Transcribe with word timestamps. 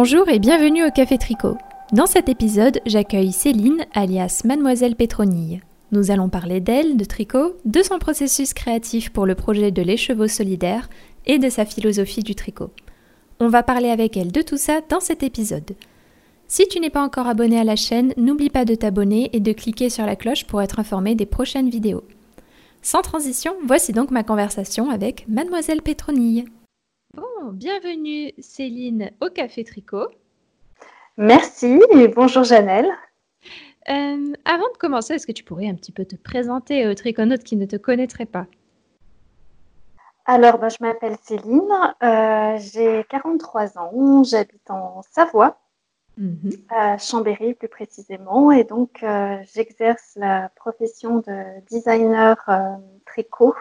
Bonjour 0.00 0.28
et 0.28 0.38
bienvenue 0.38 0.86
au 0.86 0.92
Café 0.92 1.18
Tricot. 1.18 1.56
Dans 1.92 2.06
cet 2.06 2.28
épisode, 2.28 2.78
j'accueille 2.86 3.32
Céline, 3.32 3.84
alias 3.94 4.42
Mademoiselle 4.44 4.94
Pétronille. 4.94 5.60
Nous 5.90 6.12
allons 6.12 6.28
parler 6.28 6.60
d'elle, 6.60 6.96
de 6.96 7.04
tricot, 7.04 7.56
de 7.64 7.82
son 7.82 7.98
processus 7.98 8.54
créatif 8.54 9.10
pour 9.10 9.26
le 9.26 9.34
projet 9.34 9.72
de 9.72 9.82
l'écheveau 9.82 10.28
solidaire 10.28 10.88
et 11.26 11.40
de 11.40 11.48
sa 11.48 11.64
philosophie 11.64 12.22
du 12.22 12.36
tricot. 12.36 12.70
On 13.40 13.48
va 13.48 13.64
parler 13.64 13.90
avec 13.90 14.16
elle 14.16 14.30
de 14.30 14.40
tout 14.40 14.56
ça 14.56 14.82
dans 14.88 15.00
cet 15.00 15.24
épisode. 15.24 15.74
Si 16.46 16.68
tu 16.68 16.78
n'es 16.78 16.90
pas 16.90 17.02
encore 17.02 17.26
abonné 17.26 17.58
à 17.58 17.64
la 17.64 17.74
chaîne, 17.74 18.14
n'oublie 18.16 18.50
pas 18.50 18.64
de 18.64 18.76
t'abonner 18.76 19.30
et 19.32 19.40
de 19.40 19.52
cliquer 19.52 19.90
sur 19.90 20.06
la 20.06 20.14
cloche 20.14 20.44
pour 20.44 20.62
être 20.62 20.78
informé 20.78 21.16
des 21.16 21.26
prochaines 21.26 21.70
vidéos. 21.70 22.04
Sans 22.82 23.02
transition, 23.02 23.52
voici 23.66 23.90
donc 23.92 24.12
ma 24.12 24.22
conversation 24.22 24.90
avec 24.90 25.26
Mademoiselle 25.26 25.82
Pétronille. 25.82 26.44
Bon, 27.14 27.52
bienvenue 27.52 28.32
Céline 28.38 29.10
au 29.22 29.30
Café 29.30 29.64
Tricot. 29.64 30.08
Merci 31.16 31.80
et 31.92 32.06
bonjour 32.08 32.44
Janelle. 32.44 32.90
Euh, 33.88 34.32
avant 34.44 34.68
de 34.72 34.76
commencer, 34.78 35.14
est-ce 35.14 35.26
que 35.26 35.32
tu 35.32 35.42
pourrais 35.42 35.68
un 35.68 35.74
petit 35.74 35.90
peu 35.90 36.04
te 36.04 36.16
présenter 36.16 36.86
aux 36.86 36.94
triconautes 36.94 37.44
qui 37.44 37.56
ne 37.56 37.64
te 37.64 37.76
connaîtraient 37.76 38.26
pas? 38.26 38.46
Alors, 40.26 40.58
ben, 40.58 40.68
je 40.68 40.76
m'appelle 40.80 41.16
Céline, 41.22 41.72
euh, 42.02 42.58
j'ai 42.58 43.04
43 43.08 43.78
ans, 43.78 44.22
j'habite 44.22 44.70
en 44.70 45.00
Savoie, 45.10 45.58
mhm. 46.18 46.50
à 46.68 46.98
Chambéry 46.98 47.54
plus 47.54 47.68
précisément, 47.68 48.52
et 48.52 48.64
donc 48.64 49.02
euh, 49.02 49.38
j'exerce 49.54 50.12
la 50.16 50.50
profession 50.56 51.20
de 51.20 51.60
designer 51.70 52.36
tricot 53.06 53.54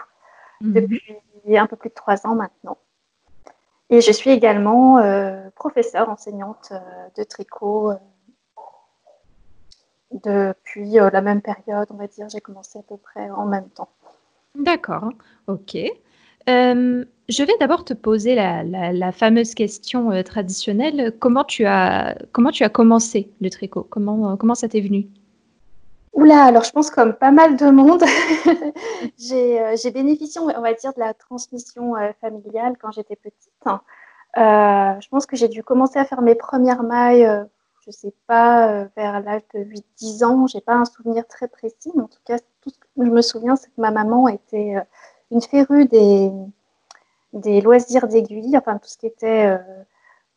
mhm. 0.60 0.74
depuis 0.74 1.22
un 1.58 1.66
peu 1.66 1.78
plus 1.78 1.90
de 1.90 1.96
trois 1.96 2.28
ans 2.28 2.36
maintenant. 2.36 2.78
Et 3.90 4.02
je 4.02 4.12
suis 4.12 4.32
également 4.32 4.98
euh, 4.98 5.50
professeure, 5.56 6.10
enseignante 6.10 6.70
euh, 6.72 6.80
de 7.18 7.24
tricot 7.24 7.92
euh, 7.92 7.96
depuis 10.12 10.92
la 10.92 11.22
même 11.22 11.42
période, 11.42 11.88
on 11.92 11.96
va 11.96 12.08
dire. 12.08 12.28
J'ai 12.30 12.42
commencé 12.42 12.80
à 12.80 12.84
peu 12.84 12.98
près 12.98 13.30
en 13.30 13.46
même 13.46 13.70
temps. 13.70 13.90
D'accord, 14.56 15.10
ok. 15.48 15.78
je 16.48 17.44
vais 17.44 17.58
d'abord 17.60 17.86
te 17.86 17.94
poser 17.94 18.36
la, 18.36 19.12
fameuse 19.12 19.54
question 19.54 20.24
traditionnelle. 20.24 21.14
Comment 21.20 21.44
tu, 21.44 21.66
as, 21.66 22.18
commencé 22.32 23.32
le 23.40 23.50
tricot? 23.50 23.86
Comment 23.90 24.56
ça 24.56 24.68
t'est 24.68 24.82
venu? 24.82 25.08
Oula, 26.18 26.46
alors 26.46 26.64
je 26.64 26.72
pense 26.72 26.90
comme 26.90 27.14
pas 27.14 27.30
mal 27.30 27.58
de 27.58 27.70
monde, 27.70 28.02
euh, 28.52 29.76
j'ai 29.78 29.92
bénéficié, 29.92 30.42
on 30.42 30.62
va 30.62 30.74
dire, 30.74 30.92
de 30.94 31.00
la 31.00 31.14
transmission 31.14 31.96
euh, 31.96 32.12
familiale 32.20 32.74
quand 32.82 32.90
j'étais 32.90 33.16
petite. 33.16 33.52
Euh, 33.68 35.00
je 35.00 35.08
pense 35.10 35.28
que 35.28 35.36
j'ai 35.36 35.48
dû 35.48 35.64
commencer 35.64 36.00
à 36.00 36.06
faire 36.06 36.24
mes 36.24 36.34
premières 36.34 36.82
mailles, 36.82 37.46
je 37.86 37.92
sais 37.92 38.16
pas, 38.26 38.86
vers 38.96 39.22
l'âge 39.22 39.44
de 39.54 39.60
8-10 40.00 40.26
ans. 40.26 40.48
J'ai 40.48 40.60
pas 40.60 40.74
un 40.74 40.86
souvenir 40.86 41.28
très 41.28 41.48
précis, 41.48 41.92
mais 41.94 42.02
en 42.02 42.08
tout 42.08 42.20
cas, 42.26 42.40
tout 42.62 42.72
ce 42.72 42.80
que 42.80 42.88
je 42.98 43.12
me 43.12 43.22
souviens, 43.22 43.56
c'est 43.56 43.68
que 43.68 43.80
ma 43.80 43.92
maman 43.92 44.28
était 44.28 44.74
une 45.30 45.42
férue 45.42 45.86
des, 45.86 46.32
des 47.34 47.62
loisirs 47.62 48.08
d'aiguille, 48.08 48.58
enfin 48.58 48.80
tout 48.80 48.90
ce 48.90 48.98
qui 48.98 49.06
était 49.06 49.56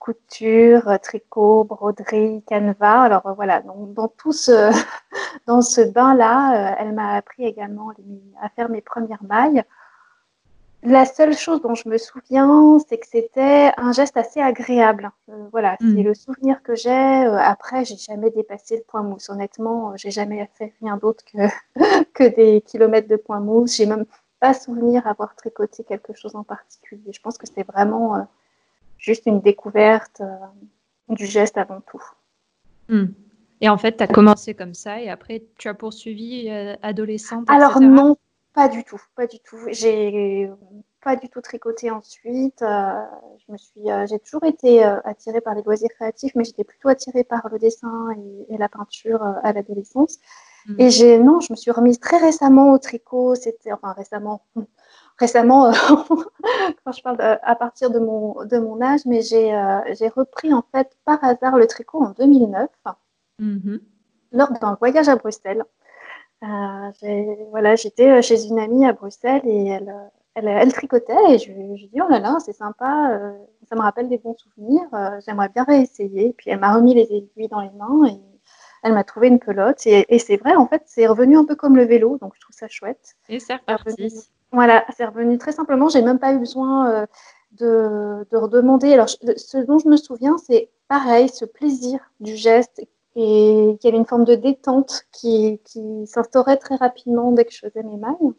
couture, 0.00 0.88
euh, 0.88 0.98
tricot, 0.98 1.62
broderie, 1.64 2.42
canevas. 2.48 3.02
Alors 3.02 3.26
euh, 3.26 3.32
voilà, 3.34 3.60
donc, 3.60 3.94
dans 3.94 4.08
tout 4.08 4.32
ce, 4.32 4.72
dans 5.46 5.62
ce 5.62 5.82
bain-là, 5.82 6.72
euh, 6.72 6.76
elle 6.80 6.94
m'a 6.94 7.14
appris 7.14 7.44
également 7.44 7.92
à 8.42 8.48
faire 8.48 8.68
mes 8.68 8.80
premières 8.80 9.22
mailles. 9.22 9.62
La 10.82 11.04
seule 11.04 11.36
chose 11.36 11.60
dont 11.60 11.74
je 11.74 11.90
me 11.90 11.98
souviens, 11.98 12.78
c'est 12.88 12.96
que 12.96 13.06
c'était 13.06 13.70
un 13.76 13.92
geste 13.92 14.16
assez 14.16 14.40
agréable. 14.40 15.10
voilà, 15.52 15.76
c'est 15.78 15.86
mm. 15.86 16.02
le 16.02 16.14
souvenir 16.14 16.62
que 16.62 16.74
j'ai. 16.74 16.90
après, 16.90 17.84
j'ai 17.84 17.98
jamais 17.98 18.30
dépassé 18.30 18.78
le 18.78 18.82
point 18.88 19.02
mousse. 19.02 19.28
Honnêtement, 19.28 19.94
j'ai 19.96 20.10
jamais 20.10 20.48
fait 20.54 20.72
rien 20.80 20.96
d'autre 20.96 21.22
que, 21.30 21.36
que 22.14 22.24
des 22.34 22.62
kilomètres 22.62 23.08
de 23.08 23.16
point 23.16 23.40
mousse. 23.40 23.76
J'ai 23.76 23.84
même 23.84 24.06
pas 24.40 24.54
souvenir 24.54 25.06
avoir 25.06 25.36
tricoté 25.36 25.84
quelque 25.84 26.14
chose 26.14 26.34
en 26.34 26.44
particulier. 26.44 27.12
Je 27.12 27.20
pense 27.20 27.36
que 27.36 27.46
c'est 27.46 27.66
vraiment 27.66 28.26
juste 29.00 29.26
une 29.26 29.40
découverte 29.40 30.20
euh, 30.20 31.14
du 31.14 31.26
geste 31.26 31.58
avant 31.58 31.80
tout. 31.80 32.02
Hmm. 32.88 33.06
Et 33.60 33.68
en 33.68 33.78
fait, 33.78 33.96
tu 33.96 34.02
as 34.02 34.06
commencé 34.06 34.54
comme 34.54 34.74
ça 34.74 35.00
et 35.00 35.10
après, 35.10 35.42
tu 35.58 35.68
as 35.68 35.74
poursuivi 35.74 36.48
euh, 36.48 36.76
adolescente 36.82 37.48
Alors 37.50 37.80
non, 37.80 38.16
pas 38.54 38.68
du 38.68 38.84
tout, 38.84 39.00
pas 39.16 39.26
du 39.26 39.38
tout. 39.40 39.58
J'ai 39.70 40.50
pas 41.02 41.16
du 41.16 41.28
tout 41.28 41.40
tricoté 41.40 41.90
ensuite. 41.90 42.62
Euh, 42.62 43.02
je 43.46 43.52
me 43.52 43.58
suis, 43.58 43.82
j'ai 44.08 44.18
toujours 44.18 44.44
été 44.44 44.82
attirée 44.82 45.40
par 45.40 45.54
les 45.54 45.62
loisirs 45.62 45.90
créatifs, 45.90 46.32
mais 46.34 46.44
j'étais 46.44 46.64
plutôt 46.64 46.88
attirée 46.88 47.24
par 47.24 47.48
le 47.50 47.58
dessin 47.58 48.08
et, 48.48 48.56
la 48.56 48.68
peinture 48.68 49.22
à 49.22 49.52
l'adolescence. 49.52 50.18
Hmm. 50.66 50.76
Et 50.78 50.90
j'ai, 50.90 51.18
non, 51.18 51.40
je 51.40 51.52
me 51.52 51.56
suis 51.56 51.70
remise 51.70 52.00
très 52.00 52.18
récemment 52.18 52.72
au 52.72 52.78
tricot. 52.78 53.34
C'était, 53.34 53.72
enfin 53.72 53.92
récemment, 53.92 54.42
récemment, 55.20 55.66
euh, 55.66 55.72
quand 56.84 56.92
je 56.92 57.02
parle 57.02 57.20
à 57.20 57.54
partir 57.54 57.90
de 57.90 58.00
mon, 58.00 58.44
de 58.44 58.58
mon 58.58 58.80
âge, 58.80 59.00
mais 59.06 59.20
euh, 59.32 59.80
j'ai 59.98 60.08
repris 60.08 60.52
en 60.52 60.64
fait 60.74 60.96
par 61.04 61.22
hasard 61.22 61.56
le 61.56 61.66
tricot 61.66 62.02
en 62.02 62.10
2009 62.10 62.68
mm-hmm. 63.38 63.80
lors 64.32 64.52
d'un 64.52 64.74
voyage 64.74 65.08
à 65.08 65.16
Bruxelles. 65.16 65.62
Euh, 66.42 66.46
voilà, 67.50 67.76
j'étais 67.76 68.22
chez 68.22 68.46
une 68.46 68.58
amie 68.58 68.86
à 68.86 68.94
Bruxelles 68.94 69.42
et 69.44 69.66
elle, 69.68 69.94
elle, 70.34 70.72
tricotait 70.72 71.12
et 71.28 71.38
je, 71.38 71.52
lui 71.52 71.84
ai 71.84 71.88
dit 71.88 72.00
oh 72.00 72.08
là 72.08 72.18
là 72.18 72.38
c'est 72.40 72.54
sympa, 72.54 73.20
ça 73.68 73.74
me 73.76 73.82
rappelle 73.82 74.08
des 74.08 74.16
bons 74.16 74.36
souvenirs, 74.38 74.88
j'aimerais 75.26 75.50
bien 75.50 75.64
réessayer. 75.64 76.32
Puis 76.32 76.48
elle 76.48 76.60
m'a 76.60 76.74
remis 76.74 76.94
les 76.94 77.12
aiguilles 77.12 77.48
dans 77.48 77.60
les 77.60 77.70
mains 77.70 78.08
et 78.08 78.18
elle 78.82 78.94
m'a 78.94 79.04
trouvé 79.04 79.28
une 79.28 79.38
pelote 79.38 79.86
et, 79.86 80.06
et 80.08 80.18
c'est 80.18 80.38
vrai 80.38 80.54
en 80.54 80.66
fait 80.66 80.82
c'est 80.86 81.06
revenu 81.06 81.36
un 81.36 81.44
peu 81.44 81.56
comme 81.56 81.76
le 81.76 81.84
vélo 81.84 82.16
donc 82.16 82.32
je 82.36 82.40
trouve 82.40 82.56
ça 82.56 82.68
chouette. 82.68 83.16
Et 83.28 83.38
c'est 83.38 83.56
reparti. 83.56 84.30
Voilà, 84.52 84.84
c'est 84.96 85.04
revenu 85.04 85.38
très 85.38 85.52
simplement. 85.52 85.88
J'ai 85.88 86.02
même 86.02 86.18
pas 86.18 86.32
eu 86.32 86.38
besoin 86.38 86.90
euh, 86.90 87.06
de, 87.52 88.26
de, 88.30 88.36
redemander. 88.36 88.92
Alors, 88.92 89.08
ce 89.08 89.58
dont 89.58 89.78
je 89.78 89.88
me 89.88 89.96
souviens, 89.96 90.36
c'est 90.38 90.70
pareil, 90.88 91.28
ce 91.28 91.44
plaisir 91.44 92.00
du 92.18 92.36
geste 92.36 92.80
et 93.16 93.76
qu'il 93.80 93.84
y 93.84 93.88
avait 93.88 93.98
une 93.98 94.06
forme 94.06 94.24
de 94.24 94.34
détente 94.34 95.06
qui, 95.12 95.60
qui 95.64 96.06
s'instaurait 96.06 96.56
très 96.56 96.76
rapidement 96.76 97.32
dès 97.32 97.44
que 97.44 97.52
je 97.52 97.58
faisais 97.58 97.82
mes 97.82 97.96
mailles. 97.96 98.32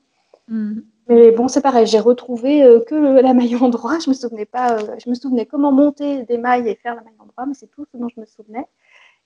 Mm. 0.47 0.81
Mais 1.07 1.31
bon, 1.31 1.47
c'est 1.47 1.61
pareil, 1.61 1.87
j'ai 1.87 1.99
retrouvé 1.99 2.63
euh, 2.63 2.79
que 2.79 2.95
la 2.95 3.33
maille 3.33 3.55
en 3.55 3.69
droit. 3.69 3.99
Je 3.99 4.09
me 4.09 4.13
souvenais 4.13 4.45
pas, 4.45 4.77
euh, 4.77 4.95
je 5.03 5.09
me 5.09 5.15
souvenais 5.15 5.45
comment 5.45 5.71
monter 5.71 6.23
des 6.23 6.37
mailles 6.37 6.67
et 6.69 6.75
faire 6.75 6.95
la 6.95 7.01
maille 7.01 7.19
en 7.19 7.25
droit, 7.25 7.45
mais 7.45 7.53
c'est 7.53 7.69
tout 7.69 7.85
ce 7.91 7.97
dont 7.97 8.07
je 8.13 8.19
me 8.19 8.25
souvenais. 8.25 8.65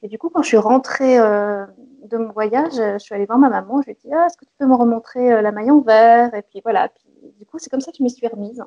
Et 0.05 0.07
du 0.07 0.19
coup, 0.19 0.29
quand 0.29 0.43
je 0.43 0.49
suis 0.49 0.57
rentrée 0.57 1.17
euh, 1.17 1.65
de 2.03 2.17
mon 2.17 2.31
voyage, 2.31 2.73
je 2.75 2.99
suis 2.99 3.15
allée 3.15 3.25
voir 3.25 3.39
ma 3.39 3.49
maman. 3.49 3.81
Je 3.81 3.87
lui 3.87 3.93
ai 3.93 3.95
dit 3.95 4.13
ah, 4.13 4.27
Est-ce 4.27 4.37
que 4.37 4.45
tu 4.45 4.51
peux 4.59 4.67
me 4.67 4.75
remontrer 4.75 5.33
euh, 5.33 5.41
la 5.41 5.51
maille 5.51 5.71
en 5.71 5.79
vert 5.79 6.31
Et 6.35 6.43
puis 6.43 6.61
voilà. 6.63 6.89
Puis, 6.89 7.33
du 7.39 7.45
coup, 7.47 7.57
c'est 7.57 7.71
comme 7.71 7.81
ça 7.81 7.89
que 7.89 7.97
je 7.97 8.03
m'y 8.03 8.11
suis 8.11 8.27
remise 8.27 8.63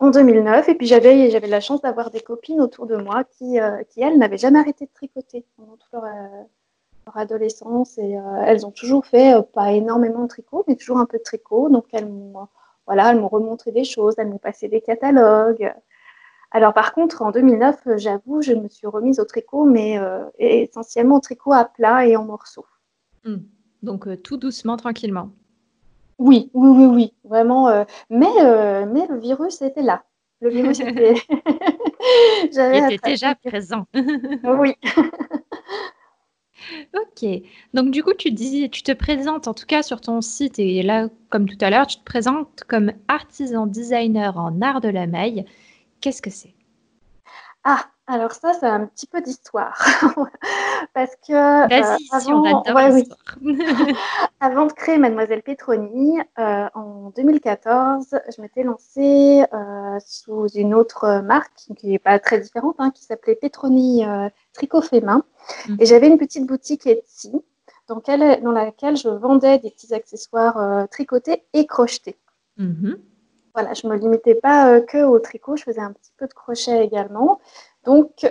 en 0.00 0.10
2009. 0.10 0.68
Et 0.68 0.74
puis 0.74 0.88
j'avais, 0.88 1.30
j'avais 1.30 1.46
la 1.46 1.60
chance 1.60 1.80
d'avoir 1.80 2.10
des 2.10 2.18
copines 2.18 2.60
autour 2.60 2.86
de 2.88 2.96
moi 2.96 3.22
qui, 3.22 3.60
euh, 3.60 3.84
qui 3.84 4.02
elles, 4.02 4.18
n'avaient 4.18 4.36
jamais 4.36 4.58
arrêté 4.58 4.86
de 4.86 4.90
tricoter 4.92 5.46
pendant 5.56 5.76
toute 5.76 5.92
leur, 5.92 6.04
adolescence. 7.14 7.96
Et 7.98 8.18
elles 8.46 8.66
ont 8.66 8.72
toujours 8.72 9.06
fait, 9.06 9.34
pas 9.52 9.70
énormément 9.70 10.22
de 10.22 10.28
tricot, 10.28 10.64
mais 10.66 10.74
toujours 10.74 10.98
un 10.98 11.06
peu 11.06 11.18
de 11.18 11.22
tricot. 11.22 11.68
Donc 11.68 11.84
elles 11.92 12.10
voilà, 12.86 13.12
elles 13.12 13.20
m'ont 13.20 13.28
remontré 13.28 13.70
des 13.70 13.84
choses, 13.84 14.14
elles 14.18 14.28
m'ont 14.28 14.38
passé 14.38 14.66
des 14.66 14.80
catalogues. 14.80 15.72
Alors 16.54 16.72
par 16.72 16.94
contre, 16.94 17.20
en 17.22 17.32
2009, 17.32 17.80
euh, 17.88 17.98
j'avoue, 17.98 18.40
je 18.40 18.52
me 18.52 18.68
suis 18.68 18.86
remise 18.86 19.18
au 19.18 19.24
tricot, 19.24 19.64
mais 19.64 19.98
euh, 19.98 20.24
essentiellement 20.38 21.16
au 21.16 21.20
tricot 21.20 21.52
à 21.52 21.64
plat 21.64 22.06
et 22.06 22.16
en 22.16 22.24
morceaux. 22.24 22.64
Hmm. 23.24 23.38
Donc 23.82 24.06
euh, 24.06 24.16
tout 24.16 24.36
doucement, 24.36 24.76
tranquillement. 24.76 25.30
Oui, 26.18 26.50
oui, 26.54 26.68
oui, 26.68 26.86
oui, 26.86 27.14
vraiment. 27.24 27.84
mais, 28.08 28.86
mais 28.86 29.04
le 29.08 29.18
virus 29.18 29.60
était 29.62 29.82
là. 29.82 30.04
Le 30.40 30.50
virus 30.50 30.78
était, 30.80 31.14
était 32.52 32.98
déjà 33.04 33.34
présent. 33.34 33.86
oui. 33.94 34.76
Ok. 36.94 37.28
Donc 37.74 37.90
du 37.90 38.04
coup, 38.04 38.14
tu 38.16 38.30
dis, 38.30 38.70
tu 38.70 38.84
te 38.84 38.92
présentes 38.92 39.48
en 39.48 39.54
tout 39.54 39.66
cas 39.66 39.82
sur 39.82 40.00
ton 40.00 40.20
site 40.20 40.60
et 40.60 40.84
là, 40.84 41.08
comme 41.30 41.48
tout 41.48 41.58
à 41.60 41.70
l'heure, 41.70 41.88
tu 41.88 41.98
te 41.98 42.04
présentes 42.04 42.62
comme 42.68 42.92
artisan 43.08 43.66
designer 43.66 44.38
en 44.38 44.62
art 44.62 44.80
de 44.80 44.88
la 44.88 45.08
maille. 45.08 45.44
Qu'est-ce 46.04 46.20
que 46.20 46.28
c'est? 46.28 46.52
Ah, 47.64 47.86
alors 48.06 48.32
ça, 48.32 48.52
c'est 48.52 48.66
un 48.66 48.84
petit 48.84 49.06
peu 49.06 49.22
d'histoire. 49.22 49.82
Parce 50.92 51.16
que 51.26 51.32
euh, 51.32 51.64
avant, 54.40 54.66
de 54.66 54.72
créer 54.74 54.98
Mademoiselle 54.98 55.42
Petroni, 55.42 56.18
euh, 56.38 56.68
en 56.74 57.10
2014, 57.16 58.20
je 58.36 58.42
m'étais 58.42 58.64
lancée 58.64 59.44
euh, 59.54 59.98
sous 60.04 60.46
une 60.48 60.74
autre 60.74 61.22
marque 61.22 61.70
qui 61.78 61.86
n'est 61.86 61.98
pas 61.98 62.18
très 62.18 62.38
différente, 62.38 62.76
hein, 62.80 62.90
qui 62.90 63.02
s'appelait 63.02 63.36
Petroni 63.36 64.04
Tricot 64.52 64.82
fait 64.82 65.00
main. 65.00 65.24
Mhm. 65.70 65.78
Et 65.80 65.86
j'avais 65.86 66.08
une 66.08 66.18
petite 66.18 66.46
boutique 66.46 66.86
Etsy 66.86 67.32
dans, 67.88 68.02
dans, 68.42 68.52
laquelle 68.52 68.98
je 68.98 69.08
vendais 69.08 69.58
des 69.58 69.70
petits 69.70 69.94
accessoires 69.94 70.86
tricotés 70.90 71.44
et 71.54 71.64
crochetés. 71.64 72.18
Mhm. 72.58 72.98
Voilà, 73.54 73.72
je 73.74 73.86
ne 73.86 73.92
me 73.92 73.98
limitais 73.98 74.34
pas 74.34 74.70
euh, 74.70 74.80
que 74.80 75.04
au 75.04 75.18
tricot, 75.18 75.56
je 75.56 75.64
faisais 75.64 75.80
un 75.80 75.92
petit 75.92 76.12
peu 76.16 76.26
de 76.26 76.34
crochet 76.34 76.84
également. 76.84 77.40
Donc, 77.84 78.26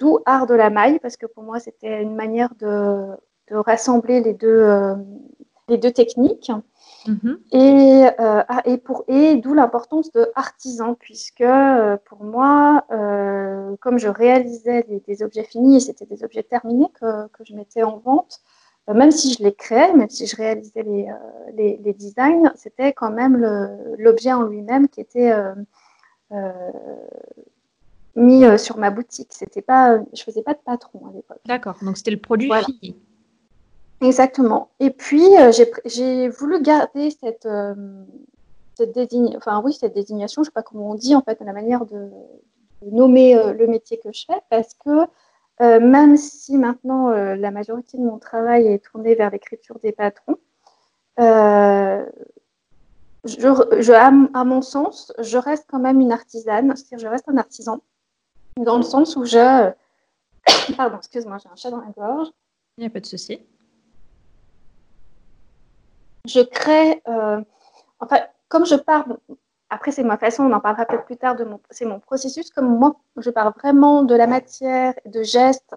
d'où 0.00 0.18
art 0.26 0.46
de 0.46 0.54
la 0.54 0.68
maille, 0.68 0.98
parce 0.98 1.16
que 1.16 1.26
pour 1.26 1.44
moi, 1.44 1.60
c'était 1.60 2.02
une 2.02 2.16
manière 2.16 2.52
de, 2.58 3.06
de 3.48 3.56
rassembler 3.56 4.20
les 4.20 4.32
deux, 4.32 4.68
les 5.68 5.78
deux 5.78 5.92
techniques. 5.92 6.50
Mhm. 7.06 7.38
Et, 7.52 8.04
euh, 8.20 8.42
ah, 8.48 8.62
et, 8.64 8.78
pour, 8.78 9.04
et 9.08 9.36
d'où 9.36 9.54
l'importance 9.54 10.10
de 10.12 10.30
artisan, 10.34 10.94
puisque 10.94 11.40
euh, 11.40 11.96
pour 12.04 12.24
moi, 12.24 12.84
euh, 12.90 13.76
comme 13.80 13.98
je 13.98 14.08
réalisais 14.08 14.86
des, 15.06 15.22
objets 15.22 15.44
finis 15.44 15.76
et 15.76 15.80
c'était 15.80 16.06
des 16.06 16.24
objets 16.24 16.42
terminés 16.42 16.88
que, 17.00 17.28
que 17.28 17.44
je 17.44 17.54
mettais 17.54 17.82
en 17.82 17.98
vente, 17.98 18.40
même 18.94 19.10
si 19.10 19.34
je 19.34 19.42
les 19.42 19.52
créais, 19.52 19.92
même 19.94 20.10
si 20.10 20.26
je 20.26 20.36
réalisais 20.36 20.82
les, 20.82 21.08
les, 21.54 21.80
les 21.82 21.92
designs, 21.92 22.52
c'était 22.54 22.92
quand 22.92 23.10
même 23.10 23.36
l'objet 23.98 24.32
en 24.32 24.42
lui-même 24.44 24.88
qui 24.88 25.00
était 25.00 25.32
mis 28.14 28.58
sur 28.58 28.78
ma 28.78 28.90
boutique. 28.90 29.32
C'était 29.32 29.62
pas, 29.62 29.98
je 30.12 30.22
faisais 30.22 30.42
pas 30.42 30.54
de 30.54 30.60
patron 30.64 31.00
à 31.08 31.12
l'époque. 31.12 31.40
D'accord, 31.46 31.76
donc 31.82 31.96
c'était 31.96 32.12
le 32.12 32.20
produit 32.20 32.50
fini. 32.64 32.96
Exactement. 34.00 34.70
Et 34.78 34.90
puis, 34.90 35.36
euh, 35.38 35.52
j'ai 35.84 36.28
voulu 36.28 36.60
garder 36.60 37.10
cette, 37.10 37.46
euh, 37.46 37.74
cette, 38.74 38.92
désignation, 38.92 39.38
enfin, 39.38 39.62
oui, 39.64 39.72
cette 39.72 39.94
désignation, 39.94 40.42
je 40.42 40.48
ne 40.48 40.50
sais 40.50 40.54
pas 40.54 40.62
comment 40.62 40.90
on 40.90 40.94
dit, 40.94 41.14
en 41.14 41.22
fait, 41.22 41.40
la 41.40 41.52
manière 41.52 41.86
de, 41.86 42.10
nommer 42.82 43.36
euh, 43.36 43.54
le 43.54 43.66
métier 43.66 43.98
que 43.98 44.12
je 44.12 44.26
fais, 44.26 44.40
parce 44.50 44.74
que 44.74 45.06
même 45.60 46.16
si 46.16 46.56
maintenant 46.58 47.08
la 47.10 47.50
majorité 47.50 47.96
de 47.98 48.02
mon 48.02 48.18
travail 48.18 48.66
est 48.66 48.84
tournée 48.84 49.14
vers 49.14 49.30
l'écriture 49.30 49.78
des 49.78 49.92
patrons, 49.92 50.36
je, 51.18 51.74
je, 53.24 53.92
à, 53.92 54.44
mon 54.44 54.62
sens, 54.62 55.12
je 55.18 55.38
reste 55.38 55.66
quand 55.68 55.78
même 55.78 56.00
une 56.00 56.12
artisane, 56.12 56.74
c'est-à-dire 56.76 56.98
je 56.98 57.10
reste 57.10 57.28
un 57.28 57.36
artisan, 57.38 57.80
dans 58.56 58.76
le 58.76 58.82
sens 58.82 59.16
où 59.16 59.24
je... 59.24 59.72
Pardon, 60.76 60.98
excuse-moi, 60.98 61.38
j'ai 61.42 61.48
un 61.48 61.56
chat 61.56 61.70
dans 61.70 61.80
la 61.80 61.90
gorge. 61.96 62.28
Il 62.78 62.82
n'y 62.82 62.86
a 62.86 62.90
pas 62.90 63.00
de 63.00 63.06
souci 63.06 63.40
je 66.26 66.40
crée, 66.40 67.02
euh, 67.08 67.40
enfin, 68.00 68.18
comme 68.48 68.66
je 68.66 68.74
pars, 68.74 69.06
après 69.70 69.90
c'est 69.90 70.04
ma 70.04 70.16
façon, 70.16 70.44
on 70.44 70.52
en 70.52 70.60
parlera 70.60 70.84
peut-être 70.86 71.04
plus 71.04 71.16
tard, 71.16 71.36
de 71.36 71.44
mon, 71.44 71.60
c'est 71.70 71.86
mon 71.86 71.98
processus, 71.98 72.50
comme 72.50 72.78
moi, 72.78 72.96
je 73.16 73.30
pars 73.30 73.52
vraiment 73.58 74.04
de 74.04 74.14
la 74.14 74.26
matière, 74.26 74.94
de 75.06 75.22
gestes, 75.22 75.74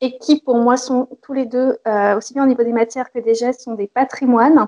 et 0.00 0.18
qui 0.18 0.40
pour 0.40 0.56
moi 0.56 0.76
sont 0.76 1.08
tous 1.22 1.32
les 1.32 1.46
deux, 1.46 1.78
euh, 1.86 2.16
aussi 2.16 2.34
bien 2.34 2.44
au 2.44 2.46
niveau 2.46 2.62
des 2.62 2.72
matières 2.72 3.10
que 3.10 3.18
des 3.18 3.34
gestes, 3.34 3.62
sont 3.62 3.74
des 3.74 3.86
patrimoines. 3.86 4.66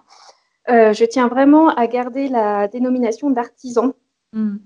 Euh, 0.68 0.92
je 0.92 1.04
tiens 1.04 1.28
vraiment 1.28 1.68
à 1.68 1.86
garder 1.86 2.28
la 2.28 2.66
dénomination 2.68 3.30
d'artisan 3.30 3.92
mm. 4.32 4.56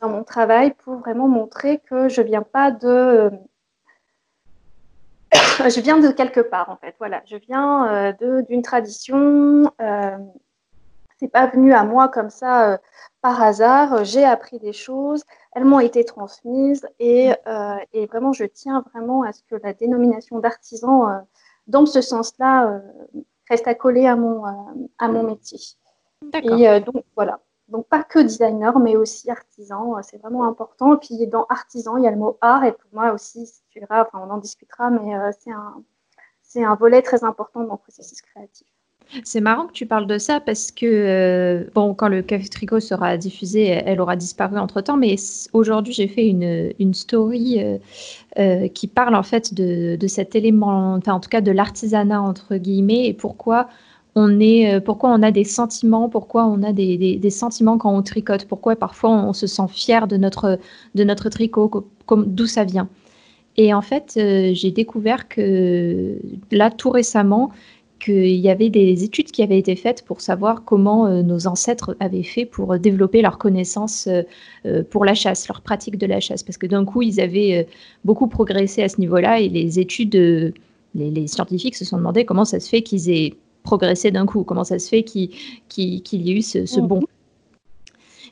dans 0.00 0.08
mon 0.10 0.24
travail 0.24 0.74
pour 0.84 0.96
vraiment 0.98 1.28
montrer 1.28 1.78
que 1.78 2.08
je 2.08 2.20
viens 2.20 2.42
pas 2.42 2.70
de 2.70 3.30
je 5.32 5.80
viens 5.80 5.98
de 5.98 6.08
quelque 6.10 6.40
part 6.40 6.68
en 6.68 6.76
fait. 6.76 6.94
Voilà, 6.98 7.22
je 7.26 7.36
viens 7.36 8.12
euh, 8.12 8.42
d'une 8.48 8.62
tradition. 8.62 9.72
Euh, 11.18 11.26
c'est 11.26 11.28
pas 11.28 11.46
venu 11.46 11.72
à 11.72 11.84
moi 11.84 12.08
comme 12.08 12.30
ça 12.30 12.72
euh, 12.72 12.78
par 13.20 13.42
hasard. 13.42 14.04
J'ai 14.04 14.24
appris 14.24 14.58
des 14.58 14.72
choses, 14.72 15.24
elles 15.52 15.64
m'ont 15.64 15.80
été 15.80 16.04
transmises 16.04 16.86
et, 16.98 17.32
euh, 17.46 17.76
et, 17.92 18.06
vraiment 18.06 18.32
je 18.32 18.44
tiens 18.44 18.84
vraiment 18.92 19.22
à 19.22 19.32
ce 19.32 19.42
que 19.42 19.56
la 19.56 19.72
dénomination 19.72 20.38
d'artisan, 20.38 21.06
dans 21.66 21.86
ce 21.86 22.00
sens-là, 22.00 22.80
reste 23.48 23.66
accolée 23.66 24.06
à 24.06 24.16
mon 24.16 24.44
à 24.98 25.08
mon 25.08 25.22
métier. 25.24 25.58
Et 26.34 26.80
donc 26.80 27.04
voilà. 27.16 27.40
Donc 27.68 27.86
pas 27.86 28.02
que 28.02 28.18
designer, 28.18 28.78
mais 28.78 28.96
aussi 28.96 29.30
artisan, 29.30 30.02
c'est 30.02 30.16
vraiment 30.16 30.44
important. 30.44 30.94
Et 30.94 30.98
puis 30.98 31.26
dans 31.26 31.44
artisan, 31.50 31.98
il 31.98 32.04
y 32.04 32.06
a 32.06 32.10
le 32.10 32.16
mot 32.16 32.38
art, 32.40 32.64
et 32.64 32.72
pour 32.72 32.90
moi 32.92 33.12
aussi, 33.12 33.46
enfin, 33.90 34.06
on 34.14 34.30
en 34.30 34.38
discutera, 34.38 34.90
mais 34.90 35.14
euh, 35.14 35.30
c'est 35.38 35.52
un, 35.52 35.82
c'est 36.42 36.64
un 36.64 36.74
volet 36.74 37.02
très 37.02 37.24
important 37.24 37.60
dans 37.64 37.74
le 37.74 37.78
processus 37.78 38.22
créatif. 38.22 38.66
C'est 39.24 39.40
marrant 39.40 39.66
que 39.66 39.72
tu 39.72 39.86
parles 39.86 40.06
de 40.06 40.18
ça 40.18 40.38
parce 40.38 40.70
que, 40.70 40.84
euh, 40.84 41.64
bon, 41.74 41.94
quand 41.94 42.08
le 42.08 42.20
Café 42.20 42.48
Tricot 42.48 42.80
sera 42.80 43.16
diffusé, 43.16 43.64
elle 43.64 44.00
aura 44.00 44.16
disparu 44.16 44.58
entre 44.58 44.82
temps, 44.82 44.98
mais 44.98 45.16
aujourd'hui, 45.54 45.94
j'ai 45.94 46.08
fait 46.08 46.26
une, 46.28 46.72
une 46.78 46.92
story 46.92 47.58
euh, 48.38 48.68
qui 48.68 48.86
parle 48.86 49.14
en 49.14 49.22
fait 49.22 49.54
de, 49.54 49.96
de, 49.96 50.06
cet 50.06 50.34
élément, 50.34 51.00
en 51.06 51.20
tout 51.20 51.30
cas 51.30 51.40
de 51.40 51.50
l'artisanat, 51.50 52.20
entre 52.20 52.56
guillemets, 52.56 53.06
et 53.06 53.14
pourquoi 53.14 53.68
on 54.14 54.40
est, 54.40 54.80
pourquoi 54.80 55.10
on 55.10 55.22
a 55.22 55.30
des 55.30 55.44
sentiments, 55.44 56.08
pourquoi 56.10 56.44
on 56.46 56.62
a 56.62 56.72
des, 56.72 56.98
des, 56.98 57.16
des, 57.16 57.30
sentiments 57.30 57.78
quand 57.78 57.96
on 57.96 58.02
tricote, 58.02 58.44
pourquoi 58.44 58.76
parfois 58.76 59.10
on 59.10 59.32
se 59.32 59.46
sent 59.46 59.68
fier 59.70 60.06
de 60.06 60.18
notre, 60.18 60.58
de 60.94 61.04
notre 61.04 61.30
tricot, 61.30 61.88
d'où 62.10 62.46
ça 62.46 62.64
vient. 62.64 62.88
Et 63.58 63.74
en 63.74 63.82
fait, 63.82 64.14
euh, 64.16 64.52
j'ai 64.54 64.70
découvert 64.70 65.28
que 65.28 66.16
là, 66.52 66.70
tout 66.70 66.90
récemment, 66.90 67.50
qu'il 67.98 68.36
y 68.36 68.48
avait 68.48 68.70
des 68.70 69.04
études 69.04 69.30
qui 69.30 69.42
avaient 69.42 69.58
été 69.58 69.76
faites 69.76 70.04
pour 70.04 70.20
savoir 70.20 70.64
comment 70.64 71.06
euh, 71.06 71.22
nos 71.22 71.46
ancêtres 71.46 71.96
avaient 72.00 72.22
fait 72.22 72.44
pour 72.44 72.78
développer 72.78 73.22
leurs 73.22 73.38
connaissances 73.38 74.08
euh, 74.08 74.82
pour 74.90 75.04
la 75.04 75.14
chasse, 75.14 75.48
leur 75.48 75.60
pratique 75.60 75.98
de 75.98 76.06
la 76.06 76.20
chasse. 76.20 76.42
Parce 76.42 76.58
que 76.58 76.66
d'un 76.66 76.84
coup, 76.84 77.02
ils 77.02 77.20
avaient 77.20 77.66
beaucoup 78.04 78.28
progressé 78.28 78.82
à 78.82 78.88
ce 78.88 79.00
niveau-là 79.00 79.40
et 79.40 79.48
les 79.48 79.78
études, 79.78 80.14
les, 80.94 81.26
scientifiques 81.26 81.76
se 81.76 81.84
sont 81.84 81.98
demandé 81.98 82.24
comment 82.24 82.44
ça 82.44 82.60
se 82.60 82.68
fait 82.68 82.82
qu'ils 82.82 83.10
aient 83.10 83.34
progressé 83.62 84.10
d'un 84.10 84.26
coup, 84.26 84.44
comment 84.44 84.64
ça 84.64 84.78
se 84.78 84.88
fait 84.88 85.02
qu'il 85.02 85.30
y 85.76 86.30
ait 86.30 86.32
eu 86.32 86.42
ce, 86.42 86.66
ce 86.66 86.80
bond. 86.80 87.02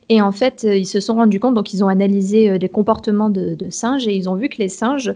Et 0.09 0.21
en 0.21 0.33
fait, 0.33 0.65
euh, 0.65 0.77
ils 0.77 0.87
se 0.87 1.01
sont 1.01 1.15
rendus 1.15 1.41
compte, 1.41 1.55
donc 1.55 1.75
ils 1.75 1.83
ont 1.83 1.89
analysé 1.89 2.51
euh, 2.51 2.59
les 2.59 2.69
comportements 2.69 3.31
de, 3.31 3.57
singes 3.71 4.07
et 4.07 4.15
ils 4.15 4.29
ont 4.29 4.37
vu 4.37 4.49
que 4.49 4.59
les 4.59 4.69
singes 4.69 5.13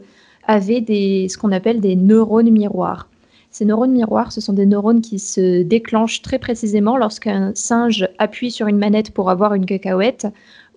avaient 0.47 0.81
des, 0.81 1.29
ce 1.29 1.39
qu'on 1.39 1.53
appelle 1.53 1.81
des 1.81 1.97
neurones 1.97 2.51
miroirs. 2.51 3.09
Ces 3.51 3.65
neurones 3.65 3.93
miroirs, 3.93 4.31
ce 4.31 4.41
sont 4.41 4.53
des 4.53 4.67
neurones 4.67 5.01
qui 5.01 5.19
se 5.19 5.63
déclenchent 5.63 6.23
très 6.23 6.39
précisément 6.39 6.97
lorsqu'un 6.97 7.53
singe 7.55 8.09
appuie 8.19 8.51
sur 8.51 8.69
une 8.69 8.79
manette 8.79 9.11
pour 9.11 9.29
avoir 9.29 9.55
une 9.55 9.67
cacahuète 9.67 10.29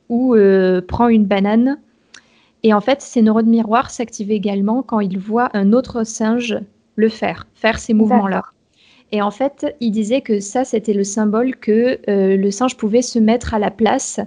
ou 0.09 0.35
euh, 0.35 0.81
prend 0.81 1.07
une 1.07 1.25
banane. 1.25 1.77
Et 2.63 2.73
en 2.73 2.81
fait, 2.81 3.01
ces 3.01 3.21
neurones 3.21 3.49
miroirs 3.49 3.91
s'activent 3.91 4.31
également 4.31 4.81
quand 4.81 5.01
il 5.01 5.19
voit 5.19 5.49
un 5.53 5.71
autre 5.71 6.03
singe 6.03 6.57
le 6.95 7.09
faire, 7.09 7.47
faire 7.53 7.77
ces 7.77 7.93
mouvements-là. 7.93 8.43
Et 9.11 9.21
en 9.21 9.31
fait, 9.31 9.75
il 9.79 9.91
disait 9.91 10.21
que 10.21 10.39
ça, 10.39 10.63
c'était 10.63 10.93
le 10.93 11.03
symbole 11.03 11.55
que 11.55 11.99
euh, 12.09 12.35
le 12.35 12.51
singe 12.51 12.75
pouvait 12.75 13.03
se 13.03 13.19
mettre 13.19 13.53
à 13.53 13.59
la 13.59 13.69
place 13.69 14.19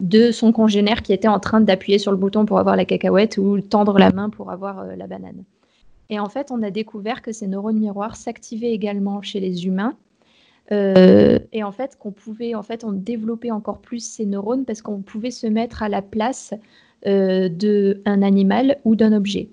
de 0.00 0.30
son 0.30 0.52
congénère 0.52 1.02
qui 1.02 1.14
était 1.14 1.28
en 1.28 1.40
train 1.40 1.62
d'appuyer 1.62 1.98
sur 1.98 2.12
le 2.12 2.18
bouton 2.18 2.44
pour 2.44 2.58
avoir 2.58 2.76
la 2.76 2.84
cacahuète 2.84 3.38
ou 3.38 3.60
tendre 3.60 3.98
la 3.98 4.12
main 4.12 4.28
pour 4.28 4.50
avoir 4.50 4.80
euh, 4.80 4.96
la 4.96 5.06
banane. 5.06 5.44
Et 6.10 6.18
en 6.18 6.28
fait, 6.28 6.50
on 6.50 6.62
a 6.62 6.70
découvert 6.70 7.22
que 7.22 7.32
ces 7.32 7.46
neurones 7.46 7.78
miroirs 7.78 8.16
s'activaient 8.16 8.72
également 8.72 9.20
chez 9.22 9.40
les 9.40 9.66
humains. 9.66 9.96
Euh, 10.70 11.38
et 11.52 11.62
en 11.62 11.72
fait, 11.72 11.96
qu'on 11.98 12.12
pouvait 12.12 12.54
en 12.54 12.62
fait 12.62 12.84
on 12.84 12.92
développer 12.92 13.50
encore 13.50 13.78
plus 13.78 14.04
ces 14.04 14.26
neurones 14.26 14.66
parce 14.66 14.82
qu'on 14.82 15.00
pouvait 15.00 15.30
se 15.30 15.46
mettre 15.46 15.82
à 15.82 15.88
la 15.88 16.02
place 16.02 16.52
d'un 17.04 18.22
animal 18.22 18.78
ou 18.84 18.96
d'un 18.96 19.12
objet. 19.12 19.48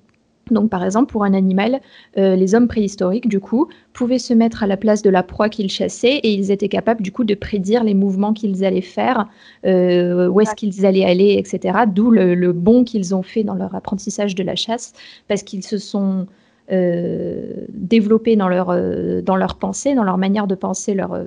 Donc, 0.51 0.69
par 0.69 0.83
exemple, 0.83 1.11
pour 1.11 1.23
un 1.23 1.33
animal, 1.33 1.81
euh, 2.17 2.35
les 2.35 2.53
hommes 2.53 2.67
préhistoriques, 2.67 3.27
du 3.27 3.39
coup, 3.39 3.67
pouvaient 3.93 4.19
se 4.19 4.33
mettre 4.33 4.63
à 4.63 4.67
la 4.67 4.77
place 4.77 5.01
de 5.01 5.09
la 5.09 5.23
proie 5.23 5.49
qu'ils 5.49 5.71
chassaient 5.71 6.17
et 6.17 6.33
ils 6.33 6.51
étaient 6.51 6.69
capables, 6.69 7.01
du 7.01 7.11
coup, 7.11 7.23
de 7.23 7.33
prédire 7.33 7.83
les 7.83 7.93
mouvements 7.93 8.33
qu'ils 8.33 8.63
allaient 8.63 8.81
faire, 8.81 9.27
euh, 9.65 10.27
où 10.27 10.39
est-ce 10.41 10.55
qu'ils 10.55 10.85
allaient 10.85 11.05
aller, 11.05 11.35
etc. 11.37 11.79
D'où 11.87 12.11
le, 12.11 12.35
le 12.35 12.53
bond 12.53 12.83
qu'ils 12.83 13.15
ont 13.15 13.23
fait 13.23 13.43
dans 13.43 13.55
leur 13.55 13.73
apprentissage 13.73 14.35
de 14.35 14.43
la 14.43 14.55
chasse, 14.55 14.93
parce 15.27 15.41
qu'ils 15.41 15.63
se 15.63 15.77
sont 15.77 16.27
euh, 16.71 17.65
développés 17.69 18.35
dans 18.35 18.47
leur, 18.47 18.67
dans 19.23 19.35
leur 19.35 19.55
pensée, 19.55 19.95
dans 19.95 20.03
leur 20.03 20.17
manière 20.17 20.47
de 20.47 20.55
penser 20.55 20.93
leur, 20.93 21.17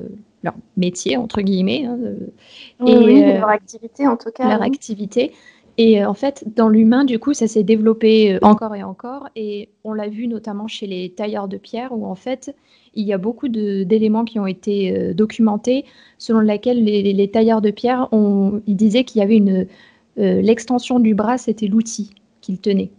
leur 0.42 0.54
métier, 0.76 1.16
entre 1.16 1.42
guillemets. 1.42 1.86
Hein, 1.86 1.98
et, 2.86 3.38
leur 3.38 3.48
activité, 3.48 4.06
en 4.06 4.16
tout 4.16 4.30
cas. 4.30 4.48
Leur 4.48 4.62
activité. 4.62 5.32
Et 5.78 6.02
euh, 6.02 6.08
en 6.08 6.14
fait, 6.14 6.44
dans 6.56 6.68
l'humain, 6.68 7.04
du 7.04 7.20
coup, 7.20 7.32
ça 7.32 7.46
s'est 7.46 7.62
développé 7.62 8.34
euh, 8.34 8.38
encore 8.42 8.74
et 8.74 8.82
encore. 8.82 9.28
Et 9.36 9.70
on 9.84 9.94
l'a 9.94 10.08
vu 10.08 10.26
notamment 10.26 10.66
chez 10.66 10.86
les 10.86 11.10
tailleurs 11.10 11.46
de 11.46 11.56
pierre, 11.56 11.92
où 11.92 12.04
en 12.04 12.16
fait, 12.16 12.54
il 12.94 13.06
y 13.06 13.12
a 13.12 13.18
beaucoup 13.18 13.48
d'éléments 13.48 14.24
qui 14.24 14.40
ont 14.40 14.46
été 14.46 14.92
euh, 14.92 15.14
documentés, 15.14 15.84
selon 16.18 16.40
lesquels 16.40 16.82
les, 16.82 17.30
tailleurs 17.30 17.62
de 17.62 17.70
pierre, 17.70 18.08
ont, 18.12 18.60
ils 18.66 18.76
disaient 18.76 19.04
qu'il 19.04 19.20
y 19.20 19.24
avait 19.24 19.36
une. 19.36 19.66
L'extension 20.20 20.98
du 20.98 21.14
bras, 21.14 21.38
c'était 21.38 21.68
l'outil 21.68 22.10
qu'ils 22.40 22.58
tenaient. 22.58 22.90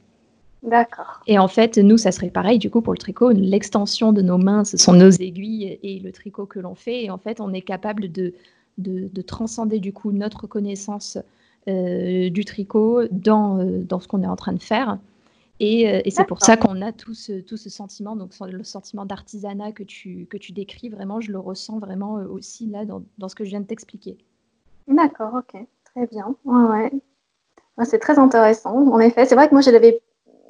D'accord. 0.62 1.22
Et 1.26 1.40
en 1.40 1.48
fait, 1.48 1.78
nous, 1.78 1.98
ça 1.98 2.12
serait 2.12 2.30
pareil, 2.30 2.60
du 2.60 2.70
coup, 2.70 2.82
pour 2.82 2.94
le 2.94 2.98
tricot. 2.98 3.30
L'extension 3.32 4.12
de 4.12 4.22
nos 4.22 4.38
mains, 4.38 4.66
ce 4.66 4.78
sont 4.78 4.94
nos 4.94 5.10
aiguilles 5.10 5.80
et 5.84 6.00
le 6.00 6.12
tricot 6.12 6.46
que 6.46 6.60
l'on 6.60 6.76
fait. 6.76 7.06
Et 7.06 7.10
en 7.10 7.18
fait, 7.18 7.40
on 7.40 7.54
est 7.54 7.62
capable 7.62 8.12
de, 8.12 8.34
de, 8.78 9.10
de 9.12 9.22
transcender, 9.22 9.80
du 9.80 9.94
coup, 9.94 10.12
notre 10.12 10.48
connaissance 10.48 11.18
euh, 11.68 12.30
du 12.30 12.44
tricot 12.44 13.04
dans, 13.12 13.60
euh, 13.60 13.84
dans 13.84 14.00
ce 14.00 14.08
qu'on 14.08 14.22
est 14.24 14.28
en 14.28 14.36
train 14.36 14.54
de 14.54 14.62
faire. 14.62 14.98
Et, 15.62 15.90
euh, 15.90 16.02
et 16.06 16.12
c'est 16.12 16.26
pour 16.26 16.42
ça 16.42 16.58
qu'on 16.58 16.82
a 16.82 16.92
tout 16.92 17.14
ce, 17.14 17.42
tout 17.42 17.58
ce 17.58 17.70
sentiment, 17.70 18.16
donc 18.16 18.32
le 18.40 18.64
sentiment 18.64 19.06
d'artisanat 19.06 19.74
que 19.74 19.84
tu, 19.84 20.26
que 20.30 20.38
tu 20.38 20.54
décris, 20.54 20.88
vraiment, 20.88 21.20
je 21.20 21.34
le 21.34 21.40
ressens 21.40 21.80
vraiment 21.80 22.14
aussi 22.14 22.68
là 22.68 22.86
dans, 22.86 23.04
dans 23.18 23.28
ce 23.28 23.36
que 23.36 23.44
je 23.44 23.50
viens 23.50 23.60
de 23.60 23.66
t'expliquer. 23.66 24.18
D'accord, 24.88 25.34
ok, 25.34 25.62
très 25.84 26.08
bien. 26.08 26.34
Ouais, 26.46 26.92
c'est 27.84 28.00
très 28.00 28.18
intéressant. 28.20 28.74
En 28.74 29.00
effet, 29.00 29.26
c'est 29.26 29.36
vrai 29.36 29.50
que 29.50 29.54
moi, 29.54 29.62
je 29.62 29.72
l'avais 29.72 30.02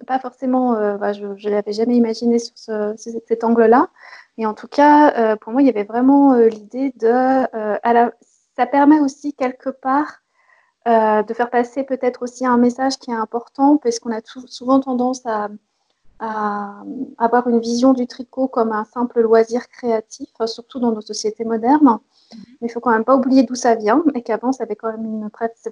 pas 0.06 0.20
forcément, 0.20 0.76
euh, 0.76 0.98
bah, 0.98 1.14
je 1.14 1.26
ne 1.26 1.50
l'avais 1.50 1.74
jamais 1.74 1.96
imaginé 1.96 2.40
sur 2.40 2.58
ce, 2.58 2.94
cet 2.98 3.44
angle-là. 3.44 3.90
Et 4.38 4.46
en 4.46 4.54
tout 4.54 4.68
cas, 4.68 5.14
euh, 5.18 5.36
pour 5.36 5.52
moi, 5.52 5.62
il 5.62 5.66
y 5.66 5.70
avait 5.70 5.84
vraiment 5.84 6.34
euh, 6.34 6.48
l'idée 6.48 6.94
de. 6.98 7.12
Ça 8.56 8.66
permet 8.66 9.00
aussi 9.00 9.34
quelque 9.34 9.70
part 9.70 10.22
de 10.86 11.34
faire 11.34 11.50
passer 11.50 11.84
peut-être 11.84 12.24
aussi 12.24 12.46
un 12.46 12.58
message 12.58 12.98
qui 12.98 13.12
est 13.12 13.16
important, 13.16 13.78
parce 13.78 14.00
qu'on 14.00 14.12
a 14.12 14.22
souvent 14.24 14.80
tendance 14.80 15.22
à, 15.26 15.50
avoir 17.18 17.48
une 17.48 17.60
vision 17.60 17.94
du 17.94 18.08
tricot 18.08 18.48
comme 18.48 18.74
un 18.74 18.84
simple 18.86 19.22
loisir 19.22 19.70
créatif, 19.70 20.30
surtout 20.46 20.80
dans 20.80 20.92
nos 20.92 21.02
sociétés 21.02 21.46
modernes. 21.46 22.00
Mais 22.62 22.68
il 22.68 22.70
faut 22.70 22.80
quand 22.80 22.92
même 22.92 23.06
pas 23.06 23.16
oublier 23.16 23.44
d'où 23.44 23.56
ça 23.56 23.76
vient 23.76 24.04
et 24.14 24.22
qu'avant, 24.22 24.52
ça 24.52 24.64
avait 24.64 24.76
quand 24.76 24.92
même 24.92 25.06
une 25.06 25.30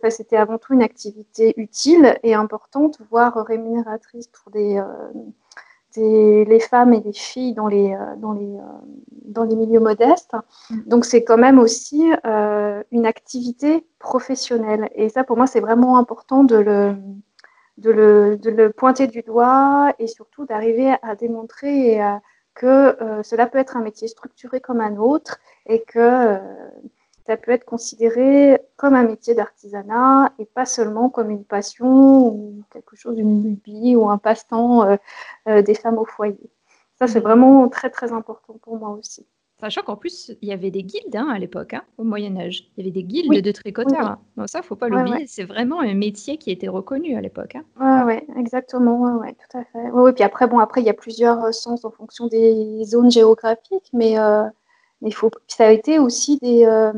c'était 0.10 0.38
avant 0.38 0.58
tout 0.58 0.74
une 0.74 0.82
activité 0.82 1.54
utile 1.58 2.18
et 2.24 2.34
importante, 2.34 3.00
voire 3.12 3.36
rémunératrice 3.46 4.28
pour 4.28 4.52
des, 4.52 4.78
euh, 4.78 6.46
les 6.46 6.60
femmes 6.60 6.94
et 6.94 7.02
les 7.02 7.14
filles 7.14 7.54
dans 7.54 7.68
les, 7.68 7.94
euh, 7.94 8.16
dans 8.18 8.34
les, 8.34 8.56
euh, 8.56 8.62
dans 9.26 9.44
les 9.44 9.56
milieux 9.56 9.80
modestes. 9.80 10.36
Mm. 10.70 10.80
Donc, 10.88 11.06
c'est 11.06 11.24
quand 11.24 11.38
même 11.38 11.60
aussi 11.60 12.12
une 12.92 13.06
activité 13.06 13.86
professionnelle. 14.00 14.90
Et 14.96 15.10
ça, 15.10 15.24
pour 15.24 15.38
moi, 15.38 15.48
c'est 15.48 15.60
vraiment 15.60 15.98
important 15.98 16.44
de 16.44 16.56
le, 16.56 16.96
de 17.78 17.92
le, 17.92 18.38
de 18.38 18.50
le, 18.50 18.72
pointer 18.72 19.08
du 19.08 19.22
doigt 19.22 19.94
et 20.00 20.08
surtout 20.08 20.46
d'arriver 20.46 20.96
à 21.02 21.16
démontrer 21.16 21.94
et 21.94 22.02
à 22.02 22.22
que 22.58 23.02
euh, 23.04 23.22
cela 23.22 23.46
peut 23.46 23.60
être 23.60 23.78
un 23.78 23.82
métier 23.82 24.08
structuré 24.08 24.60
comme 24.60 24.82
un 24.82 24.98
autre 24.98 25.40
et 25.68 25.84
que 25.84 26.00
euh, 26.00 26.38
ça 27.28 27.38
peut 27.38 27.52
être 27.52 27.66
considéré 27.66 28.60
comme 28.78 28.96
un 28.96 29.04
métier 29.04 29.36
d'artisanat 29.36 30.34
et 30.40 30.46
pas 30.46 30.66
seulement 30.66 31.10
comme 31.10 31.30
une 31.30 31.46
passion 31.46 32.28
ou 32.28 32.64
quelque 32.72 32.96
chose, 32.96 33.16
d'une 33.16 33.44
lubie 33.44 33.96
ou 33.96 34.10
un 34.10 34.18
passe-temps 34.18 34.98
euh, 35.48 35.62
des 35.62 35.76
femmes 35.76 36.00
au 36.00 36.06
foyer. 36.06 36.50
Ça, 36.98 37.08
c'est 37.08 37.20
mmh. 37.20 37.24
vraiment 37.24 37.70
très, 37.70 37.92
très 37.92 38.12
important 38.12 38.58
pour 38.60 38.78
moi 38.78 38.90
aussi. 38.90 39.28
Sachant 39.60 39.82
qu'en 39.82 39.96
plus, 39.96 40.32
il 40.44 40.50
y 40.50 40.52
avait 40.52 40.70
des 40.70 40.84
guildes 40.84 41.16
hein, 41.16 41.30
à 41.32 41.40
l'époque, 41.40 41.74
hein, 41.74 41.82
au 41.98 42.04
Moyen-Âge. 42.04 42.70
Il 42.78 42.82
y 42.82 42.88
avait 42.88 42.92
des 42.92 43.04
guildes 43.04 43.44
de 43.44 43.52
tricoteurs. 43.52 44.20
Donc 44.36 44.50
ça, 44.50 44.60
il 44.60 44.62
ne 44.62 44.66
faut 44.68 44.76
pas 44.76 44.88
l'oublier. 44.88 45.26
C'est 45.26 45.46
vraiment 45.46 45.80
un 45.82 45.96
métier 45.96 46.38
qui 46.38 46.52
était 46.52 46.68
reconnu 46.68 47.16
à 47.16 47.22
l'époque. 47.22 47.56
Hein. 47.56 47.64
Oui, 47.80 48.14
ouais, 48.14 48.28
exactement. 48.38 49.18
Ouais, 49.18 49.34
tout 49.34 49.58
à 49.58 49.64
fait. 49.64 49.90
Oui, 49.92 50.14
puis 50.14 50.24
après, 50.24 50.46
bon, 50.48 50.60
après, 50.60 50.82
il 50.82 50.86
y 50.86 50.92
a 50.92 50.94
plusieurs 50.94 51.44
euh, 51.44 51.52
sens 51.52 51.86
en 51.86 51.90
fonction 51.90 52.28
des 52.28 52.84
zones 52.86 53.10
géographiques, 53.10 53.90
mais, 53.94 54.20
euh, 54.20 54.44
mais 55.02 55.10
faut... 55.10 55.32
ça 55.48 55.66
a 55.66 55.72
été 55.72 55.98
aussi 55.98 56.38
des, 56.38 56.66
euh, 56.66 56.94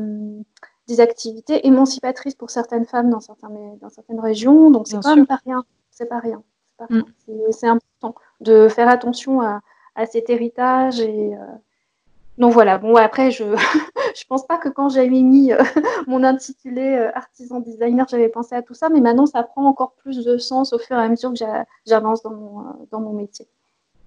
des 0.86 1.00
activités 1.00 1.66
émancipatrices 1.66 2.34
pour 2.34 2.50
certaines 2.50 2.84
femmes 2.84 3.08
dans, 3.08 3.20
certains, 3.20 3.48
dans 3.80 3.88
certaines 3.88 4.20
régions. 4.20 4.70
Donc, 4.70 4.86
c'est 4.86 5.00
quand 5.00 5.16
même 5.16 5.26
pas 5.26 5.40
rien. 5.46 5.64
C'est 5.90 6.10
pas 6.10 6.18
rien. 6.18 6.42
Mm. 6.90 7.00
C'est 7.52 7.68
important 7.68 8.14
de 8.40 8.68
faire 8.68 8.88
attention 8.90 9.40
à, 9.40 9.60
à 9.94 10.04
cet 10.04 10.28
héritage 10.28 11.00
et 11.00 11.32
donc 12.40 12.54
voilà, 12.54 12.78
bon 12.78 12.96
après 12.96 13.30
je 13.30 13.44
je 14.16 14.24
pense 14.26 14.46
pas 14.46 14.56
que 14.56 14.68
quand 14.68 14.88
j'avais 14.88 15.20
mis 15.20 15.52
euh, 15.52 15.62
mon 16.06 16.24
intitulé 16.24 16.80
euh, 16.80 17.10
artisan 17.14 17.60
designer, 17.60 18.06
j'avais 18.08 18.30
pensé 18.30 18.54
à 18.54 18.62
tout 18.62 18.74
ça, 18.74 18.88
mais 18.88 19.00
maintenant 19.00 19.26
ça 19.26 19.42
prend 19.42 19.66
encore 19.66 19.92
plus 19.92 20.24
de 20.24 20.38
sens 20.38 20.72
au 20.72 20.78
fur 20.78 20.96
et 20.96 21.00
à 21.00 21.08
mesure 21.08 21.32
que 21.32 21.44
j'avance 21.86 22.22
dans 22.22 22.32
mon, 22.32 22.60
euh, 22.60 22.72
dans 22.90 23.00
mon 23.00 23.12
métier. 23.12 23.46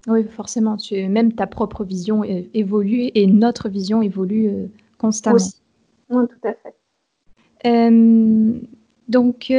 Oui, 0.08 0.26
forcément, 0.26 0.78
tu, 0.78 1.08
même 1.08 1.32
ta 1.32 1.48
propre 1.48 1.86
vision 1.86 2.24
évolue 2.26 3.12
et 3.16 3.26
notre 3.26 3.70
vision 3.70 4.02
évolue 4.02 4.70
constamment. 4.98 5.38
Aussi. 5.38 5.62
Oui, 6.10 6.26
tout 6.28 6.48
à 6.48 6.54
fait. 6.54 7.92
donc, 9.08 9.54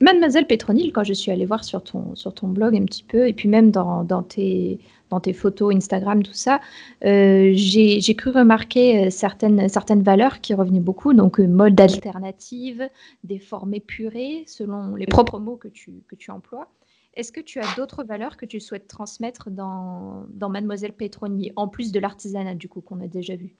Mademoiselle 0.00 0.46
Pétronille, 0.46 0.92
quand 0.92 1.04
je 1.04 1.14
suis 1.14 1.30
allée 1.30 1.46
voir 1.46 1.64
sur 1.64 1.82
ton, 1.82 2.14
sur 2.14 2.34
ton 2.34 2.48
blog 2.48 2.76
un 2.76 2.84
petit 2.84 3.04
peu, 3.04 3.26
et 3.26 3.32
puis 3.32 3.48
même 3.48 3.70
dans, 3.70 4.04
dans 4.04 4.22
tes, 4.22 4.80
dans 5.10 5.20
tes 5.20 5.32
photos 5.32 5.74
Instagram, 5.74 6.22
tout 6.22 6.32
ça, 6.32 6.60
euh, 7.04 7.52
j'ai 7.54 8.14
cru 8.16 8.30
remarquer 8.30 9.06
euh, 9.06 9.10
certaines, 9.10 9.68
certaines 9.68 10.02
valeurs 10.02 10.40
qui 10.40 10.54
revenaient 10.54 10.80
beaucoup, 10.80 11.12
donc 11.14 11.40
euh, 11.40 11.46
mode 11.46 11.80
alternative, 11.80 12.88
des 13.22 13.38
formes 13.38 13.74
épurées, 13.74 14.44
selon 14.46 14.94
les 14.96 15.06
propres 15.06 15.38
mots 15.38 15.56
que 15.56 15.68
tu, 15.68 16.02
que 16.08 16.16
tu 16.16 16.30
emploies. 16.30 16.68
Est-ce 17.14 17.30
que 17.30 17.40
tu 17.40 17.60
as 17.60 17.76
d'autres 17.76 18.02
valeurs 18.02 18.36
que 18.36 18.46
tu 18.46 18.58
souhaites 18.58 18.88
transmettre 18.88 19.50
dans, 19.50 20.24
dans 20.30 20.48
Mademoiselle 20.48 20.92
Pétronier, 20.92 21.52
en 21.54 21.68
plus 21.68 21.92
de 21.92 22.00
l'artisanat, 22.00 22.54
du 22.54 22.68
coup, 22.68 22.80
qu'on 22.80 23.00
a 23.00 23.06
déjà 23.06 23.36
vu? 23.36 23.54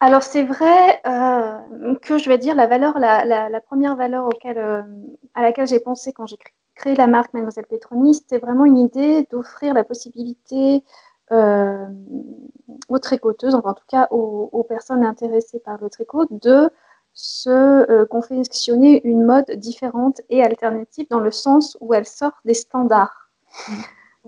Alors 0.00 0.22
c'est 0.22 0.44
vrai 0.44 1.02
que 1.02 2.18
je 2.18 2.28
vais 2.28 2.38
dire 2.38 2.54
la 2.54 2.68
valeur, 2.68 3.00
la, 3.00 3.60
première 3.66 3.96
valeur 3.96 4.28
à 5.34 5.42
laquelle 5.42 5.66
j'ai 5.66 5.80
pensé 5.80 6.12
quand 6.12 6.26
j'ai 6.26 6.36
créer 6.78 6.94
la 6.94 7.08
marque 7.08 7.34
Mademoiselle 7.34 7.66
Petroni, 7.66 8.14
c'était 8.14 8.38
vraiment 8.38 8.64
une 8.64 8.78
idée 8.78 9.26
d'offrir 9.30 9.74
la 9.74 9.84
possibilité 9.84 10.84
euh, 11.32 11.86
aux 12.88 12.98
tricoteuses, 12.98 13.54
en 13.54 13.60
tout 13.60 13.84
cas 13.88 14.06
aux, 14.10 14.64
personnes 14.66 15.04
intéressées 15.04 15.58
par 15.58 15.78
le 15.80 15.90
tricot, 15.90 16.26
de 16.30 16.70
se 17.12 17.50
euh, 17.50 18.06
confectionner 18.06 19.06
une 19.06 19.24
mode 19.24 19.50
différente 19.56 20.20
et 20.30 20.42
alternative 20.42 21.06
dans 21.10 21.20
le 21.20 21.32
sens 21.32 21.76
où 21.80 21.92
elle 21.92 22.06
sort 22.06 22.38
des 22.44 22.54
standards. 22.54 23.30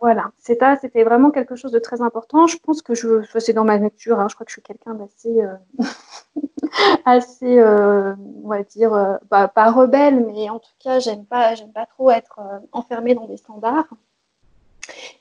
Voilà, 0.01 0.33
c'était 0.39 1.05
vraiment 1.05 1.31
quelque 1.31 1.57
chose 1.57 1.73
de 1.73 1.79
très 1.79 2.01
important. 2.01 2.47
Je 2.47 2.57
pense 2.57 2.81
que 2.81 2.95
je, 2.95 3.23
c'est 3.39 3.53
dans 3.53 3.65
ma 3.65 3.79
nature, 3.79 4.19
hein, 4.19 4.29
je 4.31 4.35
crois 4.35 4.47
que 4.47 4.51
je 4.51 4.55
suis 4.55 4.63
quelqu'un 4.63 4.95
d'assez, 4.95 5.43
euh, 5.43 5.55
assez, 7.05 7.59
euh, 7.59 8.15
on 8.43 8.49
va 8.49 8.63
dire, 8.63 8.95
euh, 8.95 9.17
pas, 9.29 9.71
rebelle, 9.71 10.25
mais 10.25 10.49
en 10.49 10.59
tout 10.59 10.73
cas, 10.79 11.01
j'aime 11.01 11.27
pas, 11.27 11.53
pas 11.75 11.85
trop 11.85 12.11
être 12.11 12.41
enfermée 12.73 13.15
dans 13.15 13.27
des 13.27 13.37
standards. 13.37 13.89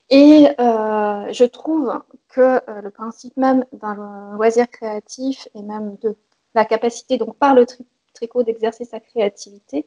Et 0.10 0.48
je 0.58 1.46
trouve 1.46 2.02
que 2.30 2.62
le 2.82 2.90
principe 2.90 3.36
même 3.36 3.66
d'un 3.74 4.34
loisir 4.36 4.70
créatif 4.70 5.50
et 5.56 5.62
même 5.62 5.98
de 6.02 6.16
la 6.56 6.64
capacité, 6.64 7.18
donc 7.18 7.36
par 7.36 7.54
le 7.54 7.66
tricot, 8.14 8.44
d'exercer 8.44 8.86
sa 8.86 9.02
créativité, 9.02 9.86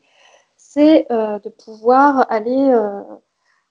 c'est 0.56 1.06
de 1.10 1.48
pouvoir 1.48 2.26
aller 2.30 2.72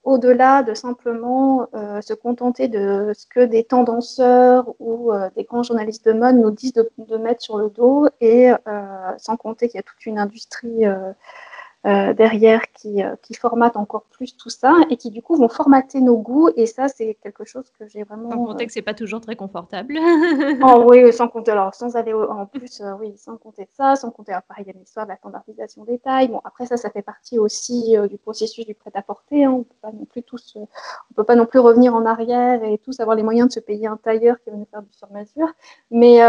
au-delà 0.03 0.63
de 0.63 0.74
simplement 0.74 1.67
euh, 1.75 2.01
se 2.01 2.13
contenter 2.13 2.67
de 2.67 3.12
ce 3.15 3.25
que 3.27 3.41
des 3.41 3.63
tendanceurs 3.63 4.74
ou 4.79 5.12
euh, 5.12 5.29
des 5.36 5.43
grands 5.43 5.63
journalistes 5.63 6.05
de 6.05 6.13
mode 6.13 6.38
nous 6.38 6.51
disent 6.51 6.74
de, 6.74 7.17
mettre 7.17 7.41
sur 7.41 7.58
le 7.58 7.70
dos 7.70 8.08
et 8.20 8.51
euh, 8.51 8.55
sans 9.17 9.38
compter 9.38 9.67
qu'il 9.67 9.77
y 9.77 9.79
a 9.79 9.84
toute 9.84 10.05
une 10.05 10.17
industrie 10.17 10.86
euh, 11.88 12.14
derrière 12.14 12.62
qui, 12.74 13.02
euh, 13.02 13.16
qui 13.24 13.34
formatent 13.34 13.76
encore 13.76 14.04
plus 14.12 14.38
tout 14.38 14.52
ça 14.52 14.76
et 14.92 14.98
qui 14.98 15.10
du 15.10 15.24
coup 15.24 15.36
vont 15.36 15.50
formater 15.50 16.00
nos 16.00 16.16
goûts 16.16 16.50
et 16.56 16.68
ça 16.68 16.88
c'est 16.88 17.18
quelque 17.24 17.44
chose 17.44 17.72
que 17.80 17.88
j'ai 17.88 18.04
vraiment. 18.04 18.30
Sans 18.30 18.46
compter 18.46 18.68
que 18.68 18.72
c'est 18.72 18.84
pas 18.84 18.94
toujours 18.94 19.20
très 19.20 19.36
confortable. 19.36 19.98
oh, 20.64 20.86
oui, 20.88 21.12
sans 21.12 21.28
compter 21.28 21.50
alors 21.50 21.74
sans 21.74 21.96
aller 21.96 22.14
en 22.14 22.46
plus 22.46 22.82
euh, 22.82 22.94
oui 23.00 23.16
sans 23.18 23.36
compter 23.38 23.68
ça, 23.76 23.96
sans 23.96 24.12
compter 24.12 24.32
alors, 24.32 24.44
pareil 24.44 24.66
il 24.68 24.74
y 24.74 24.78
a 24.78 24.80
l'histoire 24.80 25.08
de 25.08 25.12
la 25.12 25.18
standardisation 25.18 25.84
des 25.84 25.98
tailles. 25.98 26.28
Bon 26.28 26.40
après 26.44 26.68
ça 26.68 26.78
ça 26.78 26.92
fait 26.92 27.02
partie 27.02 27.40
aussi 27.40 27.96
du 28.08 28.20
processus 28.20 28.64
du 28.68 28.76
prêt-à-porter. 28.76 29.46
Hein. 29.46 29.52
On 29.52 29.64
peut 29.64 29.76
pas 29.82 29.92
non 29.92 30.06
plus 30.06 30.22
tous 30.22 30.58
on 30.58 31.14
peut 31.16 31.24
pas 31.24 31.36
non 31.36 31.48
plus 31.48 31.58
revenir 31.58 31.96
en 31.96 32.06
arrière 32.06 32.64
et 32.64 32.78
tous 32.78 33.00
avoir 33.00 33.16
les 33.16 33.24
moyens 33.24 33.48
de 33.48 33.54
se 33.54 33.60
payer 33.60 33.88
un 33.88 33.98
tailleur 33.98 34.36
qui 34.44 34.52
va 34.52 34.56
nous 34.56 34.68
faire 34.70 34.84
du 34.84 34.94
sur-mesure. 34.94 35.52
Mais 35.90 36.20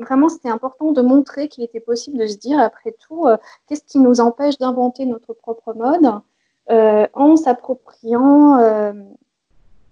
vraiment 0.00 0.30
c'était 0.30 0.48
important 0.48 0.92
de 0.92 1.02
montrer 1.02 1.48
qu'il 1.48 1.62
était 1.62 1.78
possible 1.78 2.16
de 2.16 2.26
se 2.26 2.38
dire 2.38 2.58
après 2.58 2.92
tout 2.92 3.26
qu'est-ce 3.66 3.84
qui 3.84 3.98
nous 3.98 4.22
empêche 4.22 4.56
d'inventer 4.56 4.77
notre 5.06 5.32
propre 5.34 5.74
mode 5.74 6.20
euh, 6.70 7.06
en 7.14 7.36
s'appropriant 7.36 8.58
euh, 8.58 8.92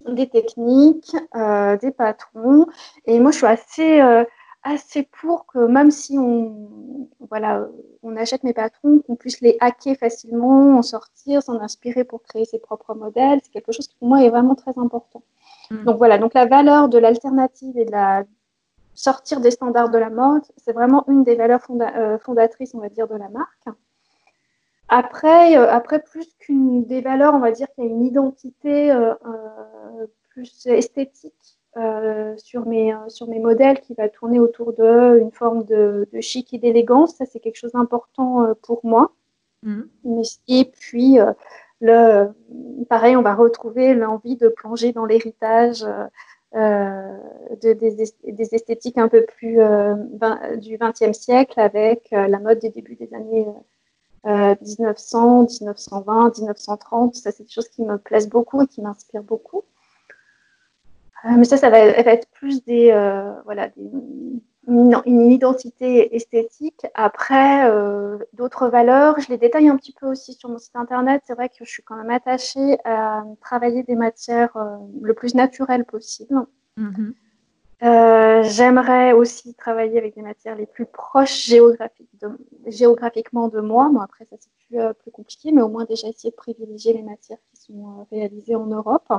des 0.06 0.28
techniques, 0.28 1.16
euh, 1.34 1.76
des 1.78 1.90
patrons. 1.90 2.66
Et 3.06 3.18
moi, 3.18 3.30
je 3.30 3.38
suis 3.38 3.46
assez, 3.46 4.00
assez 4.62 5.08
pour 5.20 5.46
que 5.46 5.58
même 5.58 5.90
si 5.90 6.18
on, 6.18 7.08
voilà, 7.30 7.66
on 8.02 8.14
achète 8.16 8.44
mes 8.44 8.52
patrons, 8.52 9.00
qu'on 9.00 9.16
puisse 9.16 9.40
les 9.40 9.56
hacker 9.60 9.96
facilement, 9.96 10.76
en 10.76 10.82
sortir, 10.82 11.42
s'en 11.42 11.60
inspirer 11.60 12.04
pour 12.04 12.22
créer 12.22 12.44
ses 12.44 12.58
propres 12.58 12.94
modèles. 12.94 13.40
C'est 13.42 13.52
quelque 13.52 13.72
chose 13.72 13.88
qui 13.88 13.96
pour 13.96 14.08
moi 14.08 14.22
est 14.22 14.30
vraiment 14.30 14.54
très 14.54 14.76
important. 14.76 15.22
Mm. 15.70 15.84
Donc 15.84 15.96
voilà, 15.96 16.18
donc 16.18 16.34
la 16.34 16.44
valeur 16.44 16.88
de 16.88 16.98
l'alternative 16.98 17.78
et 17.78 17.86
de 17.86 17.92
la 17.92 18.24
sortir 18.96 19.40
des 19.40 19.50
standards 19.50 19.90
de 19.90 19.98
la 19.98 20.10
mode, 20.10 20.42
c'est 20.56 20.72
vraiment 20.72 21.04
une 21.08 21.22
des 21.22 21.36
valeurs 21.36 21.60
fondatrices, 22.20 22.74
on 22.74 22.80
va 22.80 22.88
dire, 22.88 23.06
de 23.08 23.16
la 23.16 23.28
marque. 23.28 23.68
Après, 24.88 25.56
euh, 25.56 25.68
après 25.70 26.00
plus 26.00 26.32
qu'une 26.38 26.84
des 26.84 27.00
valeurs, 27.00 27.34
on 27.34 27.40
va 27.40 27.50
dire 27.50 27.66
qu'il 27.74 27.84
y 27.84 27.86
a 27.88 27.90
une 27.90 28.04
identité 28.04 28.92
euh, 28.92 29.14
euh, 29.26 30.06
plus 30.30 30.66
esthétique 30.66 31.58
sur, 32.38 32.64
mes, 32.64 32.94
sur 33.08 33.28
mes 33.28 33.38
modèles 33.38 33.80
qui 33.82 33.92
va 33.92 34.08
tourner 34.08 34.38
autour 34.38 34.72
d'une 34.72 35.30
forme 35.30 35.64
de, 35.64 36.08
de, 36.10 36.20
chic 36.22 36.54
et 36.54 36.58
d'élégance. 36.58 37.16
Ça, 37.16 37.26
c'est 37.26 37.38
quelque 37.38 37.58
chose 37.58 37.72
d'important 37.72 38.54
pour 38.62 38.80
moi. 38.82 39.12
Mmh. 39.62 39.82
Et 40.48 40.64
puis, 40.64 41.18
le, 41.82 42.28
pareil, 42.88 43.14
on 43.14 43.20
va 43.20 43.34
retrouver 43.34 43.92
l'envie 43.92 44.36
de 44.36 44.48
plonger 44.48 44.92
dans 44.92 45.04
l'héritage 45.04 45.84
de, 46.54 47.72
des, 47.74 47.90
des, 48.24 48.54
esthétiques 48.54 48.96
un 48.96 49.08
peu 49.08 49.26
plus 49.26 49.58
du 50.56 50.78
XXe 50.78 51.12
siècle 51.12 51.60
avec 51.60 52.08
la 52.10 52.38
mode 52.38 52.60
des 52.60 52.70
débuts 52.70 52.96
des 52.96 53.12
années 53.12 53.46
1900, 54.26 55.42
1920, 55.60 56.38
1930. 56.38 57.14
Ça, 57.14 57.32
c'est 57.32 57.44
des 57.44 57.50
choses 57.50 57.68
qui 57.68 57.82
me 57.82 57.98
plaisent 57.98 58.28
beaucoup 58.28 58.62
et 58.62 58.66
qui 58.66 58.82
m'inspirent 58.82 59.22
beaucoup. 59.22 59.62
mais 61.24 61.44
ça, 61.44 61.56
ça 61.56 61.70
va, 61.70 61.78
être 61.78 62.28
plus 62.30 62.64
des, 62.64 62.92
voilà, 63.44 63.68
des, 63.68 63.90
une, 64.68 65.30
identité 65.30 66.14
esthétique. 66.14 66.86
Après, 66.94 67.70
euh, 67.70 68.18
d'autres 68.32 68.68
valeurs, 68.68 69.18
je 69.20 69.28
les 69.28 69.38
détaille 69.38 69.68
un 69.68 69.76
petit 69.76 69.92
peu 69.92 70.06
aussi 70.06 70.34
sur 70.34 70.48
mon 70.48 70.58
site 70.58 70.76
internet. 70.76 71.22
C'est 71.26 71.34
vrai 71.34 71.48
que 71.48 71.64
je 71.64 71.70
suis 71.70 71.82
quand 71.82 71.96
même 71.96 72.10
attachée 72.10 72.78
à 72.84 73.24
travailler 73.40 73.82
des 73.82 73.96
matières 73.96 74.56
euh, 74.56 74.76
le 75.00 75.14
plus 75.14 75.34
naturelles 75.34 75.84
possible. 75.84 76.46
Mm-hmm. 76.78 77.14
Euh, 77.82 78.42
j'aimerais 78.44 79.12
aussi 79.12 79.54
travailler 79.54 79.98
avec 79.98 80.14
des 80.14 80.22
matières 80.22 80.56
les 80.56 80.66
plus 80.66 80.86
proches 80.86 81.44
géographiques 81.46 82.08
géographiquement 82.66 83.48
de 83.48 83.60
moi. 83.60 83.90
Bon, 83.92 84.00
après, 84.00 84.24
ça 84.24 84.36
c'est 84.38 84.50
plus, 84.68 84.94
plus, 85.00 85.10
compliqué, 85.10 85.52
mais 85.52 85.62
au 85.62 85.68
moins 85.68 85.84
déjà 85.84 86.08
essayer 86.08 86.30
de 86.30 86.36
privilégier 86.36 86.94
les 86.94 87.02
matières 87.02 87.38
qui 87.52 87.62
sont 87.62 88.06
réalisées 88.10 88.56
en 88.56 88.66
Europe. 88.66 89.12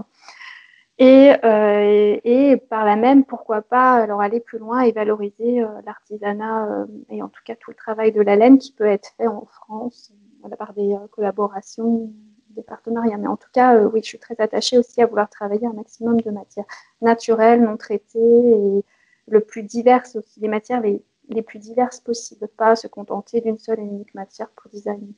Euh, 0.99 2.19
et, 2.23 2.57
par 2.69 2.83
la 2.83 2.95
même, 2.95 3.23
pourquoi 3.23 3.61
pas 3.61 3.93
alors 3.93 4.21
aller 4.21 4.39
plus 4.39 4.57
loin 4.57 4.81
et 4.81 4.91
valoriser 4.91 5.61
euh, 5.61 5.67
l'artisanat 5.85 6.65
euh, 6.65 6.85
et 7.09 7.21
en 7.21 7.29
tout 7.29 7.41
cas 7.45 7.55
tout 7.55 7.69
le 7.69 7.75
travail 7.75 8.11
de 8.11 8.21
la 8.21 8.35
laine 8.35 8.57
qui 8.57 8.71
peut 8.71 8.85
être 8.85 9.11
fait 9.17 9.27
en 9.27 9.45
France 9.45 10.11
par 10.57 10.73
des 10.73 10.95
collaborations, 11.11 12.11
des 12.57 12.63
partenariats. 12.63 13.17
Mais 13.17 13.27
en 13.27 13.37
tout 13.37 13.49
cas, 13.53 13.81
oui, 13.83 14.01
je 14.03 14.07
suis 14.07 14.19
très 14.19 14.35
attachée 14.39 14.77
aussi 14.77 15.01
à 15.01 15.05
vouloir 15.05 15.29
travailler 15.29 15.65
un 15.67 15.73
maximum 15.73 16.19
de 16.19 16.31
matières 16.31 16.65
naturelles, 17.01 17.61
non 17.61 17.77
traitées 17.77 18.19
et 18.19 18.83
le 19.29 19.39
plus 19.39 19.63
diverses 19.63 20.15
aussi, 20.15 20.39
les 20.39 20.47
matières 20.49 20.81
les, 20.81 21.01
les 21.29 21.41
plus 21.41 21.59
diverses 21.59 21.99
possibles, 21.99 22.47
pas 22.57 22.75
se 22.75 22.87
contenter 22.87 23.41
d'une 23.41 23.57
seule 23.57 23.79
et 23.79 23.83
unique 23.83 24.13
matière 24.13 24.49
pour 24.49 24.69
designer. 24.71 25.13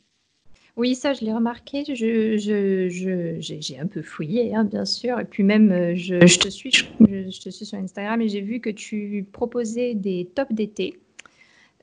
Oui, 0.77 0.95
ça, 0.95 1.13
je 1.13 1.25
l'ai 1.25 1.33
remarqué. 1.33 1.83
Je, 1.83 2.37
j'ai 2.37 3.79
un 3.79 3.87
peu 3.87 4.01
fouillé, 4.01 4.55
hein, 4.55 4.63
bien 4.63 4.85
sûr. 4.85 5.19
Et 5.19 5.25
puis 5.25 5.43
même, 5.43 5.71
euh, 5.71 5.93
je, 5.95 6.39
te 6.39 6.47
suis, 6.47 6.71
je, 6.71 7.41
te 7.41 7.49
suis 7.49 7.65
sur 7.65 7.77
Instagram 7.77 8.21
et 8.21 8.29
j'ai 8.29 8.41
vu 8.41 8.61
que 8.61 8.69
tu 8.69 9.25
proposais 9.31 9.93
des 9.93 10.29
tops 10.33 10.53
d'été. 10.53 10.99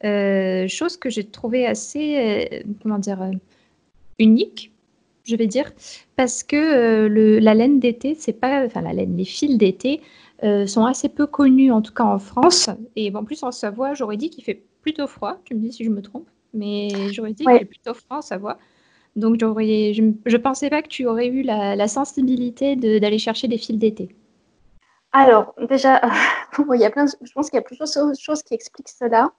Euh, 0.04 0.66
chose 0.68 0.96
que 0.96 1.10
j'ai 1.10 1.24
trouvé 1.24 1.66
assez, 1.66 2.16
euh, 2.16 2.62
comment 2.82 2.98
dire, 2.98 3.30
unique, 4.18 4.72
je 5.26 5.36
vais 5.36 5.46
dire, 5.46 5.72
parce 6.16 6.42
que 6.42 7.06
le, 7.06 7.38
la 7.38 7.54
laine 7.54 7.80
d'été, 7.80 8.14
c'est 8.18 8.32
pas, 8.32 8.64
enfin 8.64 8.80
la 8.80 8.92
laine, 8.92 9.16
les 9.16 9.24
fils 9.24 9.58
d'été 9.58 10.00
sont 10.66 10.84
assez 10.84 11.08
peu 11.08 11.26
connus, 11.26 11.72
en 11.72 11.82
tout 11.82 11.92
cas 11.92 12.04
en 12.04 12.18
France. 12.18 12.70
Et 12.94 13.14
en 13.14 13.24
plus 13.24 13.42
en 13.42 13.52
Savoie, 13.52 13.94
j'aurais 13.94 14.16
dit 14.16 14.30
qu'il 14.30 14.44
fait 14.44 14.62
plutôt 14.82 15.06
froid. 15.06 15.38
Tu 15.44 15.54
me 15.54 15.60
dis 15.60 15.72
si 15.72 15.84
je 15.84 15.90
me 15.90 16.02
trompe, 16.02 16.28
mais 16.54 16.88
j'aurais 17.12 17.32
dit 17.32 17.44
qu'il 17.44 17.58
fait 17.58 17.64
plutôt 17.64 17.94
froid 17.94 18.18
en 18.18 18.22
Savoie. 18.22 18.58
Donc, 19.16 19.40
je 19.40 20.02
ne 20.02 20.36
pensais 20.36 20.68
pas 20.68 20.82
que 20.82 20.88
tu 20.88 21.06
aurais 21.06 21.28
eu 21.28 21.42
la, 21.42 21.88
sensibilité 21.88 22.76
d'aller 22.76 23.18
chercher 23.18 23.48
des 23.48 23.56
fils 23.56 23.78
d'été. 23.78 24.14
Alors, 25.12 25.54
déjà, 25.70 26.02
il 26.74 26.80
y 26.80 26.84
a 26.84 26.90
plein 26.90 27.06
je 27.06 27.32
pense 27.32 27.48
qu'il 27.48 27.56
y 27.56 27.60
a 27.60 27.62
plusieurs 27.62 27.88
choses 28.18 28.42
qui 28.42 28.54
expliquent 28.54 28.90
cela. 28.90 29.32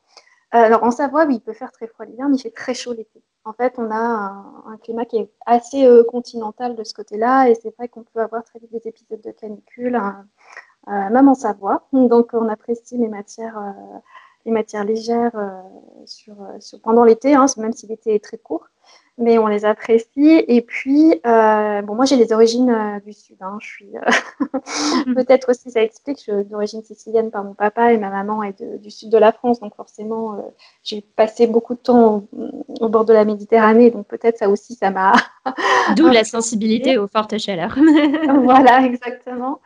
Euh, 0.55 0.57
alors, 0.57 0.83
en 0.83 0.91
Savoie, 0.91 1.25
oui, 1.25 1.35
il 1.35 1.41
peut 1.41 1.53
faire 1.53 1.71
très 1.71 1.87
froid 1.87 2.05
l'hiver, 2.05 2.27
mais 2.27 2.37
il 2.37 2.41
fait 2.41 2.49
très 2.49 2.73
chaud 2.73 2.93
l'été. 2.93 3.21
En 3.47 3.53
fait, 3.53 3.75
on 3.77 3.89
a 3.91 4.43
un, 4.65 4.77
climat 4.83 5.05
qui 5.05 5.19
est 5.19 5.31
assez 5.45 5.85
euh, 5.85 6.03
continental 6.03 6.75
de 6.75 6.83
ce 6.83 6.93
côté-là, 6.93 7.47
et 7.49 7.55
c'est 7.55 7.73
vrai 7.77 7.87
qu'on 7.87 8.03
peut 8.03 8.19
avoir 8.19 8.43
très 8.43 8.59
vite 8.59 8.73
des 8.73 8.89
épisodes 8.89 9.21
de 9.21 9.31
canicule, 9.31 9.95
hein, 9.95 10.25
euh, 10.89 11.09
même 11.09 11.29
en 11.29 11.33
Savoie. 11.33 11.87
Donc, 11.93 12.31
on 12.33 12.49
apprécie 12.49 12.97
les 12.97 13.07
matières, 13.07 13.73
matières 14.45 14.83
légères 14.83 15.31
pendant 16.83 17.05
l'été, 17.05 17.35
hein, 17.35 17.45
même 17.55 17.71
si 17.71 17.87
l'été 17.87 18.15
est 18.15 18.23
très 18.23 18.37
court 18.37 18.67
mais 19.17 19.37
on 19.37 19.47
les 19.47 19.65
apprécie. 19.65 20.43
Et 20.47 20.61
puis, 20.61 21.19
euh, 21.25 21.81
bon, 21.81 21.95
moi 21.95 22.05
j'ai 22.05 22.15
les 22.15 22.31
origines 22.31 22.69
euh, 22.69 22.99
du 22.99 23.13
Sud. 23.13 23.37
Hein. 23.41 23.57
Je 23.59 23.67
suis 23.67 23.89
euh, 23.95 25.13
peut-être 25.15 25.49
aussi 25.49 25.71
ça 25.71 25.81
explique. 25.81 26.17
Je 26.19 26.23
suis 26.23 26.45
d'origine 26.45 26.83
sicilienne 26.83 27.31
par 27.31 27.43
mon 27.43 27.53
papa 27.53 27.93
et 27.93 27.97
ma 27.97 28.09
maman 28.09 28.43
est 28.43 28.61
du 28.61 28.91
sud 28.91 29.09
de 29.09 29.17
la 29.17 29.31
France, 29.31 29.59
donc 29.59 29.75
forcément 29.75 30.37
j'ai 30.83 31.01
passé 31.01 31.47
beaucoup 31.47 31.73
de 31.73 31.79
temps 31.79 32.23
au, 32.79 32.89
bord 32.89 33.05
de 33.05 33.13
la 33.13 33.25
Méditerranée, 33.25 33.91
donc 33.91 34.07
peut-être 34.07 34.37
ça 34.37 34.49
aussi 34.49 34.75
ça 34.75 34.91
m'a. 34.91 35.13
D'où 35.95 36.07
la 36.11 36.23
sensibilité 36.23 36.97
aux 36.97 37.07
fortes 37.07 37.37
chaleurs. 37.37 37.77
voilà, 38.43 38.81
exactement. 38.85 39.59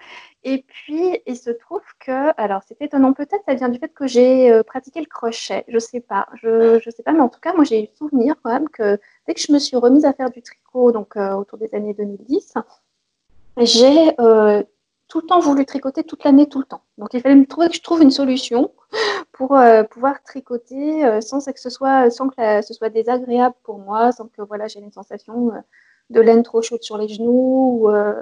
Et 0.44 0.64
puis, 0.64 1.20
il 1.28 1.38
se 1.38 1.52
trouve 1.52 1.84
que, 2.00 2.34
alors 2.42 2.62
c'est 2.68 2.82
étonnant, 2.82 3.14
peut-être 3.14 3.44
ça 3.48 3.54
vient 3.54 3.70
du 3.70 3.78
fait 3.78 3.94
que 3.94 4.08
j'ai 4.08 4.52
euh, 4.52 4.64
pratiqué 4.64 5.00
le 5.00 5.06
crochet, 5.06 5.66
je 5.68 5.78
sais 5.78 6.00
pas, 6.00 6.28
je, 6.42 6.80
je 6.84 6.90
sais 6.90 7.04
pas, 7.04 7.12
mais 7.14 7.20
en 7.20 7.30
tout 7.30 7.40
cas, 7.40 7.54
moi 7.54 7.64
j'ai 7.64 7.84
eu 7.84 7.88
souvenir 7.96 8.36
quand 8.44 8.52
même 8.52 8.70
que 8.70 9.00
dès 9.28 9.36
que 9.36 9.40
je 9.40 9.52
me 9.52 9.60
suis 9.60 9.78
remise 9.78 10.04
à 10.04 10.14
faire 10.14 10.32
du 10.32 10.42
tricot, 10.42 10.92
donc 10.92 11.16
euh, 11.16 11.34
autour 11.34 11.60
des 11.60 11.70
années 11.76 11.94
2010, 11.94 12.56
j'ai 13.58 14.20
euh, 14.20 14.64
tout 15.08 15.22
le 15.22 15.28
temps 15.28 15.40
voulu 15.40 15.64
tricoter 15.66 16.04
toute 16.04 16.24
l'année, 16.24 16.50
tout 16.50 16.60
le 16.60 16.66
temps. 16.66 16.82
Donc 16.98 17.14
il 17.14 17.22
fallait 17.22 17.36
me 17.36 17.46
trouver 17.46 17.70
que 17.70 17.76
je 17.76 17.82
trouve 17.82 18.02
une 18.02 18.12
solution 18.12 18.74
pour 19.32 19.60
pouvoir 19.92 20.24
tricoter 20.24 21.22
sans 21.22 21.40
que 21.46 21.60
ce 21.60 21.70
soit, 21.70 22.10
sans 22.10 22.30
que 22.30 22.62
ce 22.62 22.74
soit 22.74 22.90
désagréable 22.90 23.56
pour 23.64 23.78
moi, 23.78 24.12
sans 24.12 24.28
que 24.28 24.42
voilà 24.42 24.68
j'ai 24.68 24.80
une 24.80 24.92
sensation 24.92 25.52
de 26.12 26.22
laine 26.22 26.44
trop 26.44 26.62
chaude 26.62 26.84
sur 26.84 26.98
les 26.98 27.08
genoux. 27.08 27.88
Euh, 27.90 28.14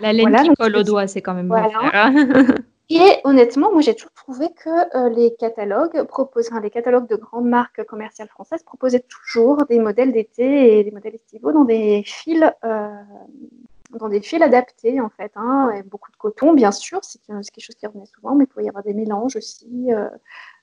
la 0.00 0.12
laine 0.12 0.34
qui 0.42 0.54
colle 0.54 0.76
au 0.76 0.82
doigt, 0.82 1.06
c'est 1.06 1.22
quand 1.22 1.34
même 1.34 1.48
voilà. 1.48 1.68
Hein. 1.92 2.46
Et 2.90 3.20
honnêtement, 3.24 3.70
moi 3.70 3.82
j'ai 3.82 3.94
toujours 3.94 4.14
trouvé 4.14 4.46
que 4.48 4.96
euh, 4.96 5.10
les 5.10 5.34
catalogues 5.34 6.04
proposent, 6.04 6.48
les 6.62 6.70
catalogues 6.70 7.06
de 7.06 7.16
grandes 7.16 7.46
marques 7.46 7.84
commerciales 7.84 8.28
françaises 8.28 8.62
proposaient 8.62 9.04
toujours 9.06 9.66
des 9.66 9.78
modèles 9.78 10.10
d'été 10.10 10.78
et 10.78 10.84
des 10.84 10.90
modèles 10.90 11.16
estivaux 11.16 11.52
dans 11.52 11.64
des 11.64 12.02
fils, 12.06 12.42
euh, 12.64 12.88
dans 13.90 14.08
des 14.08 14.20
fils 14.20 14.42
adaptés 14.42 15.00
en 15.00 15.08
fait. 15.08 15.32
Hein, 15.36 15.82
beaucoup 15.86 16.10
de 16.10 16.16
coton, 16.16 16.52
bien 16.52 16.72
sûr, 16.72 17.00
c'est 17.02 17.20
quelque 17.26 17.60
chose 17.60 17.76
qui 17.76 17.86
revenait 17.86 18.06
souvent, 18.06 18.34
mais 18.34 18.44
il 18.44 18.46
pouvait 18.46 18.66
y 18.66 18.68
avoir 18.68 18.84
des 18.84 18.94
mélanges 18.94 19.36
aussi. 19.36 19.90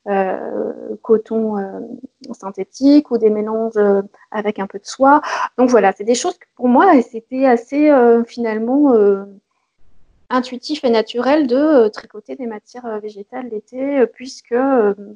Euh, 0.08 0.96
coton 1.02 1.58
euh, 1.58 1.80
synthétique 2.32 3.10
ou 3.10 3.18
des 3.18 3.32
mélanges 3.32 3.74
euh, 3.78 4.04
avec 4.30 4.60
un 4.60 4.68
peu 4.68 4.78
de 4.78 4.86
soie. 4.86 5.22
Donc 5.58 5.72
voilà, 5.72 5.94
c'est 5.94 6.04
des 6.04 6.14
choses 6.14 6.38
que 6.38 6.46
pour 6.56 6.68
moi, 6.68 7.02
c'était 7.02 7.48
assez 7.48 7.92
finalement 8.28 8.94
intuitif 10.30 10.84
et 10.84 10.92
naturel 10.92 11.48
de 11.48 11.88
tricoter 11.88 12.36
des 12.36 12.46
matières 12.46 13.00
végétales 13.00 13.50
l'été, 13.50 14.06
puisque 14.08 14.56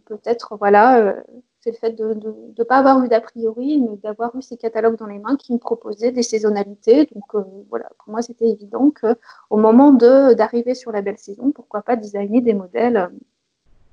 peut-être, 0.05 0.57
voilà, 0.57 1.15
c'est 1.61 1.71
le 1.71 1.77
fait 1.77 1.91
de 1.91 2.13
ne 2.57 2.63
pas 2.63 2.77
avoir 2.77 3.03
eu 3.03 3.07
d'a 3.09 3.21
priori, 3.21 3.79
mais 3.79 3.97
d'avoir 3.97 4.35
eu 4.35 4.41
ces 4.41 4.57
catalogues 4.57 4.97
dans 4.97 5.07
les 5.07 5.19
mains 5.19 5.35
qui 5.35 5.53
me 5.53 5.57
proposaient 5.57 6.11
des 6.11 6.23
saisonnalités. 6.23 7.07
Donc 7.13 7.45
voilà, 7.69 7.89
pour 7.97 8.11
moi, 8.11 8.21
c'était 8.21 8.47
évident 8.49 8.91
qu'au 8.91 9.57
moment 9.57 9.91
d'arriver 9.91 10.75
sur 10.75 10.91
la 10.91 11.01
belle 11.01 11.17
saison, 11.17 11.51
pourquoi 11.51 11.81
pas 11.81 11.95
designer 11.95 12.41
des 12.41 12.53
modèles 12.53 13.09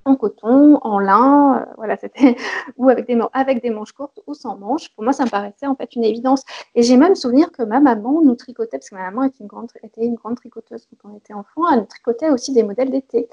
en 0.07 0.15
coton, 0.15 0.79
en 0.83 0.99
lin, 0.99 1.59
euh, 1.59 1.73
voilà, 1.77 1.97
c'était 1.97 2.37
ou 2.77 2.89
avec 2.89 3.07
des, 3.07 3.21
avec 3.33 3.61
des 3.61 3.71
manches 3.71 3.93
courtes 3.93 4.21
ou 4.27 4.35
sans 4.35 4.57
manches. 4.57 4.89
Pour 4.95 5.05
moi, 5.05 5.13
ça 5.13 5.25
me 5.25 5.31
paraissait 5.31 5.67
en 5.67 5.75
fait 5.75 5.95
une 5.97 6.05
évidence. 6.05 6.45
Et 6.75 6.83
j'ai 6.83 6.97
même 6.97 7.17
souvenir 7.17 7.51
que 7.51 7.63
ma 7.63 7.81
maman 7.81 8.23
nous 8.23 8.37
tricotait, 8.37 8.79
parce 8.79 8.89
que 8.89 8.95
ma 8.95 9.11
maman 9.11 9.25
était 9.25 9.39
une 9.41 9.49
grande, 9.49 9.71
était 9.83 10.05
une 10.05 10.15
grande 10.15 10.37
tricoteuse 10.37 10.87
quand 11.03 11.11
on 11.11 11.17
était 11.17 11.35
enfant, 11.35 11.69
elle 11.73 11.81
nous 11.81 11.87
tricotait 11.87 12.31
aussi 12.31 12.53
des 12.53 12.63
modèles 12.63 12.91
d'été. 12.91 13.29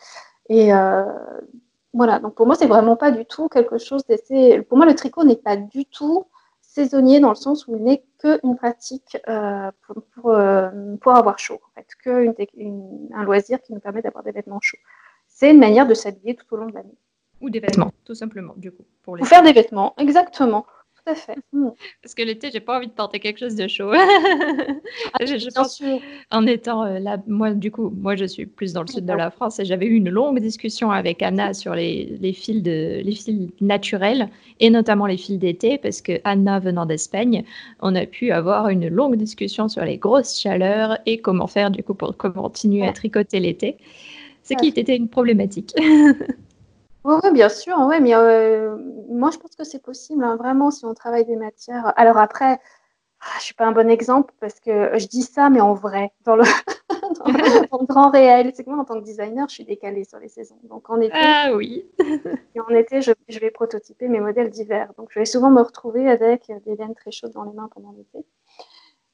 Et 0.49 0.73
euh, 0.73 1.05
voilà, 1.93 2.19
donc 2.19 2.35
pour 2.35 2.45
moi, 2.45 2.55
c'est 2.55 2.67
vraiment 2.67 2.95
pas 2.95 3.11
du 3.11 3.25
tout 3.25 3.47
quelque 3.49 3.77
chose 3.77 4.05
d'assez. 4.07 4.61
Pour 4.63 4.77
moi, 4.77 4.85
le 4.85 4.95
tricot 4.95 5.23
n'est 5.23 5.35
pas 5.35 5.57
du 5.57 5.85
tout 5.85 6.25
saisonnier 6.61 7.19
dans 7.19 7.29
le 7.29 7.35
sens 7.35 7.67
où 7.67 7.75
il 7.75 7.83
n'est 7.83 8.03
qu'une 8.19 8.55
pratique 8.55 9.17
euh, 9.29 9.69
pour, 9.85 10.33
pour, 11.01 11.15
avoir 11.15 11.37
chaud, 11.37 11.59
en 11.63 11.69
fait, 11.75 11.87
qu'un 12.03 13.23
loisir 13.23 13.61
qui 13.61 13.73
nous 13.73 13.79
permet 13.79 14.01
d'avoir 14.01 14.23
des 14.23 14.31
vêtements 14.31 14.59
chauds 14.59 14.79
c'est 15.33 15.51
une 15.51 15.59
manière 15.59 15.87
de 15.87 15.93
s'habiller 15.93 16.35
tout 16.35 16.45
au 16.51 16.57
long 16.57 16.67
de 16.67 16.73
l'année. 16.73 16.97
Ou 17.41 17.49
des 17.49 17.59
vêtements, 17.59 17.91
tout 18.05 18.15
simplement, 18.15 18.53
du 18.55 18.71
coup. 18.71 18.85
Pour 19.01 19.17
les... 19.17 19.25
faire 19.25 19.43
des 19.43 19.51
vêtements, 19.51 19.93
exactement. 19.97 20.65
Tout 21.05 21.11
à 21.11 21.15
fait. 21.15 21.35
Hmm. 21.51 21.69
Parce 22.01 22.15
que 22.15 22.23
l'été, 22.23 22.49
j'ai 22.51 22.61
pas 22.61 22.77
envie 22.77 22.87
de 22.87 22.93
porter 22.93 23.19
quelque 23.19 23.39
chose 23.39 23.55
de 23.55 23.67
chaud. 23.67 23.91
Ah, 23.93 23.97
je, 25.25 25.53
pense, 25.53 25.81
en 26.31 26.47
étant 26.47 26.83
euh, 26.85 26.99
là, 26.99 27.17
moi, 27.27 27.51
du 27.51 27.71
coup, 27.71 27.89
moi, 27.89 28.15
je 28.15 28.25
suis 28.25 28.45
plus 28.45 28.71
dans 28.71 28.81
le 28.81 28.87
sud 28.87 29.05
de 29.05 29.13
la 29.13 29.29
France 29.29 29.59
et 29.59 29.65
j'avais 29.65 29.85
eu 29.85 29.95
une 29.95 30.09
longue 30.09 30.39
discussion 30.39 30.91
avec 30.91 31.21
Anna 31.21 31.53
sur 31.53 31.75
les, 31.75 32.17
les, 32.21 32.31
fils 32.31 32.63
de, 32.63 33.01
les 33.03 33.11
fils 33.11 33.49
naturels 33.59 34.29
et 34.61 34.69
notamment 34.69 35.05
les 35.05 35.17
fils 35.17 35.37
d'été 35.39 35.77
parce 35.77 36.01
que 36.01 36.13
Anna, 36.23 36.59
venant 36.59 36.85
d'Espagne, 36.85 37.43
on 37.81 37.95
a 37.95 38.05
pu 38.05 38.31
avoir 38.31 38.69
une 38.69 38.87
longue 38.87 39.17
discussion 39.17 39.67
sur 39.67 39.83
les 39.83 39.97
grosses 39.97 40.39
chaleurs 40.39 40.97
et 41.05 41.19
comment 41.19 41.47
faire, 41.47 41.69
du 41.69 41.83
coup, 41.83 41.95
pour 41.95 42.15
continuer 42.15 42.85
à 42.87 42.93
tricoter 42.93 43.39
l'été 43.39 43.77
ce 44.43 44.53
qui 44.55 44.67
était 44.67 44.95
une 44.95 45.07
problématique. 45.07 45.73
oui, 47.05 47.31
bien 47.33 47.49
sûr, 47.49 47.77
ouais, 47.79 47.99
mais 47.99 48.15
euh, 48.15 48.77
moi 49.09 49.29
je 49.31 49.37
pense 49.37 49.55
que 49.55 49.63
c'est 49.63 49.81
possible, 49.81 50.23
hein, 50.23 50.35
vraiment, 50.35 50.71
si 50.71 50.85
on 50.85 50.93
travaille 50.93 51.25
des 51.25 51.35
matières. 51.35 51.93
Alors 51.97 52.17
après, 52.17 52.59
ah, 53.21 53.25
je 53.33 53.37
ne 53.37 53.41
suis 53.41 53.53
pas 53.53 53.65
un 53.65 53.71
bon 53.71 53.89
exemple 53.89 54.33
parce 54.39 54.59
que 54.59 54.97
je 54.97 55.07
dis 55.07 55.21
ça, 55.23 55.49
mais 55.49 55.61
en 55.61 55.73
vrai, 55.73 56.11
dans 56.25 56.35
le, 56.35 56.43
dans, 57.19 57.79
le 57.79 57.85
grand 57.85 58.09
réel. 58.09 58.51
C'est 58.53 58.63
que 58.63 58.69
moi, 58.69 58.79
en 58.79 58.85
tant 58.85 58.99
que 58.99 59.05
designer, 59.05 59.47
je 59.49 59.55
suis 59.55 59.65
décalée 59.65 60.03
sur 60.03 60.19
les 60.19 60.27
saisons. 60.29 60.59
Donc 60.63 60.89
en 60.89 60.99
été, 60.99 61.13
ah, 61.15 61.51
oui. 61.55 61.85
et 62.55 62.59
en 62.59 62.69
été 62.69 63.01
je, 63.01 63.11
je, 63.29 63.39
vais 63.39 63.51
prototyper 63.51 64.07
mes 64.07 64.19
modèles 64.19 64.49
d'hiver. 64.49 64.91
Donc 64.97 65.09
je 65.11 65.19
vais 65.19 65.25
souvent 65.25 65.51
me 65.51 65.61
retrouver 65.61 66.09
avec 66.09 66.51
des 66.65 66.75
laines 66.75 66.95
très 66.95 67.11
chaudes 67.11 67.31
dans 67.33 67.43
les 67.43 67.53
mains 67.53 67.69
pendant 67.73 67.93
l'été. 67.93 68.25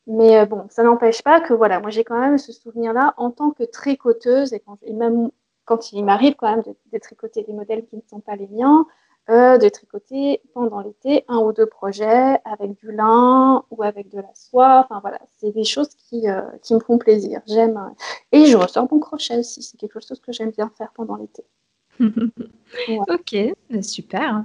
Mais 0.08 0.38
euh, 0.40 0.46
bon, 0.46 0.66
ça 0.70 0.82
n'empêche 0.82 1.22
pas 1.22 1.40
que 1.40 1.54
voilà, 1.54 1.80
moi 1.80 1.92
j'ai 1.92 2.04
quand 2.04 2.20
même 2.20 2.40
ce 2.40 2.52
souvenir-là 2.52 3.14
en 3.18 3.30
tant 3.30 3.52
que 3.52 3.64
tricoteuse 3.64 4.54
et, 4.54 4.60
quand, 4.60 4.80
et 4.82 4.94
même 4.94 5.30
quand 5.70 5.94
il 5.94 6.04
m'arrive 6.04 6.34
quand 6.36 6.50
même 6.50 6.64
de, 6.64 6.76
de, 6.92 6.98
tricoter 6.98 7.44
des 7.44 7.54
modèles 7.54 7.86
qui 7.86 7.96
ne 7.96 8.02
sont 8.10 8.20
pas 8.20 8.36
les 8.36 8.48
miens, 8.48 8.88
euh, 9.30 9.60
de 9.60 9.70
tricoter 9.70 10.42
pendant 10.56 10.82
l'été 10.82 11.24
un 11.28 11.38
ou 11.38 11.54
deux 11.54 11.68
projets 11.68 12.40
avec 12.44 12.74
du 12.80 12.92
lin 12.92 13.64
ou 13.70 13.84
avec 13.84 14.10
de 14.10 14.18
la 14.18 14.34
soie. 14.34 14.84
Enfin 14.84 15.00
voilà, 15.02 15.20
c'est 15.38 15.52
des 15.52 15.64
choses 15.64 15.90
qui, 15.90 16.28
euh, 16.28 16.42
qui 16.64 16.74
me 16.74 16.80
font 16.80 16.98
plaisir. 16.98 17.42
J'aime. 17.46 17.78
Euh, 17.78 18.38
et 18.38 18.46
je 18.48 18.58
ressors 18.58 18.88
mon 18.92 19.00
crochet 19.00 19.38
aussi. 19.38 19.62
C'est 19.62 19.78
quelque 19.78 20.00
chose 20.00 20.20
que 20.20 20.32
j'aime 20.32 20.50
bien 20.50 20.72
faire 20.76 20.92
pendant 20.96 21.16
l'été. 21.18 21.44
ouais. 22.00 23.00
Ok, 23.08 23.84
super. 23.84 24.44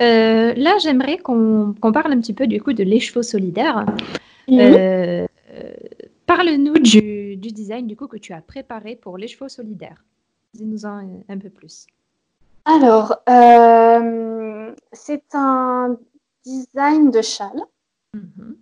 Euh, 0.00 0.54
là, 0.56 0.76
j'aimerais 0.82 1.18
qu'on 1.18 1.72
qu 1.80 1.92
parle 1.92 2.12
un 2.12 2.20
petit 2.20 2.34
peu 2.34 2.48
du 2.48 2.60
coup 2.60 2.72
de 2.72 2.82
l'écheveau 2.82 3.22
solidaire. 3.22 3.86
Mmh. 4.48 4.58
Euh, 4.58 5.26
Parle-nous 6.26 6.78
du, 6.78 7.36
du, 7.36 7.52
design 7.52 7.86
du 7.86 7.94
coup 7.94 8.08
que 8.08 8.16
tu 8.16 8.32
as 8.32 8.40
préparé 8.40 8.96
pour 8.96 9.18
l'écheveau 9.18 9.48
solidaire. 9.48 10.02
Dis-nous 10.54 10.86
en 10.86 11.22
un 11.28 11.38
peu 11.38 11.50
plus. 11.50 11.86
Alors, 12.64 13.16
euh, 13.28 14.74
c'est 14.92 15.34
un 15.34 15.96
design 16.44 17.10
de 17.10 17.20
châle. 17.22 17.62
Mmh. 18.14 18.52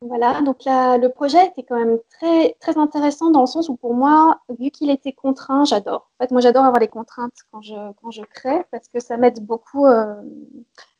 Voilà, 0.00 0.42
donc 0.42 0.64
là, 0.64 0.98
le 0.98 1.08
projet 1.08 1.46
était 1.46 1.62
quand 1.62 1.78
même 1.78 1.98
très, 2.10 2.56
très 2.60 2.76
intéressant 2.76 3.30
dans 3.30 3.40
le 3.40 3.46
sens 3.46 3.68
où 3.68 3.76
pour 3.76 3.94
moi, 3.94 4.40
vu 4.58 4.70
qu'il 4.70 4.90
était 4.90 5.12
contraint, 5.12 5.64
j'adore. 5.64 6.10
En 6.18 6.24
fait, 6.24 6.30
moi, 6.30 6.40
j'adore 6.42 6.64
avoir 6.64 6.80
les 6.80 6.88
contraintes 6.88 7.32
quand 7.50 7.62
je, 7.62 7.92
quand 8.02 8.10
je 8.10 8.22
crée 8.22 8.64
parce 8.70 8.88
que 8.88 9.00
ça 9.00 9.16
m'aide 9.16 9.40
beaucoup 9.44 9.86
euh, 9.86 10.14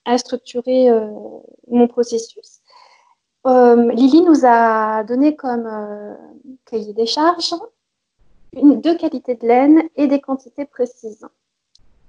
à 0.04 0.16
structurer 0.16 0.90
euh, 0.90 1.10
mon 1.68 1.86
processus. 1.86 2.60
Euh, 3.46 3.92
Lily 3.92 4.22
nous 4.22 4.46
a 4.46 5.04
donné 5.04 5.36
comme 5.36 5.66
euh, 5.66 6.14
cahier 6.64 6.94
des 6.94 7.06
charges 7.06 7.54
une, 8.56 8.80
deux 8.80 8.96
qualités 8.96 9.34
de 9.34 9.46
laine 9.46 9.82
et 9.96 10.06
des 10.06 10.20
quantités 10.20 10.64
précises. 10.64 11.26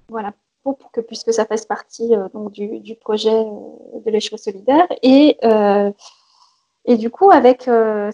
Voilà, 0.10 0.34
pour, 0.64 0.92
que, 0.92 1.02
puisque 1.02 1.34
ça 1.34 1.46
fasse 1.46 1.66
partie 1.66 2.16
euh, 2.16 2.28
donc, 2.34 2.52
du, 2.52 2.80
du, 2.80 2.96
projet 2.96 3.34
euh, 3.34 4.00
de 4.06 4.12
l'écheveau 4.12 4.38
solidaire. 4.38 4.88
Et, 5.04 5.38
euh, 5.44 5.92
et 6.86 6.98
du 6.98 7.10
coup, 7.10 7.32
avec 7.32 7.64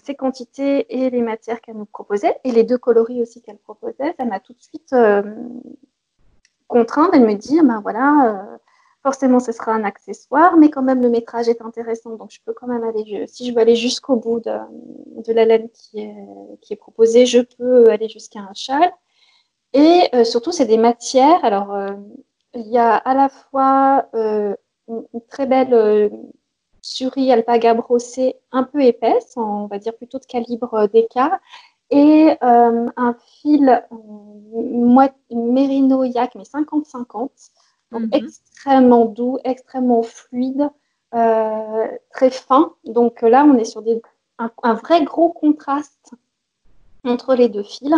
ces 0.02 0.14
quantités 0.14 0.86
et 0.88 1.10
les 1.10 1.20
matières 1.20 1.60
qu'elle 1.60 1.76
nous 1.76 1.84
proposait, 1.84 2.38
et 2.42 2.52
les 2.52 2.64
deux 2.64 2.78
coloris 2.78 3.20
aussi 3.20 3.42
qu'elle 3.42 3.58
proposait, 3.58 4.14
ça 4.18 4.24
m'a 4.24 4.40
tout 4.40 4.54
de 4.54 4.62
suite 4.62 4.94
contrainte 6.68 7.12
de 7.12 7.18
me 7.18 7.34
dire, 7.34 7.64
ben 7.64 7.80
voilà, 7.82 8.46
forcément 9.02 9.40
ce 9.40 9.52
sera 9.52 9.72
un 9.72 9.84
accessoire, 9.84 10.56
mais 10.56 10.70
quand 10.70 10.82
même 10.82 11.02
le 11.02 11.10
métrage 11.10 11.48
est 11.48 11.60
intéressant, 11.62 12.16
donc 12.16 12.30
je 12.30 12.40
peux 12.44 12.52
quand 12.52 12.68
même 12.68 12.84
aller, 12.84 13.26
si 13.26 13.46
je 13.46 13.52
veux 13.52 13.60
aller 13.60 13.76
jusqu'au 13.76 14.16
bout 14.16 14.40
de, 14.40 14.56
de, 15.26 15.32
la 15.32 15.44
laine 15.44 15.68
qui 15.70 16.00
est, 16.00 16.14
qui 16.60 16.72
est 16.72 16.76
proposée, 16.76 17.26
je 17.26 17.40
peux 17.40 17.90
aller 17.90 18.08
jusqu'à 18.08 18.40
un 18.40 18.54
châle. 18.54 18.92
Et 19.72 20.08
euh, 20.14 20.24
surtout, 20.24 20.52
c'est 20.52 20.66
des 20.66 20.76
matières. 20.76 21.44
Alors, 21.44 21.72
euh, 21.74 21.92
il 22.54 22.68
y 22.68 22.78
a 22.78 22.94
à 22.96 23.14
la 23.14 23.28
fois 23.28 24.06
euh, 24.14 24.54
une, 24.88 25.04
très 25.28 25.46
belle 25.46 26.10
surie 26.82 27.32
alpaga 27.32 27.74
brossée 27.74 28.36
un 28.50 28.64
peu 28.64 28.82
épaisse, 28.82 29.34
on 29.36 29.66
va 29.66 29.78
dire 29.78 29.94
plutôt 29.96 30.18
de 30.18 30.26
calibre 30.26 30.88
d'écart, 30.88 31.38
et 31.90 32.36
un 32.40 33.16
fil 33.40 33.82
mérino 35.30 36.04
yak, 36.04 36.34
mais 36.34 36.42
50-50, 36.42 37.30
donc 37.92 38.02
mm 38.02 38.06
-hmm. 38.06 38.24
extrêmement 38.24 39.04
doux, 39.06 39.38
extrêmement 39.44 40.02
fluide, 40.02 40.64
très 42.14 42.30
fin. 42.30 42.62
Donc 42.84 43.14
là, 43.22 43.44
on 43.44 43.56
est 43.58 43.70
sur 43.74 43.82
des, 43.82 44.00
un, 44.38 44.50
un 44.62 44.74
vrai 44.74 45.04
gros 45.04 45.30
contraste 45.30 46.14
entre 47.04 47.34
les 47.34 47.48
deux 47.48 47.62
fils. 47.62 47.94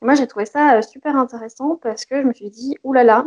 Et 0.00 0.04
moi, 0.04 0.14
j'ai 0.14 0.26
trouvé 0.26 0.46
ça 0.46 0.82
super 0.82 1.16
intéressant 1.16 1.76
parce 1.76 2.04
que 2.04 2.20
je 2.22 2.26
me 2.26 2.32
suis 2.32 2.50
dit, 2.50 2.76
oulala, 2.84 3.26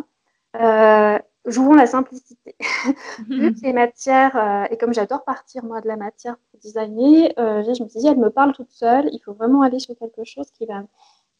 euh, 0.60 1.20
jouons 1.46 1.74
la 1.74 1.88
simplicité. 1.88 2.56
Vu 3.30 3.54
que 3.54 3.62
les 3.62 3.74
matières, 3.74 4.36
euh, 4.36 4.66
et 4.70 4.78
comme 4.78 4.94
j'adore 4.94 5.24
partir 5.24 5.64
moi 5.64 5.82
de 5.82 5.88
la 5.88 5.98
matière 5.98 6.38
pour 6.38 6.60
designer, 6.60 7.34
euh, 7.40 7.64
je 7.64 7.84
me 7.84 7.90
suis 7.90 8.00
dit, 8.00 8.08
elle 8.08 8.18
me 8.18 8.30
parle 8.30 8.54
toute 8.54 8.72
seule, 8.72 9.10
il 9.12 9.20
faut 9.20 9.34
vraiment 9.34 9.62
aller 9.62 9.80
sur 9.80 9.96
quelque 9.98 10.24
chose 10.24 10.50
qui 10.52 10.66
va 10.66 10.82
me 10.82 10.88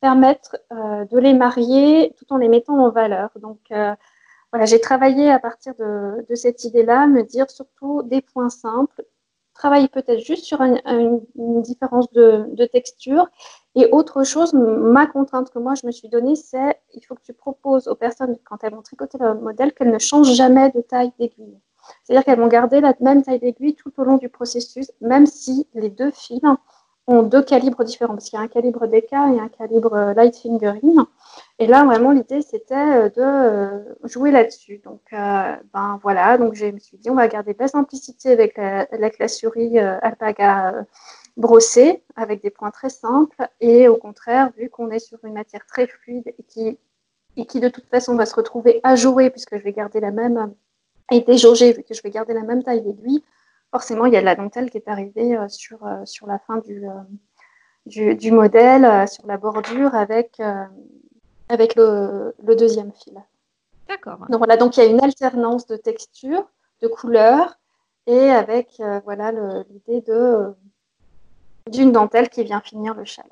permettre 0.02 0.58
euh, 0.74 1.06
de 1.06 1.18
les 1.20 1.34
marier 1.34 2.14
tout 2.18 2.32
en 2.34 2.38
les 2.38 2.50
mettant 2.50 2.78
en 2.80 2.90
valeur. 2.90 3.30
Donc 3.36 3.60
euh, 3.72 3.96
voilà, 4.52 4.66
j'ai 4.66 4.82
travaillé 4.82 5.30
à 5.32 5.40
partir 5.40 5.74
de, 5.76 6.36
cette 6.36 6.64
idée-là, 6.64 7.08
me 7.08 7.24
dire 7.24 7.50
surtout 7.50 8.04
des 8.04 8.22
points 8.22 8.50
simples, 8.50 9.04
travailler 9.54 9.88
peut-être 9.88 10.20
juste 10.20 10.44
sur 10.44 10.62
un, 10.62 10.76
une, 10.86 11.62
différence 11.62 12.12
de, 12.12 12.66
texture. 12.66 13.28
Et 13.76 13.88
autre 13.92 14.24
chose, 14.24 14.54
ma 14.54 15.08
contrainte 15.08 15.52
que 15.52 15.60
moi 15.60 15.76
je 15.76 15.86
me 15.86 15.92
suis 15.92 16.10
donnée, 16.10 16.36
c'est 16.36 16.78
il 16.94 17.02
faut 17.06 17.16
que 17.16 17.22
tu 17.22 17.34
proposes 17.34 17.88
aux 17.88 17.96
personnes, 17.96 18.38
quand 18.44 18.64
elles 18.64 18.74
vont 18.74 18.82
tricoter 18.82 19.18
le 19.20 19.36
modèle, 19.36 19.74
qu'elles 19.74 19.92
ne 19.92 20.00
changent 20.00 20.34
jamais 20.34 20.70
de 20.72 20.82
taille 20.82 21.14
d'aiguille. 21.18 21.58
C'est-à-dire 22.04 22.26
qu'elles 22.26 22.40
vont 22.40 22.48
garder 22.48 22.82
la 22.82 22.94
même 23.00 23.24
taille 23.24 23.40
d'aiguille 23.40 23.76
tout 23.76 23.94
au 23.98 24.04
long 24.04 24.18
du 24.18 24.30
processus, 24.30 24.92
même 25.00 25.26
si 25.26 25.68
les 25.74 25.90
deux 25.90 26.12
fils 26.12 26.42
ont 27.08 27.24
deux 27.24 27.42
calibres 27.42 27.84
différents, 27.84 28.14
parce 28.14 28.30
qu'il 28.30 28.38
y 28.38 28.42
a 28.42 28.46
un 28.46 28.48
calibre 28.48 28.88
DK 28.88 29.14
et 29.14 29.40
un 29.40 29.50
calibre 29.50 30.14
light 30.16 30.36
fingering. 30.36 31.00
Et 31.62 31.68
là, 31.68 31.86
vraiment, 31.86 32.10
l'idée, 32.10 32.42
c'était 32.42 32.74
euh, 32.74 33.10
de 33.10 33.22
euh, 33.22 33.94
jouer 34.06 34.32
là-dessus. 34.32 34.80
Donc, 34.80 35.02
euh, 35.14 35.56
ben 35.72 36.00
voilà, 36.02 36.40
donc 36.40 36.56
je 36.56 36.66
me 36.66 36.80
suis 36.80 36.98
dit, 36.98 37.12
on 37.12 37.14
va 37.14 37.28
garder 37.28 37.54
de 37.54 37.60
la 37.60 37.68
simplicité 37.68 38.32
avec 38.32 38.58
la, 38.58 38.88
la 38.92 40.00
alpaga 40.02 40.88
brossée, 41.38 42.04
avec 42.16 42.42
des 42.42 42.50
points 42.50 42.72
très 42.72 42.90
simples. 42.90 43.48
Et 43.60 43.88
au 43.88 43.96
contraire, 43.96 44.50
vu 44.58 44.72
qu'on 44.72 44.90
est 44.90 44.98
sur 44.98 45.20
une 45.24 45.34
matière 45.34 45.64
très 45.68 45.86
fluide 45.86 46.34
et 46.40 46.44
qui, 46.48 46.80
et 47.38 47.46
qui 47.46 47.60
de 47.60 47.70
toute 47.70 47.88
façon 47.90 48.16
va 48.16 48.26
se 48.26 48.34
retrouver 48.34 48.80
ajourée, 48.82 49.30
puisque 49.30 49.56
je 49.56 49.64
vais 49.64 49.72
garder 49.72 50.00
la 50.00 50.10
même, 50.10 50.56
et 51.12 51.22
déjaugée, 51.22 51.74
vu 51.74 51.84
que 51.84 51.94
je 51.94 52.02
vais 52.02 52.10
garder 52.10 52.34
la 52.34 52.42
même 52.42 52.64
taille 52.64 52.82
d'aiguille, 52.82 53.24
forcément, 53.70 54.08
il 54.08 54.14
y 54.14 54.18
a 54.18 54.22
de 54.22 54.26
la 54.26 54.36
dentelle 54.36 54.72
qui 54.72 54.78
est 54.78 54.88
arrivée 54.88 55.38
sur, 55.48 55.88
sur 56.06 56.26
la 56.26 56.40
fin 56.40 56.58
du, 57.86 58.16
du 58.16 58.32
modèle, 58.32 59.08
sur 59.08 59.28
la 59.28 59.38
bordure, 59.38 59.94
avec 59.94 60.42
avec 61.52 61.76
le, 61.76 62.34
le 62.44 62.56
deuxième 62.56 62.92
fil. 62.94 63.14
D'accord. 63.88 64.20
Donc 64.30 64.38
voilà, 64.38 64.58
donc 64.58 64.78
il 64.78 64.84
y 64.84 64.84
a 64.84 64.90
une 64.90 65.04
alternance 65.04 65.68
de 65.68 65.76
texture, 65.76 66.48
de 66.82 66.88
couleurs, 66.88 67.58
et 68.08 68.30
avec 68.30 68.80
euh, 68.80 69.00
voilà 69.04 69.32
l'idée 69.70 70.02
de 70.02 70.54
d'une 71.70 71.92
dentelle 71.92 72.30
qui 72.30 72.44
vient 72.44 72.62
finir 72.62 72.96
le 72.96 73.06
châle. 73.06 73.30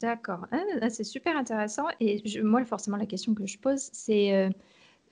D'accord, 0.00 0.46
ah, 0.52 0.90
c'est 0.90 1.04
super 1.04 1.36
intéressant. 1.36 1.86
Et 2.00 2.26
je, 2.26 2.40
moi, 2.40 2.64
forcément, 2.64 2.96
la 2.96 3.06
question 3.06 3.34
que 3.34 3.46
je 3.46 3.58
pose, 3.58 3.90
c'est 3.92 4.50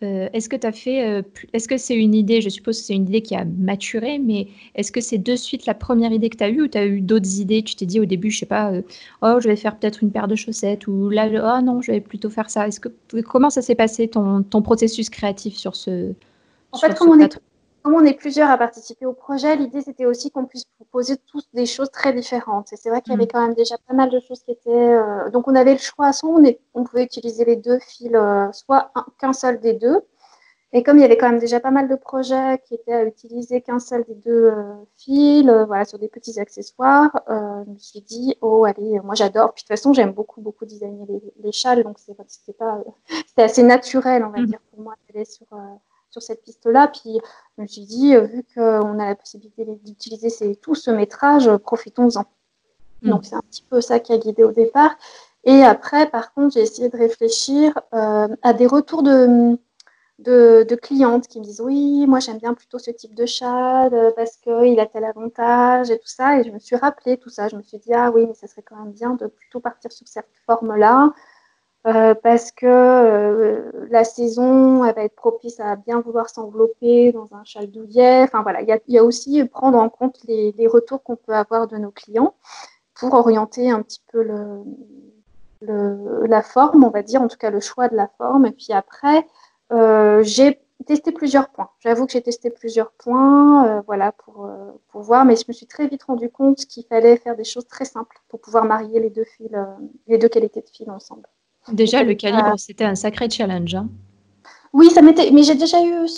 euh, 0.05 0.29
est-ce 0.33 0.49
que 0.49 0.55
tu 0.55 0.67
as 0.67 0.71
fait, 0.71 1.05
euh, 1.09 1.23
est-ce 1.53 1.67
que 1.67 1.77
c'est 1.77 1.97
une 1.97 2.15
idée, 2.15 2.41
je 2.41 2.49
suppose 2.49 2.79
que 2.79 2.85
c'est 2.87 2.95
une 2.95 3.09
idée 3.09 3.21
qui 3.21 3.35
a 3.35 3.45
maturé, 3.45 4.21
mais 4.21 4.47
est-ce 4.77 4.93
que 4.93 5.01
c'est 5.01 5.19
de 5.19 5.35
suite 5.35 5.67
la 5.67 5.75
première 5.75 6.13
idée 6.13 6.31
que 6.31 6.37
tu 6.37 6.45
as 6.45 6.51
eue 6.51 6.63
ou 6.63 6.69
tu 6.69 6.79
as 6.79 6.87
eu 6.87 7.01
d'autres 7.01 7.41
idées? 7.41 7.65
Tu 7.65 7.75
t'es 7.75 7.85
dit 7.85 7.99
au 7.99 8.05
début, 8.05 8.31
je 8.31 8.39
sais 8.39 8.47
pas, 8.47 8.71
euh, 8.71 8.83
oh, 9.23 9.39
je 9.41 9.49
vais 9.49 9.57
faire 9.57 9.77
peut-être 9.77 10.05
une 10.05 10.13
paire 10.13 10.29
de 10.29 10.37
chaussettes 10.37 10.87
ou 10.87 11.11
là, 11.11 11.29
oh 11.33 11.65
non, 11.65 11.83
je 11.83 11.91
vais 11.91 12.01
plutôt 12.01 12.31
faire 12.31 12.49
ça. 12.49 12.69
Est-ce 12.69 12.79
que, 12.79 12.91
comment 13.23 13.51
ça 13.51 13.61
s'est 13.61 13.75
passé 13.75 14.07
ton, 14.07 14.45
ton, 14.45 14.63
processus 14.63 15.11
créatif 15.11 15.57
sur 15.57 15.75
ce. 15.75 16.13
En 16.71 16.79
fait, 16.79 16.97
comme 16.97 17.11
on, 17.11 17.19
est, 17.19 17.37
comme 17.89 18.03
on 18.03 18.05
est 18.05 18.13
plusieurs 18.13 18.51
à 18.51 18.59
participer 18.59 19.07
au 19.07 19.15
projet, 19.15 19.57
l'idée 19.57 19.81
c'était 19.81 20.05
aussi 20.05 20.31
qu'on 20.31 20.45
puisse 20.45 20.67
proposer 20.77 21.17
tous 21.17 21.49
des 21.55 21.65
choses 21.65 21.91
très 21.91 22.13
différentes. 22.13 22.71
Et 22.71 22.77
c'est 22.77 22.91
vrai 22.91 23.01
qu'il 23.01 23.15
y 23.15 23.17
avait 23.17 23.27
quand 23.27 23.41
même 23.41 23.55
déjà 23.55 23.77
pas 23.87 23.95
mal 23.95 24.11
de 24.11 24.21
choses 24.21 24.43
qui 24.43 24.51
étaient. 24.51 24.69
Euh, 24.69 25.31
donc 25.31 25.49
on 25.49 25.55
avait 25.55 25.73
le 25.73 25.79
choix, 25.79 26.13
soit 26.13 26.29
on, 26.29 26.45
est, 26.45 26.61
on 26.75 26.85
pouvait 26.85 27.05
utiliser 27.05 27.47
les 27.47 27.57
deux 27.57 27.79
fils, 27.79 28.11
euh, 28.13 28.53
soit 28.53 28.93
qu'un 29.19 29.33
seul 29.33 29.59
des 29.59 29.73
deux. 29.73 30.03
Et 30.75 30.83
comme 30.83 30.99
il 30.99 31.01
y 31.01 31.05
avait 31.05 31.17
quand 31.17 31.31
même 31.31 31.39
déjà 31.39 31.61
pas 31.61 31.71
mal 31.71 31.89
de 31.89 31.97
projets 31.97 32.61
qui 32.67 32.75
étaient 32.75 32.93
à 32.93 33.05
utiliser 33.05 33.63
qu'un 33.63 33.79
seul 33.79 34.05
des 34.05 34.17
deux 34.17 34.51
euh, 34.53 34.75
fils, 34.99 35.49
voilà, 35.67 35.87
sur 35.87 35.99
des 35.99 36.09
petits 36.09 36.39
accessoires, 36.39 37.11
je 37.27 37.71
me 37.71 37.79
suis 37.79 38.03
dit, 38.03 38.37
oh 38.43 38.67
allez, 38.67 39.01
moi 39.01 39.15
j'adore. 39.15 39.55
Puis 39.55 39.63
de 39.63 39.69
toute 39.69 39.79
façon, 39.79 39.95
j'aime 39.95 40.13
beaucoup, 40.13 40.43
beaucoup 40.43 40.67
designer 40.67 41.07
les, 41.09 41.23
les 41.43 41.53
châles, 41.53 41.85
donc 41.85 41.99
c'était 41.99 43.43
assez 43.43 43.63
naturel, 43.63 44.25
on 44.27 44.29
va 44.29 44.43
mmh. 44.43 44.47
dire, 44.47 44.61
pour 44.71 44.83
moi 44.83 44.95
d'aller 45.09 45.25
sur 45.25 45.47
sur 46.11 46.23
cette 46.23 46.43
piste-là. 46.43 46.89
Puis 46.89 47.19
je 47.57 47.63
me 47.63 47.67
suis 47.67 47.85
dit, 47.85 48.15
euh, 48.15 48.23
vu 48.23 48.45
qu'on 48.55 48.99
a 48.99 49.07
la 49.07 49.15
possibilité 49.15 49.65
d'utiliser 49.85 50.57
tout 50.57 50.75
ce 50.75 50.91
métrage, 50.91 51.49
euh, 51.49 51.59
profitons-en. 51.59 52.25
Mmh. 53.03 53.11
Donc 53.11 53.25
c'est 53.25 53.35
un 53.35 53.43
petit 53.43 53.63
peu 53.69 53.81
ça 53.81 54.01
qui 54.01 54.13
a 54.13 54.19
guidé 54.19 54.45
au 54.45 54.53
départ. 54.53 54.97
Et 55.45 55.63
après, 55.63 56.11
par 56.11 56.35
contre, 56.35 56.55
j'ai 56.55 56.61
essayé 56.61 56.89
de 56.89 56.97
réfléchir 56.97 57.79
euh, 57.95 58.29
à 58.43 58.53
des 58.53 58.67
retours 58.67 59.03
de, 59.03 59.57
de, 60.19 60.75
clientes 60.75 61.29
qui 61.29 61.39
me 61.39 61.45
disent 61.45 61.61
oui, 61.61 62.07
moi 62.07 62.19
j'aime 62.19 62.39
bien 62.39 62.55
plutôt 62.55 62.79
ce 62.79 62.91
type 62.91 63.15
de 63.15 63.25
chat 63.25 63.89
parce 64.17 64.37
qu'il 64.37 64.81
a 64.81 64.87
tel 64.87 65.05
avantage 65.05 65.91
et 65.91 65.99
tout 65.99 66.09
ça. 66.09 66.41
Et 66.41 66.45
je 66.45 66.51
me 66.51 66.59
suis 66.59 66.77
rappelé 66.77 67.17
tout 67.19 67.31
ça. 67.31 67.49
Je 67.49 67.57
me 67.57 67.63
suis 67.63 67.79
dit 67.79 67.95
ah 67.95 68.11
oui, 68.13 68.27
mais 68.27 68.35
ça 68.35 68.49
serait 68.49 68.63
quand 68.63 68.77
même 68.77 68.93
bien 68.93 69.15
de 69.15 69.27
plutôt 69.27 69.61
partir 69.61 69.93
sur 69.93 70.09
cette 70.09 70.29
forme-là. 70.45 71.13
Euh, 71.87 72.13
parce 72.15 72.51
que 72.51 72.67
euh, 72.67 73.71
la 73.89 74.03
saison 74.03 74.85
elle 74.85 74.95
va 74.97 75.05
être 75.05 75.15
propice 75.15 75.61
à 75.61 75.77
bien 75.77 76.01
vouloir 76.01 76.29
s'envelopper 76.29 77.13
dans 77.13 77.29
un 77.33 77.45
châle 77.45 77.71
douillet. 77.71 78.23
Enfin 78.25 78.43
voilà, 78.43 78.63
il 78.63 78.81
y, 78.89 78.99
a 78.99 79.05
aussi 79.05 79.45
prendre 79.45 79.79
en 79.79 79.89
compte 79.89 80.19
les, 80.27 80.53
retours 80.67 81.03
qu'on 81.03 81.17
peut 81.17 81.35
avoir 81.35 81.69
de 81.69 81.77
nos 81.77 81.93
clients 81.93 82.35
pour 82.95 83.15
orienter 83.15 83.71
un 83.71 83.83
petit 83.83 84.03
peu 84.13 84.23
la 85.63 86.43
forme, 86.43 86.85
on 86.85 86.91
va 86.91 87.03
dire, 87.03 87.23
en 87.23 87.29
tout 87.29 87.37
cas 87.39 87.51
le 87.51 87.61
choix 87.61 87.89
de 87.89 87.97
la 87.97 88.09
forme. 88.19 88.47
Et 88.47 88.53
puis 88.53 88.73
après, 88.73 89.25
euh, 89.73 90.23
j'ai 90.25 90.61
testé 90.87 91.13
plusieurs 91.13 91.49
points. 91.51 91.71
J'avoue 91.81 92.07
que 92.07 92.13
j'ai 92.13 92.23
testé 92.23 92.51
plusieurs 92.51 92.91
points, 92.93 93.83
voilà, 93.87 94.13
pour, 94.13 94.51
pour 94.89 95.03
voir, 95.03 95.25
mais 95.25 95.37
je 95.37 95.45
me 95.49 95.53
suis 95.53 95.67
très 95.67 95.87
vite 95.89 96.03
rendu 96.05 96.31
compte 96.31 96.59
qu'il 96.67 96.85
fallait 96.87 97.17
faire 97.17 97.37
des 97.37 97.45
choses 97.45 97.67
très 97.69 97.85
simples 97.85 98.17
pour 98.29 98.41
pouvoir 98.41 98.65
marier 98.65 99.01
les 99.01 99.11
deux 99.11 99.25
fils, 99.25 99.51
les 100.09 100.19
deux 100.19 100.29
qualités 100.29 100.61
de 100.61 100.69
fil 100.69 100.91
ensemble. 100.91 101.29
Déjà, 101.73 102.03
le 102.03 102.15
calibre, 102.15 102.59
c'était 102.59 102.85
un 102.85 102.95
sacré 102.95 103.29
challenge. 103.29 103.75
Hein. 103.75 103.89
Oui, 104.73 104.91
ça 104.91 105.03
m'était. 105.03 105.31
Mais 105.31 105.43
j'ai 105.43 105.55
déjà 105.55 105.83
eu 105.83 106.09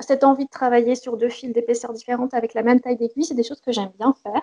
cette 0.00 0.24
envie 0.24 0.44
de 0.44 0.50
travailler 0.50 0.94
sur 0.94 1.16
deux 1.16 1.28
fils 1.28 1.52
d'épaisseur 1.52 1.92
différentes 1.92 2.34
avec 2.34 2.54
la 2.54 2.62
même 2.62 2.80
taille 2.80 2.96
d'aiguille. 2.96 3.24
C'est 3.24 3.34
des 3.34 3.44
choses 3.44 3.60
que 3.60 3.72
j'aime 3.72 3.90
bien 3.98 4.14
faire 4.22 4.42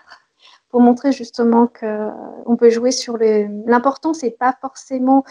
pour 0.70 0.82
montrer 0.82 1.12
justement 1.12 1.68
qu'on 1.68 2.56
peut 2.56 2.70
jouer 2.70 2.92
sur 2.92 3.18
les. 3.18 3.48
L'important, 3.66 4.14
c'est 4.14 4.32
pas 4.32 4.56
forcément. 4.62 5.24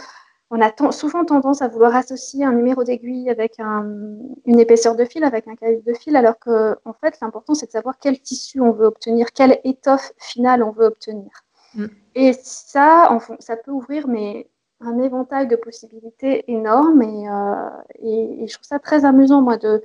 On 0.50 0.60
a 0.60 0.70
souvent 0.92 1.24
tendance 1.24 1.62
à 1.62 1.68
vouloir 1.68 1.96
associer 1.96 2.44
un 2.44 2.52
numéro 2.52 2.84
d'aiguille 2.84 3.30
avec 3.30 3.58
une 3.58 4.60
épaisseur 4.60 4.94
de 4.94 5.04
fil, 5.04 5.24
avec 5.24 5.48
un 5.48 5.56
calibre 5.56 5.82
de 5.84 5.94
fil, 5.94 6.14
alors 6.14 6.38
que 6.38 6.76
en 6.84 6.92
fait, 6.92 7.18
l'important, 7.20 7.54
c'est 7.54 7.66
de 7.66 7.72
savoir 7.72 7.96
quel 7.98 8.20
tissu 8.20 8.60
on 8.60 8.70
veut 8.70 8.86
obtenir, 8.86 9.32
quelle 9.32 9.58
étoffe 9.64 10.12
finale 10.18 10.62
on 10.62 10.70
veut 10.70 10.86
obtenir. 10.86 11.30
Mm. 11.74 11.86
Et 12.14 12.32
ça, 12.34 13.18
ça 13.40 13.56
peut 13.56 13.72
ouvrir 13.72 14.06
mais 14.06 14.46
un 14.86 14.98
éventail 15.02 15.46
de 15.48 15.56
possibilités 15.56 16.50
énormes 16.50 17.02
euh, 17.02 17.68
et, 18.02 18.46
je 18.46 18.52
trouve 18.54 18.66
ça 18.66 18.78
très 18.78 19.04
amusant, 19.04 19.42
moi, 19.42 19.56
de, 19.56 19.82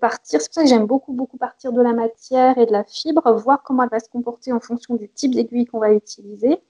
partir. 0.00 0.40
C'est 0.40 0.48
pour 0.48 0.54
ça 0.54 0.62
que 0.62 0.68
j'aime 0.68 0.86
beaucoup, 0.86 1.12
beaucoup 1.12 1.36
partir 1.36 1.70
de 1.70 1.82
la 1.82 1.92
matière 1.92 2.56
et 2.56 2.64
de 2.64 2.72
la 2.72 2.82
fibre, 2.82 3.30
voir 3.32 3.62
comment 3.62 3.82
elle 3.82 3.90
va 3.90 4.00
se 4.00 4.08
comporter 4.08 4.50
en 4.50 4.60
fonction 4.60 4.94
du 4.94 5.06
type 5.10 5.34
d'aiguille 5.34 5.66
qu'on 5.66 5.80
va 5.80 5.92
utiliser. 5.92 6.62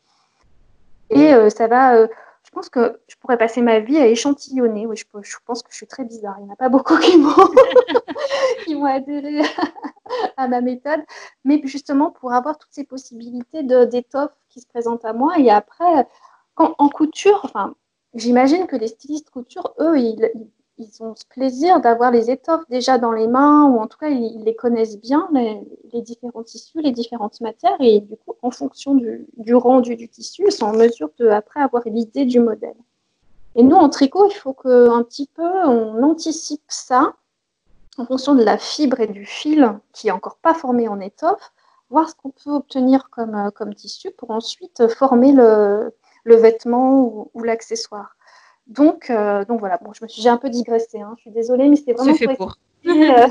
Et 1.11 1.33
euh, 1.33 1.49
ça 1.49 1.68
va. 1.68 1.95
Euh, 1.95 2.09
je 2.42 2.51
pense 2.51 2.68
que 2.68 2.99
je 3.07 3.14
pourrais 3.21 3.38
passer 3.38 3.62
ma 3.62 3.79
vie 3.79 3.99
à 3.99 4.09
échantillonner. 4.09 4.87
Oui, 4.87 4.97
je, 4.97 5.05
pense 5.47 5.62
que 5.62 5.71
je 5.71 5.77
suis 5.77 5.87
très 5.87 6.05
bizarre. 6.05 6.35
Il 6.40 6.45
n'y 6.45 6.51
en 6.51 6.55
a 6.55 6.57
pas 6.57 6.68
beaucoup 6.68 6.99
qui 6.99 7.16
m'ont 7.16 8.85
adhéré 8.87 9.42
à, 10.37 10.49
ma 10.49 10.61
méthode. 10.61 11.01
Mais 11.45 11.61
justement, 11.64 12.11
pour 12.11 12.33
avoir 12.33 12.59
toutes 12.59 12.73
ces 12.73 12.85
possibilités 12.85 13.62
d'étoffes 13.62 14.35
qui 14.49 14.61
se 14.61 14.66
présentent 14.66 15.05
à 15.05 15.12
moi. 15.12 15.38
Et 15.38 15.51
après, 15.51 16.07
en 16.56 16.88
couture, 16.88 17.40
enfin, 17.44 17.74
j'imagine 18.14 18.66
que 18.66 18.76
les 18.76 18.88
stylistes 18.88 19.30
couture, 19.30 19.74
eux, 19.80 19.98
ils, 19.98 20.30
ont 21.00 21.14
ce 21.14 21.24
plaisir 21.26 21.80
d'avoir 21.80 22.10
les 22.10 22.30
étoffes 22.30 22.64
déjà 22.68 22.98
dans 22.98 23.12
les 23.12 23.28
mains, 23.28 23.66
ou 23.66 23.78
en 23.78 23.86
tout 23.86 23.98
cas, 23.98 24.08
ils, 24.08 24.42
les 24.44 24.54
connaissent 24.54 24.98
bien, 24.98 25.28
les, 25.32 26.02
différents 26.02 26.42
tissus, 26.42 26.80
les 26.80 26.90
différentes 26.90 27.40
matières, 27.40 27.76
et 27.80 28.00
du 28.00 28.16
coup, 28.16 28.34
en 28.42 28.50
fonction 28.50 28.94
du, 28.94 29.54
rendu 29.54 29.96
du 29.96 30.08
tissu, 30.08 30.44
ils 30.46 30.52
sont 30.52 30.66
en 30.66 30.72
mesure 30.72 31.10
de, 31.18 31.28
après, 31.28 31.60
avoir 31.60 31.82
l'idée 31.86 32.24
du 32.24 32.40
modèle. 32.40 32.76
Et 33.54 33.62
nous, 33.62 33.76
en 33.76 33.88
tricot, 33.88 34.28
il 34.28 34.34
faut 34.34 34.54
qu'un 34.54 35.02
petit 35.02 35.26
peu, 35.26 35.42
on 35.42 36.02
anticipe 36.02 36.62
ça 36.68 37.14
en 37.98 38.06
fonction 38.06 38.34
de 38.34 38.42
la 38.42 38.56
fibre 38.56 39.00
et 39.00 39.06
du 39.06 39.26
fil 39.26 39.78
qui 39.92 40.08
est 40.08 40.12
encore 40.12 40.36
pas 40.36 40.54
formé 40.54 40.88
en 40.88 40.98
étoffe, 40.98 41.52
voir 41.90 42.08
ce 42.08 42.14
qu'on 42.14 42.30
peut 42.30 42.50
obtenir 42.50 43.10
comme, 43.10 43.50
comme 43.54 43.74
tissu 43.74 44.10
pour 44.10 44.30
ensuite 44.30 44.88
former 44.88 45.32
le, 45.32 45.92
le 46.24 46.37
vêtement 46.37 47.28
ou, 47.35 47.42
l'accessoire. 47.42 48.16
Donc, 48.66 49.11
euh, 49.11 49.44
donc 49.44 49.61
voilà, 49.61 49.78
bon, 49.78 49.92
je 49.92 50.04
me 50.04 50.08
suis, 50.08 50.22
j'ai 50.22 50.28
un 50.28 50.37
peu 50.37 50.48
digressé, 50.48 51.00
hein, 51.00 51.14
je 51.16 51.22
suis 51.22 51.30
désolée, 51.30 51.68
mais 51.68 51.76
c'était 51.76 51.94
vraiment 51.94 52.14
fait 52.14 52.37
pour. 52.37 52.56
Euh, 52.87 52.92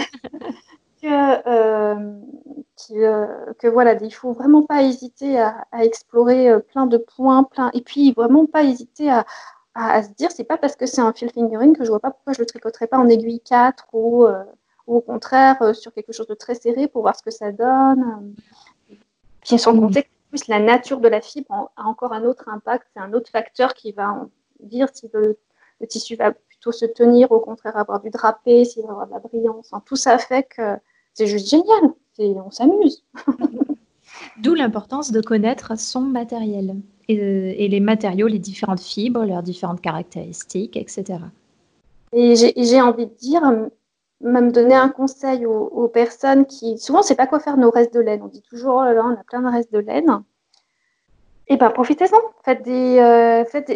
que, 1.01 1.47
euh, 1.47 3.54
que, 3.60 3.67
voilà, 3.67 3.95
il 4.01 4.13
faut 4.13 4.34
vraiment 4.34 4.63
pas 4.63 4.84
hésiter 4.84 5.39
à, 5.39 5.65
explorer 5.80 6.60
plein 6.71 6.86
de 6.86 6.97
points, 6.97 7.43
plein, 7.43 7.71
et 7.73 7.82
puis 7.82 8.12
vraiment 8.12 8.45
pas 8.45 8.63
hésiter 8.63 9.10
à, 9.10 9.25
à, 9.73 10.04
se 10.04 10.10
dire, 10.10 10.32
c'est 10.32 10.43
pas 10.43 10.58
parce 10.58 10.75
que 10.75 10.86
c'est 10.86 11.01
un 11.01 11.13
fil 11.13 11.32
fingering 11.32 11.75
que 11.75 11.86
je 11.86 11.89
vois 11.89 12.01
pas 12.01 12.12
pourquoi 12.12 12.34
je 12.34 12.39
le 12.39 12.45
tricoterai 12.45 12.88
pas 12.88 12.97
en 12.97 13.08
aiguille 13.08 13.39
4 13.39 13.88
ou, 13.93 14.25
ou 14.25 14.95
au 14.95 15.01
contraire 15.01 15.73
sur 15.73 15.93
quelque 15.93 16.12
chose 16.12 16.27
de 16.27 16.34
très 16.34 16.56
serré 16.56 16.88
pour 16.88 17.04
voir 17.04 17.15
ce 17.15 17.23
que 17.23 17.32
ça 17.32 17.51
donne. 17.51 18.36
Puis 19.41 19.58
sans 19.58 19.80
compter 19.80 20.08
plus, 20.32 20.48
la 20.48 20.60
nature 20.60 21.00
de 21.00 21.08
la 21.08 21.22
fibre 21.22 21.72
a 21.76 21.84
encore 21.84 22.13
un 22.13 22.24
autre 22.24 22.50
impact, 22.50 22.88
c'est 22.94 23.02
un 23.02 23.13
autre 23.13 23.30
facteur 23.30 23.74
qui 23.74 23.91
va 23.91 24.28
dire 24.62 24.88
si 24.94 25.10
le, 25.13 25.38
tissu 25.88 26.15
va 26.15 26.32
plutôt 26.32 26.72
se 26.72 26.86
tenir, 26.86 27.32
au 27.32 27.39
contraire 27.39 27.76
avoir 27.78 28.02
du 28.02 28.10
drapé, 28.10 28.65
s'il 28.65 28.84
va 28.84 28.91
avoir 28.91 29.08
de 29.08 29.13
la 29.13 29.20
brillance. 29.20 29.72
tout 29.86 29.96
ça 29.96 30.17
fait 30.17 30.44
que 30.44 30.78
c'est 31.13 31.28
juste 31.28 31.50
génial, 31.50 31.94
on 32.20 32.52
s'amuse. 32.52 33.04
D'où 34.41 34.54
l'importance 34.54 35.12
de 35.12 35.22
connaître 35.22 35.78
son 35.78 36.02
matériel 36.02 36.76
et, 37.08 37.67
les 37.67 37.80
matériaux, 37.80 38.28
les 38.28 38.39
différentes 38.39 38.82
fibres, 38.82 39.26
leurs 39.26 39.44
différentes 39.44 39.82
caractéristiques, 39.82 40.78
etc. 40.78 41.20
Et 42.13 42.36
j'ai 42.36 42.82
envie 42.82 43.08
de 43.08 43.13
dire, 43.13 43.41
même 44.23 44.51
donner 44.51 44.75
un 44.75 44.89
conseil 44.89 45.45
aux, 45.45 45.88
personnes 45.88 46.45
qui, 46.45 46.77
souvent, 46.77 46.99
on 46.99 47.01
ne 47.01 47.07
sait 47.07 47.15
pas 47.15 47.27
quoi 47.27 47.39
faire 47.39 47.57
nos 47.57 47.71
restes 47.71 47.93
de 47.93 47.99
laine. 47.99 48.21
On 48.23 48.27
dit 48.27 48.41
toujours, 48.41 48.75
oh 48.75 48.84
là 48.84 48.93
là, 48.93 49.03
on 49.05 49.13
a 49.13 49.23
plein 49.23 49.41
de 49.41 49.47
restes 49.47 49.73
de 49.73 49.79
laine. 49.79 50.23
Et 51.47 51.55
eh 51.55 51.57
bien, 51.57 51.69
profitez-en. 51.69 52.17
Faites 52.45 52.63
des, 52.63 52.99
euh, 52.99 53.43
faites. 53.45 53.71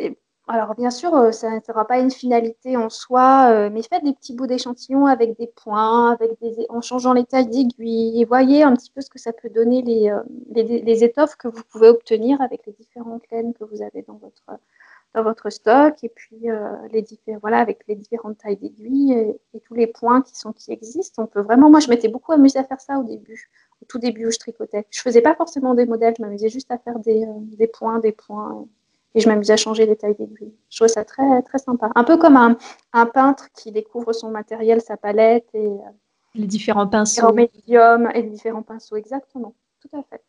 Alors, 0.48 0.76
bien 0.76 0.92
sûr, 0.92 1.14
euh, 1.16 1.32
ça 1.32 1.50
ne 1.50 1.60
sera 1.60 1.86
pas 1.88 1.98
une 1.98 2.12
finalité 2.12 2.78
en 2.78 2.90
soi, 2.90 3.50
euh, 3.50 3.70
mais 3.72 3.82
faites 3.82 4.04
des 4.04 4.14
petits 4.14 4.36
bouts 4.36 4.46
d'échantillons 4.46 5.08
avec 5.08 5.38
des 5.38 5.48
points, 5.48 6.12
avec 6.12 6.40
des... 6.40 6.68
en 6.70 6.82
changeant 6.82 7.14
les 7.14 7.26
tailles 7.26 7.48
d'aiguilles, 7.48 8.24
voyez 8.26 8.62
un 8.62 8.74
petit 8.76 8.92
peu 8.92 9.02
ce 9.02 9.10
que 9.10 9.18
ça 9.18 9.34
peut 9.34 9.50
donner 9.50 9.82
les 9.82 11.04
étoffes 11.04 11.36
que 11.36 11.48
vous 11.48 11.64
pouvez 11.72 11.88
obtenir 11.88 12.40
avec 12.42 12.66
les 12.68 12.74
différentes 12.74 13.24
laines 13.32 13.56
que 13.56 13.64
vous 13.64 13.82
avez 13.82 14.04
dans 14.04 14.18
votre, 14.18 14.44
dans 15.16 15.24
votre 15.24 15.50
stock 15.50 15.96
et 16.04 16.10
puis 16.10 16.52
euh, 16.52 16.76
les 16.92 17.02
différents, 17.02 17.40
voilà, 17.40 17.60
avec 17.60 17.80
les 17.88 17.96
différentes 17.96 18.38
tailles 18.38 18.58
d'aiguilles 18.58 19.14
et, 19.54 19.60
tous 19.62 19.74
les 19.74 19.88
points 19.88 20.22
qui, 20.22 20.38
sont, 20.38 20.52
qui 20.52 20.72
existent. 20.72 21.24
On 21.24 21.28
peut 21.28 21.42
vraiment, 21.42 21.70
moi 21.70 21.80
je 21.80 21.90
m'étais 21.90 22.10
beaucoup 22.10 22.34
amusée 22.34 22.60
à 22.60 22.66
faire 22.66 22.82
ça 22.82 23.00
au 23.00 23.04
début, 23.04 23.50
au 23.82 23.86
tout 23.86 23.98
début 23.98 24.28
où 24.28 24.32
je 24.32 24.38
tricotais. 24.38 24.86
Je 24.92 25.02
faisais 25.02 25.22
pas 25.22 25.34
forcément 25.34 25.74
des 25.74 25.86
modèles, 25.86 26.14
je 26.18 26.22
m'amusais 26.22 26.50
juste 26.50 26.70
à 26.70 26.78
faire 26.78 27.00
des, 27.00 27.24
euh, 27.24 27.34
des, 27.58 27.68
points, 27.68 28.00
des 28.00 28.12
points 28.12 28.68
et 29.16 29.22
je 29.22 29.30
m'amusais 29.30 29.54
à 29.54 29.58
changer 29.58 29.86
les 29.86 29.96
tailles 29.96 30.16
d'aiguilles. 30.16 30.54
Je 30.70 30.78
trouvais 30.78 30.90
ça 30.90 31.06
très, 31.06 31.42
très 31.44 31.58
sympa. 31.58 31.90
Un 31.96 32.04
peu 32.04 32.18
comme 32.18 32.36
un, 32.36 32.58
un, 32.92 33.06
peintre 33.06 33.48
qui 33.54 33.72
découvre 33.72 34.12
son 34.12 34.30
matériel, 34.30 34.82
sa 34.82 34.98
palette 34.98 35.48
et 35.54 35.66
euh, 35.66 35.78
les 36.36 36.48
différents 36.48 36.88
pinceaux. 36.88 37.30
Les 37.30 37.50
médiums 37.56 38.12
et 38.14 38.22
les 38.22 38.30
différents 38.30 38.64
pinceaux, 38.64 38.98
exactement. 38.98 39.56
Tout 39.80 39.98
à 39.98 40.04
fait. 40.04 40.22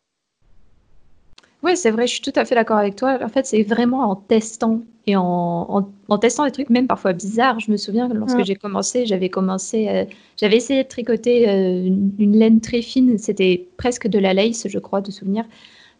Oui, 1.63 1.75
c'est 1.75 1.91
vrai, 1.91 2.05
je 2.05 2.13
suis 2.13 2.21
tout 2.21 2.33
à 2.35 2.45
fait 2.45 2.55
d'accord 2.55 2.77
avec 2.77 2.95
toi. 2.95 3.17
En 3.21 3.29
fait, 3.29 3.45
c'est 3.45 3.63
vraiment 3.63 4.09
en 4.09 4.15
testant 4.15 4.81
et 5.07 5.15
en, 5.15 5.89
en, 6.07 6.17
testant 6.17 6.45
des 6.45 6.51
trucs 6.51 6.69
même 6.69 6.85
parfois 6.85 7.13
bizarres. 7.13 7.59
Je 7.59 7.71
me 7.71 7.77
souviens 7.77 8.09
que 8.09 8.13
lorsque 8.13 8.43
j'ai 8.43 8.55
commencé, 8.55 9.05
j'avais 9.05 9.29
commencé, 9.29 9.87
euh, 9.87 10.05
j'avais 10.35 10.57
essayé 10.57 10.83
de 10.83 10.87
tricoter 10.87 11.49
euh, 11.49 11.89
une, 12.19 12.37
laine 12.37 12.61
très 12.61 12.81
fine. 12.81 13.17
C'était 13.17 13.67
presque 13.77 14.07
de 14.07 14.19
la 14.19 14.33
lace, 14.33 14.67
je 14.67 14.79
crois, 14.79 15.01
de 15.01 15.09
souvenir. 15.09 15.45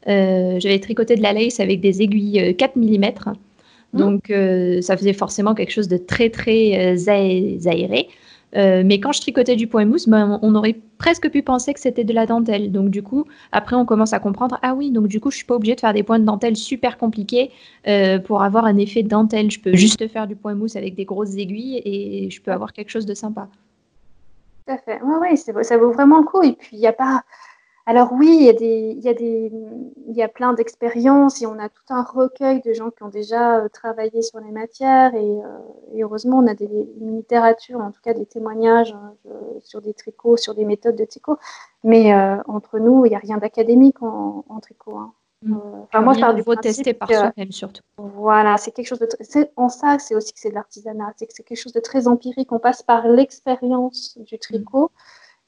Euh, 0.08 0.60
j'avais 0.60 0.80
tricoté 0.80 1.16
de 1.16 1.24
la 1.24 1.34
lace 1.34 1.60
avec 1.60 1.82
des 1.82 2.02
aiguilles 2.02 2.56
4 2.56 2.76
mm. 2.76 3.12
Mmh. 3.94 3.98
Donc, 3.98 4.34
ça 4.84 4.98
faisait 4.98 5.14
forcément 5.14 5.56
quelque 5.56 5.72
chose 5.72 5.88
de 5.88 5.98
très, 5.98 6.30
très 6.30 7.08
aéré. 7.08 8.10
Euh, 8.56 8.84
mais 8.86 9.00
quand 9.00 9.12
je 9.12 9.22
tricotais 9.22 9.56
du 9.56 9.68
point 9.68 9.86
mousse, 9.86 10.08
ben, 10.08 10.40
on 10.42 10.56
aurait 10.56 10.76
presque 10.98 11.30
pu 11.30 11.42
penser 11.42 11.74
que 11.74 11.80
c'était 11.80 12.04
de 12.04 12.14
la 12.14 12.26
dentelle. 12.26 12.72
Donc 12.72 12.90
du 12.90 13.04
coup, 13.04 13.26
après, 13.52 13.76
on 13.76 13.86
commence 13.86 14.14
à 14.14 14.20
comprendre, 14.20 14.58
ah 14.62 14.74
oui, 14.74 14.92
donc 14.92 15.08
du 15.08 15.20
coup, 15.20 15.32
je 15.32 15.38
suis 15.38 15.46
pas 15.46 15.56
obligée 15.56 15.76
de 15.76 15.82
faire 15.82 15.94
des 15.94 16.04
points 16.04 16.20
de 16.20 16.26
dentelle 16.26 16.56
super 16.56 16.98
compliqués 16.98 17.52
euh, 17.88 18.20
pour 18.20 18.42
avoir 18.44 18.66
un 18.66 18.78
effet 18.78 19.04
de 19.04 19.10
dentelle. 19.10 19.52
Je 19.52 19.60
peux 19.60 19.76
juste 19.76 20.08
faire 20.08 20.28
du 20.28 20.36
point 20.36 20.56
mousse 20.56 20.76
avec 20.76 20.96
des 20.96 21.06
grosses 21.06 21.36
aiguilles 21.36 21.82
et 21.84 22.30
je 22.30 22.42
peux 22.42 22.52
avoir 22.52 22.74
quelque 22.74 22.90
chose 22.90 23.06
de 23.06 23.14
sympa. 23.14 23.50
Tout 24.66 24.74
à 24.74 24.78
fait. 24.78 25.00
Oui, 25.04 25.16
oui, 25.22 25.64
ça 25.64 25.78
vaut 25.78 25.92
vraiment 25.92 26.20
le 26.20 26.26
coup. 26.26 26.42
Et 26.44 26.54
puis, 26.54 26.78
il 26.78 26.80
n'y 26.80 26.88
a 26.88 26.94
pas 26.94 27.24
alors 27.88 28.12
oui, 28.12 28.36
il 28.42 28.44
y 28.44 28.50
a, 28.50 28.54
des, 28.54 28.96
il 28.98 29.02
y 29.02 29.08
a, 29.08 29.14
des, 29.14 29.50
il 30.10 30.14
y 30.14 30.22
a 30.22 30.28
plein 30.28 30.52
d'expériences 30.52 31.42
et 31.42 31.46
on 31.46 31.58
a 31.58 31.70
tout 31.70 31.86
un 31.88 32.04
recueil 32.04 32.62
de 32.62 32.74
gens 32.74 32.92
qui 32.92 33.02
ont 33.04 33.08
déjà 33.08 33.60
euh, 33.60 33.70
travaillé 33.70 34.22
sur 34.22 34.42
les 34.42 34.52
matières 34.52 35.16
et, 35.16 35.40
euh, 35.42 36.04
heureusement 36.04 36.40
on 36.40 36.48
a 36.48 36.54
des, 36.54 36.66
une 37.00 37.16
littérature, 37.16 37.80
en 37.80 37.92
tout 37.92 38.02
cas 38.04 38.14
des 38.14 38.26
témoignages 38.26 38.94
hein, 38.94 39.14
sur 39.64 39.82
des 39.82 39.94
tricots, 39.94 40.36
sur 40.36 40.54
des 40.54 40.66
méthodes 40.66 40.98
de 40.98 41.06
tricot. 41.06 41.38
Mais 41.86 42.14
euh, 42.14 42.36
entre 42.50 42.78
nous, 42.78 43.06
il 43.06 43.10
n'y 43.10 43.16
a 43.16 43.20
rien 43.20 43.38
d'académique 43.38 44.04
en, 44.04 44.44
tricot. 44.62 44.98
Hein. 44.98 45.14
Mm. 45.44 45.58
enfin, 45.84 46.02
moi, 46.02 46.14
je 46.14 46.20
pars 46.20 46.34
du 46.34 46.44
tester 46.62 46.94
par 46.94 47.08
soi-même 47.08 47.54
surtout. 47.54 47.84
Voilà, 47.98 48.58
c'est 48.58 48.72
quelque 48.72 48.88
chose 48.88 49.00
de 49.00 49.06
très... 49.06 49.50
en 49.56 49.70
ça, 49.70 49.98
c'est 49.98 50.14
aussi 50.14 50.34
que 50.34 50.42
c'est 50.42 50.50
de 50.50 50.56
l'artisanat, 50.56 51.14
c'est 51.16 51.26
que 51.26 51.34
c'est 51.34 51.44
quelque 51.44 51.62
chose 51.62 51.72
de 51.72 51.80
très 51.80 52.10
empirique. 52.10 52.52
On 52.52 52.60
passe 52.60 52.84
par 52.84 53.08
l'expérience 53.08 54.18
du 54.18 54.38
tricot. 54.40 54.92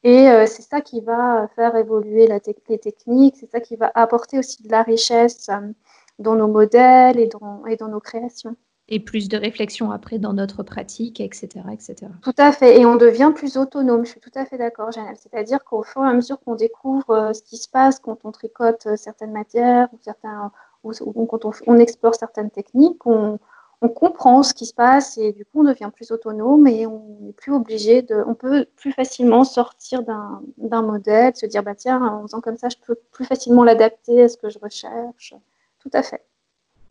Et 0.04 0.30
euh, 0.30 0.46
c'est 0.46 0.62
ça 0.62 0.82
qui 0.82 1.02
va 1.02 1.50
faire 1.56 1.76
évoluer 1.76 2.28
la 2.28 2.40
les 2.70 2.80
techniques, 2.80 3.36
c'est 3.38 3.52
ça 3.52 3.60
qui 3.60 3.76
va 3.76 3.92
apporter 3.96 4.40
aussi 4.40 4.64
de 4.64 4.72
la 4.72 4.84
richesse 4.84 5.50
euh, 5.50 5.74
dans 6.20 6.36
nos 6.36 6.48
modèles 6.48 7.20
et 7.20 7.28
dans, 7.28 7.66
et 7.66 7.76
dans 7.76 7.90
nos 7.90 8.00
créations. 8.00 8.56
Et 8.88 9.00
plus 9.00 9.28
de 9.30 9.38
réflexion 9.38 9.92
après 9.92 10.18
dans 10.18 10.34
notre 10.34 10.64
pratique, 10.64 11.20
etc., 11.20 11.48
etc. 11.72 12.12
Tout 12.24 12.34
à 12.38 12.52
fait. 12.52 12.80
Et 12.80 12.86
on 12.86 12.96
devient 12.96 13.32
plus 13.36 13.58
autonome. 13.58 14.04
Je 14.06 14.12
suis 14.12 14.20
tout 14.20 14.32
à 14.34 14.46
fait 14.46 14.58
d'accord, 14.58 14.92
Janelle. 14.92 15.18
C'est-à-dire 15.18 15.64
qu'au 15.64 15.84
fur 15.84 16.04
et 16.04 16.08
à 16.08 16.14
mesure 16.14 16.40
qu'on 16.40 16.56
découvre 16.56 17.10
euh, 17.12 17.34
ce 17.34 17.44
qui 17.44 17.58
se 17.58 17.70
passe 17.70 18.00
quand 18.00 18.20
on 18.24 18.32
tricote 18.32 18.88
certaines 18.96 19.32
matières 19.32 19.90
ou, 19.94 19.98
certains, 20.02 20.52
ou, 20.84 21.26
quand 21.26 21.46
on, 21.46 21.52
on, 21.68 21.78
explore 21.78 22.16
certaines 22.16 22.50
techniques, 22.50 23.06
on, 23.06 23.38
on 23.82 23.90
comprend 23.90 24.44
ce 24.44 24.54
qui 24.54 24.66
se 24.66 24.74
passe 24.74 25.18
et 25.18 25.32
du 25.32 25.46
coup 25.46 25.62
on 25.62 25.64
devient 25.64 25.90
plus 25.94 26.12
autonome 26.12 26.68
et 26.68 26.86
on 26.86 27.18
n'est 27.22 27.34
plus 27.34 27.54
obligé 27.54 28.02
de, 28.02 28.24
on 28.28 28.36
peut 28.36 28.66
plus 28.76 28.92
facilement 28.92 29.44
sortir 29.44 30.04
d'un 30.04 30.82
modèle, 30.82 31.36
se 31.36 31.46
dire 31.46 31.64
bah 31.64 31.76
tiens 31.76 32.04
en 32.06 32.24
faisant 32.24 32.42
comme 32.42 32.58
ça 32.58 32.68
je 32.70 32.76
peux 32.86 32.96
plus 33.12 33.26
facilement 33.26 33.64
l'adapter 33.64 34.24
à 34.24 34.28
ce 34.28 34.38
que 34.38 34.50
je 34.50 34.60
recherche. 34.60 35.34
Tout 35.80 35.90
à 35.94 36.04
fait. 36.04 36.26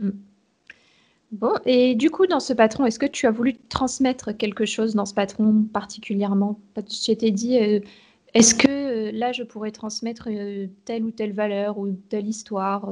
Mm. 0.01 0.11
Bon, 1.31 1.53
et 1.67 1.95
du 1.95 2.11
coup, 2.11 2.27
dans 2.27 2.41
ce 2.41 2.55
patron, 2.55 2.87
est-ce 2.87 2.99
que 2.99 3.05
tu 3.07 3.27
as 3.27 3.31
voulu 3.31 3.55
transmettre 3.69 4.35
quelque 4.35 4.65
chose 4.65 4.95
dans 4.95 5.05
ce 5.05 5.13
patron 5.13 5.65
particulièrement? 5.73 6.59
Je 6.77 7.13
t'ai 7.13 7.31
dit, 7.31 7.59
euh, 7.59 7.81
est-ce 8.33 8.55
que 8.55 8.69
euh, 8.69 9.13
là, 9.13 9.33
je 9.33 9.43
pourrais 9.43 9.71
transmettre 9.71 10.29
euh, 10.31 10.69
telle 10.87 11.05
ou 11.05 11.11
telle 11.11 11.35
valeur 11.35 11.77
ou 11.77 11.89
telle 12.09 12.27
histoire 12.27 12.91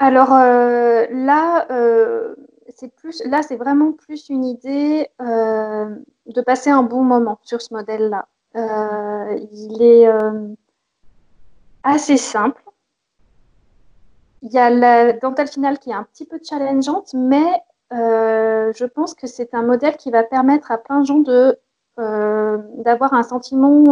alors 0.00 0.32
euh, 0.32 1.06
là, 1.10 1.66
euh, 1.70 2.34
c'est 2.74 2.88
plus, 2.88 3.22
là, 3.26 3.42
c'est 3.42 3.56
vraiment 3.56 3.92
plus 3.92 4.30
une 4.30 4.46
idée 4.46 5.06
euh, 5.20 5.94
de 6.24 6.40
passer 6.40 6.70
un 6.70 6.82
bon 6.82 7.02
moment 7.04 7.38
sur 7.42 7.60
ce 7.60 7.74
modèle-là. 7.74 8.26
il 8.54 9.82
est 9.82 10.08
assez 11.82 12.16
simple. 12.16 12.62
Il 14.40 14.50
y 14.50 14.58
a 14.58 14.70
la 14.70 15.12
dentelle 15.12 15.48
finale 15.48 15.78
qui 15.78 15.90
est 15.90 15.94
un 15.94 16.04
petit 16.04 16.24
peu 16.24 16.40
challengeante, 16.42 17.12
mais 17.12 17.62
je 17.90 18.84
pense 18.86 19.12
que 19.12 19.26
c'est 19.26 19.52
un 19.54 19.62
modèle 19.62 19.98
qui 19.98 20.10
va 20.10 20.22
permettre 20.22 20.70
à 20.70 20.78
plein 20.78 21.00
de 21.00 21.06
gens 21.06 21.18
de 21.18 21.58
d'avoir 21.98 23.12
un 23.12 23.22
sentiment 23.22 23.84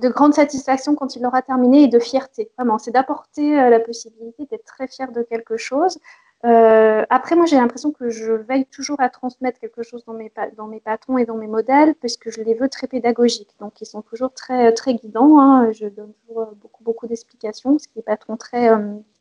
de 0.00 0.08
grande 0.08 0.34
satisfaction 0.34 0.94
quand 0.94 1.16
il 1.16 1.22
l'aura 1.22 1.42
terminé 1.42 1.84
et 1.84 1.88
de 1.88 1.98
fierté. 1.98 2.50
Vraiment, 2.58 2.78
c'est 2.78 2.90
d'apporter 2.90 3.58
euh, 3.58 3.70
la 3.70 3.80
possibilité 3.80 4.46
d'être 4.50 4.64
très 4.64 4.86
fier 4.88 5.10
de 5.10 5.22
quelque 5.22 5.56
chose. 5.56 5.98
Euh, 6.44 7.04
après, 7.08 7.34
moi, 7.34 7.46
j'ai 7.46 7.56
l'impression 7.56 7.92
que 7.92 8.10
je 8.10 8.32
veille 8.32 8.66
toujours 8.66 9.00
à 9.00 9.08
transmettre 9.08 9.58
quelque 9.58 9.82
chose 9.82 10.04
dans 10.04 10.12
mes, 10.12 10.30
dans 10.56 10.66
mes 10.66 10.80
patrons 10.80 11.16
et 11.16 11.24
dans 11.24 11.36
mes 11.36 11.46
modèles, 11.46 11.94
puisque 11.94 12.30
je 12.30 12.42
les 12.42 12.54
veux 12.54 12.68
très 12.68 12.86
pédagogiques. 12.86 13.56
Donc, 13.58 13.80
ils 13.80 13.86
sont 13.86 14.02
toujours 14.02 14.32
très, 14.32 14.72
très 14.72 14.94
guidants. 14.94 15.40
Hein. 15.40 15.72
Je 15.72 15.86
donne 15.86 16.12
toujours 16.26 16.42
euh, 16.42 16.54
beaucoup, 16.60 16.84
beaucoup 16.84 17.06
d'explications, 17.06 17.78
ce 17.78 17.88
qui 17.88 17.98
est 17.98 18.02
patron 18.02 18.36
très, 18.36 18.70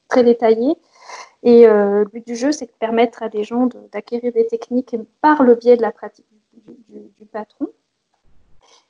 très 0.10 0.24
détaillé. 0.24 0.76
Et 1.44 1.68
le 1.68 2.06
but 2.06 2.26
du 2.26 2.36
jeu, 2.36 2.52
c'est 2.52 2.66
de 2.66 2.72
permettre 2.72 3.24
à 3.24 3.30
des 3.30 3.44
gens 3.44 3.70
d'acquérir 3.92 4.34
des 4.34 4.48
techniques 4.48 4.96
par 5.22 5.44
le 5.44 5.56
biais 5.56 5.78
de 5.78 5.82
la 5.82 5.92
pratique 5.92 6.26
du 6.90 7.26
patron. 7.26 7.70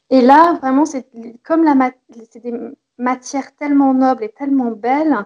Et 0.09 0.21
là, 0.21 0.53
vraiment, 0.61 0.85
c'est 0.85 1.07
comme 1.43 1.63
la 1.63 1.91
c'est 2.29 2.41
des 2.41 2.53
matières 2.97 3.55
tellement 3.55 3.93
nobles 3.93 4.23
et 4.23 4.29
tellement 4.29 4.71
belles 4.71 5.25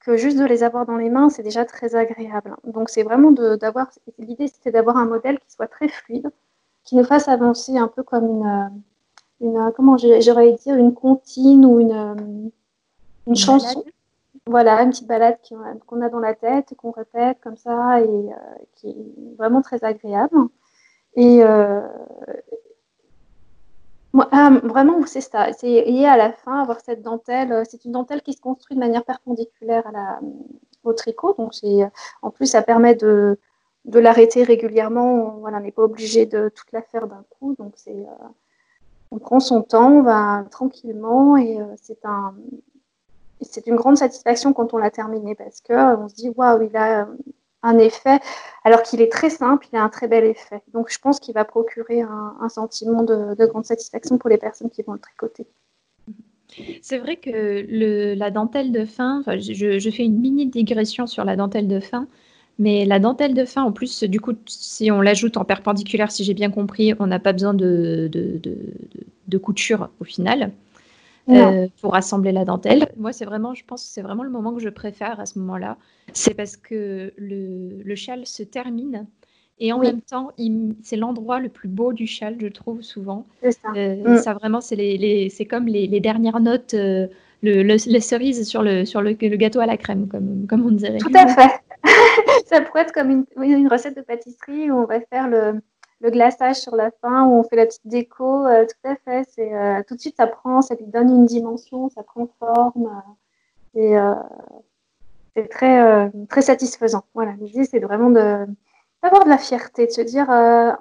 que 0.00 0.16
juste 0.16 0.38
de 0.38 0.44
les 0.44 0.62
avoir 0.62 0.86
dans 0.86 0.96
les 0.96 1.10
mains, 1.10 1.28
c'est 1.28 1.42
déjà 1.42 1.64
très 1.64 1.94
agréable. 1.94 2.56
Donc, 2.64 2.88
c'est 2.90 3.02
vraiment 3.02 3.32
d'avoir. 3.32 3.88
L'idée, 4.18 4.48
c'était 4.48 4.70
d'avoir 4.70 4.96
un 4.96 5.06
modèle 5.06 5.38
qui 5.38 5.52
soit 5.52 5.66
très 5.66 5.88
fluide, 5.88 6.30
qui 6.84 6.96
nous 6.96 7.04
fasse 7.04 7.28
avancer 7.28 7.76
un 7.76 7.88
peu 7.88 8.02
comme 8.02 8.24
une. 8.24 8.82
une 9.40 9.72
comment 9.76 9.96
j'aurais 9.98 10.52
dire 10.52 10.76
une 10.76 10.94
comptine 10.94 11.66
ou 11.66 11.80
une, 11.80 12.50
une, 13.26 13.36
chanson. 13.36 13.84
Voilà, 14.46 14.82
une 14.82 14.90
petite 14.90 15.06
balade 15.06 15.38
qu'on 15.86 16.00
a 16.00 16.08
dans 16.08 16.18
la 16.18 16.34
tête, 16.34 16.74
qu'on 16.76 16.92
répète 16.92 17.38
comme 17.42 17.56
ça 17.56 18.00
et 18.00 18.04
euh, 18.04 18.34
qui 18.76 18.88
est 18.88 19.36
vraiment 19.36 19.60
très 19.60 19.84
agréable. 19.84 20.36
Et, 21.14 21.44
euh, 21.44 21.80
ah, 24.14 24.50
vraiment, 24.64 25.06
c'est 25.06 25.20
ça. 25.20 25.52
C'est 25.52 25.70
et 25.70 26.06
à 26.06 26.16
la 26.16 26.32
fin 26.32 26.60
avoir 26.60 26.80
cette 26.80 27.02
dentelle. 27.02 27.52
Euh, 27.52 27.62
c'est 27.68 27.84
une 27.84 27.92
dentelle 27.92 28.22
qui 28.22 28.32
se 28.32 28.40
construit 28.40 28.74
de 28.74 28.80
manière 28.80 29.04
perpendiculaire 29.04 29.90
la, 29.92 30.20
au 30.84 30.92
tricot. 30.92 31.34
Donc, 31.38 31.54
c'est 31.54 31.90
en 32.22 32.30
plus, 32.30 32.46
ça 32.46 32.62
permet 32.62 32.94
de, 32.94 33.38
de 33.84 33.98
l'arrêter 34.00 34.42
régulièrement. 34.42 35.36
Voilà, 35.40 35.58
on 35.58 35.60
n'est 35.60 35.72
pas 35.72 35.82
obligé 35.82 36.26
de 36.26 36.48
toute 36.48 36.72
la 36.72 36.82
faire 36.82 37.06
d'un 37.06 37.24
coup. 37.38 37.54
Donc, 37.58 37.74
c'est 37.76 37.92
euh, 37.94 38.28
on 39.10 39.18
prend 39.18 39.40
son 39.40 39.62
temps, 39.62 39.90
on 39.90 40.02
va 40.02 40.44
tranquillement 40.50 41.36
et 41.36 41.60
euh, 41.60 41.64
c'est 41.80 42.04
un 42.04 42.34
c'est 43.42 43.66
une 43.66 43.76
grande 43.76 43.96
satisfaction 43.96 44.52
quand 44.52 44.74
on 44.74 44.76
l'a 44.76 44.90
terminé 44.90 45.34
parce 45.34 45.62
que 45.62 45.72
on 45.96 46.08
se 46.08 46.14
dit 46.14 46.30
waouh, 46.36 46.62
il 46.62 46.76
a 46.76 47.08
un 47.62 47.78
effet, 47.78 48.18
alors 48.64 48.82
qu'il 48.82 49.00
est 49.00 49.12
très 49.12 49.30
simple, 49.30 49.66
il 49.72 49.76
a 49.76 49.82
un 49.82 49.88
très 49.88 50.08
bel 50.08 50.24
effet. 50.24 50.62
Donc 50.72 50.90
je 50.90 50.98
pense 50.98 51.20
qu'il 51.20 51.34
va 51.34 51.44
procurer 51.44 52.00
un, 52.00 52.48
sentiment 52.48 53.02
de, 53.02 53.46
grande 53.46 53.64
satisfaction 53.64 54.18
pour 54.18 54.30
les 54.30 54.38
personnes 54.38 54.70
qui 54.70 54.82
vont 54.82 54.92
le 54.92 54.98
tricoter. 54.98 55.46
C'est 56.82 56.98
vrai 56.98 57.16
que 57.16 57.64
la 58.16 58.30
dentelle 58.30 58.72
de 58.72 58.84
fin, 58.84 59.22
je, 59.26 59.90
fais 59.90 60.04
une 60.04 60.18
mini 60.18 60.46
digression 60.46 61.06
sur 61.06 61.24
la 61.24 61.36
dentelle 61.36 61.68
de 61.68 61.80
fin, 61.80 62.08
mais 62.58 62.84
la 62.84 62.98
dentelle 62.98 63.34
de 63.34 63.44
fin, 63.44 63.62
en 63.62 63.72
plus, 63.72 64.04
du 64.04 64.20
coup, 64.20 64.32
si 64.46 64.90
on 64.90 65.00
l'ajoute 65.00 65.36
en 65.36 65.44
perpendiculaire, 65.44 66.10
si 66.10 66.24
j'ai 66.24 66.34
bien 66.34 66.50
compris, 66.50 66.94
on 66.98 67.06
n'a 67.06 67.18
pas 67.18 67.32
besoin 67.32 67.54
de, 67.54 68.10
couture 69.42 69.90
au 70.00 70.04
final. 70.04 70.50
Euh, 71.30 71.68
pour 71.80 71.94
assembler 71.94 72.32
la 72.32 72.44
dentelle. 72.44 72.88
Moi, 72.96 73.12
c'est 73.12 73.24
vraiment, 73.24 73.54
je 73.54 73.64
pense 73.64 73.82
c'est 73.82 74.02
vraiment 74.02 74.22
le 74.22 74.30
moment 74.30 74.52
que 74.52 74.60
je 74.60 74.68
préfère 74.68 75.20
à 75.20 75.26
ce 75.26 75.38
moment-là. 75.38 75.76
C'est 76.12 76.34
parce 76.34 76.56
que 76.56 77.12
le, 77.16 77.82
le, 77.82 77.94
châle 77.94 78.26
se 78.26 78.42
termine 78.42 79.06
et 79.60 79.72
en 79.72 79.78
même 79.78 80.00
temps, 80.00 80.32
c'est 80.82 80.96
l'endroit 80.96 81.38
le 81.38 81.50
plus 81.50 81.68
beau 81.68 81.92
du 81.92 82.06
châle, 82.06 82.36
je 82.40 82.48
trouve 82.48 82.80
souvent. 82.80 83.26
C'est 83.42 83.52
ça. 83.52 83.68
Euh, 83.76 84.14
mm. 84.14 84.18
ça 84.18 84.32
vraiment, 84.32 84.62
c'est 84.62 84.76
les, 84.76 84.96
les 84.96 85.28
c'est 85.28 85.44
comme 85.44 85.66
les, 85.66 85.86
les, 85.86 86.00
dernières 86.00 86.40
notes, 86.40 86.72
euh, 86.72 87.06
le, 87.42 87.62
les 87.62 88.00
cerises 88.00 88.48
sur 88.48 88.62
le 88.62 88.86
sur 88.86 89.02
le, 89.02 89.10
le, 89.10 89.36
gâteau 89.36 89.60
à 89.60 89.66
la 89.66 89.76
crème, 89.76 90.08
comme 90.08 90.46
comme 90.48 90.64
on 90.64 90.70
dirait. 90.70 90.98
Tout 90.98 91.12
à 91.14 91.26
fait. 91.28 91.50
ça 92.46 92.62
pourrait 92.62 92.82
être 92.82 92.92
comme 92.92 93.10
une, 93.10 93.24
une 93.42 93.68
recette 93.68 93.96
de 93.96 94.02
pâtisserie 94.02 94.70
où 94.70 94.76
on 94.76 94.86
va 94.86 95.00
faire 95.00 95.28
le 95.28 95.60
le 96.00 96.10
glaçage 96.10 96.56
sur 96.56 96.74
la 96.76 96.90
fin 96.90 97.26
où 97.26 97.34
on 97.34 97.42
fait 97.42 97.56
la 97.56 97.66
petite 97.66 97.86
déco, 97.86 98.46
euh, 98.46 98.64
tout 98.64 98.88
à 98.88 98.96
fait. 98.96 99.28
C'est 99.30 99.54
euh, 99.54 99.82
tout 99.86 99.94
de 99.94 100.00
suite 100.00 100.16
ça 100.16 100.26
prend, 100.26 100.62
ça 100.62 100.74
lui 100.74 100.86
donne 100.86 101.10
une 101.10 101.26
dimension, 101.26 101.88
ça 101.90 102.02
prend 102.02 102.28
forme 102.38 103.02
et 103.74 103.98
euh, 103.98 104.14
c'est 105.36 105.48
très 105.48 106.10
très 106.28 106.42
satisfaisant. 106.42 107.04
Voilà, 107.14 107.32
l'idée 107.40 107.64
c'est 107.64 107.80
vraiment 107.80 108.10
de 108.10 108.46
d'avoir 109.02 109.24
de 109.24 109.30
la 109.30 109.38
fierté, 109.38 109.86
de 109.86 109.90
se 109.90 110.02
dire 110.02 110.28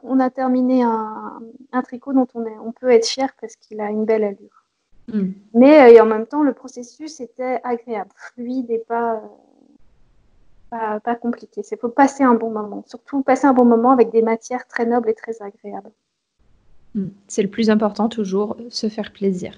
on 0.03 0.19
a 0.19 0.29
terminé 0.29 0.83
un, 0.83 1.39
un, 1.71 1.81
tricot 1.81 2.11
dont 2.11 2.27
on, 2.33 2.45
est, 2.45 2.57
on 2.65 2.73
peut 2.73 2.89
être 2.89 3.07
fier 3.07 3.29
parce 3.39 3.55
qu'il 3.55 3.79
a 3.79 3.89
une 3.89 4.05
belle 4.05 4.23
allure. 4.23 4.65
Mm. 5.07 5.31
Mais 5.53 5.93
et 5.93 6.01
en 6.01 6.05
même 6.05 6.25
temps, 6.25 6.43
le 6.43 6.53
processus 6.53 7.21
était 7.21 7.61
agréable, 7.63 8.11
fluide 8.15 8.69
et 8.71 8.79
pas 8.79 9.21
pas, 10.69 11.15
compliqué. 11.15 11.63
C'est 11.63 11.79
faut 11.79 11.89
passer 11.89 12.23
un 12.23 12.35
bon 12.35 12.51
moment. 12.51 12.83
Surtout 12.87 13.23
passer 13.23 13.47
un 13.47 13.53
bon 13.53 13.65
moment 13.65 13.91
avec 13.91 14.11
des 14.11 14.21
matières 14.21 14.67
très 14.67 14.85
nobles 14.85 15.09
et 15.09 15.15
très 15.15 15.41
agréables. 15.41 15.91
Hmm. 16.95 17.07
C'est 17.27 17.41
le 17.41 17.49
plus 17.49 17.69
important 17.69 18.09
toujours, 18.09 18.57
se 18.69 18.89
faire 18.89 19.11
plaisir. 19.11 19.57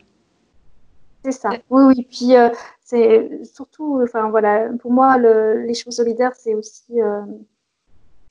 C'est 1.24 1.32
ça. 1.32 1.50
Oui, 1.70 1.84
oui. 1.84 2.08
Puis 2.10 2.36
euh, 2.36 2.50
c'est 2.82 3.44
surtout, 3.44 4.02
enfin 4.04 4.30
voilà, 4.30 4.70
pour 4.80 4.92
moi, 4.92 5.18
les 5.18 5.74
choses 5.74 5.96
solidaires, 5.96 6.34
c'est 6.36 6.56
aussi 6.56 7.02
euh, 7.02 7.22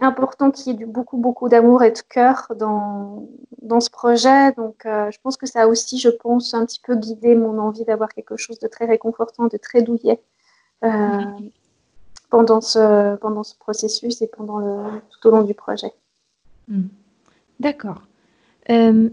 important 0.01 0.51
qu'il 0.51 0.73
y 0.73 0.75
ait 0.75 0.79
du, 0.79 0.87
beaucoup, 0.87 1.19
beaucoup 1.19 1.49
d'amour 1.49 1.83
et 1.83 1.93
de 1.93 2.01
cœur 2.01 2.53
dans, 2.59 3.29
dans 3.63 3.81
ce 3.81 3.91
projet. 3.91 4.53
Donc, 4.53 4.87
euh, 4.87 5.11
je 5.11 5.19
pense 5.23 5.37
que 5.37 5.47
ça 5.47 5.63
a 5.63 5.67
aussi, 5.67 5.99
je 5.99 6.09
pense, 6.09 6.53
un 6.55 6.67
petit 6.67 6.81
peu 6.81 6.97
guidé 6.97 7.35
mon 7.35 7.59
envie 7.59 7.85
d'avoir 7.85 8.09
quelque 8.09 8.37
chose 8.37 8.59
de 8.59 8.67
très 8.67 8.87
réconfortant, 8.87 9.47
de 9.47 9.57
très 9.57 9.83
douillet. 9.83 10.21
Hmm 10.83 11.51
pendant 12.31 12.61
ce, 12.61 13.17
pendant 13.17 13.43
ce 13.43 13.57
processus 13.59 14.23
et 14.23 14.29
pendant 14.29 14.59
le, 14.59 15.01
tout 15.11 15.29
au 15.29 15.31
long 15.31 15.43
du 15.43 15.55
projet. 15.55 15.93
Hmm. 16.69 16.87
D'accord. 17.59 18.03
Euh, 18.71 19.11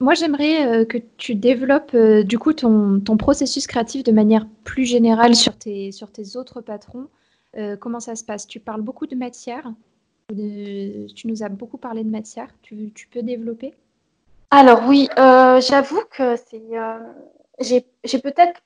moi, 0.00 0.14
j'aimerais 0.14 0.66
euh, 0.66 0.84
que 0.84 0.98
tu 1.16 1.34
développes 1.34 1.94
euh, 1.94 2.22
du 2.22 2.38
coup 2.38 2.52
ton, 2.52 3.00
ton, 3.00 3.16
processus 3.16 3.66
créatif 3.66 4.02
de 4.02 4.12
manière 4.12 4.46
plus 4.64 4.84
générale 4.84 5.34
sur 5.34 5.56
tes, 5.56 5.92
sur 5.92 6.10
tes 6.10 6.36
autres 6.36 6.60
patrons. 6.60 7.08
comment 7.80 8.00
ça 8.00 8.16
se 8.16 8.24
passe? 8.24 8.46
Tu 8.46 8.60
parles 8.60 8.82
beaucoup 8.82 9.06
de 9.06 9.14
matière. 9.14 9.70
tu 10.28 11.26
nous 11.26 11.42
as 11.42 11.48
beaucoup 11.48 11.78
parlé 11.78 12.02
de 12.02 12.10
matière. 12.10 12.48
Tu, 12.62 12.92
tu 12.94 13.06
peux 13.08 13.22
développer? 13.22 13.74
Alors 14.50 14.82
oui, 14.88 15.08
j'avoue 15.16 16.02
que 16.10 16.36
c'est, 16.36 16.62
j'ai, 17.60 17.86
j'ai 18.04 18.18
peut-être 18.18 18.60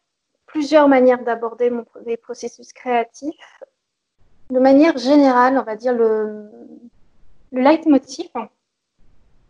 plusieurs 0.47 0.89
manières 0.89 1.23
d'aborder 1.23 1.71
les 2.07 2.17
processus 2.17 2.73
créatifs. 2.73 3.58
De 4.51 4.59
manière 4.59 4.97
générale, 4.97 5.59
on 5.59 5.63
va 5.63 5.77
dire 5.77 5.93
le, 5.93 6.51
le 7.53 7.61
leitmotiv, 7.61 8.31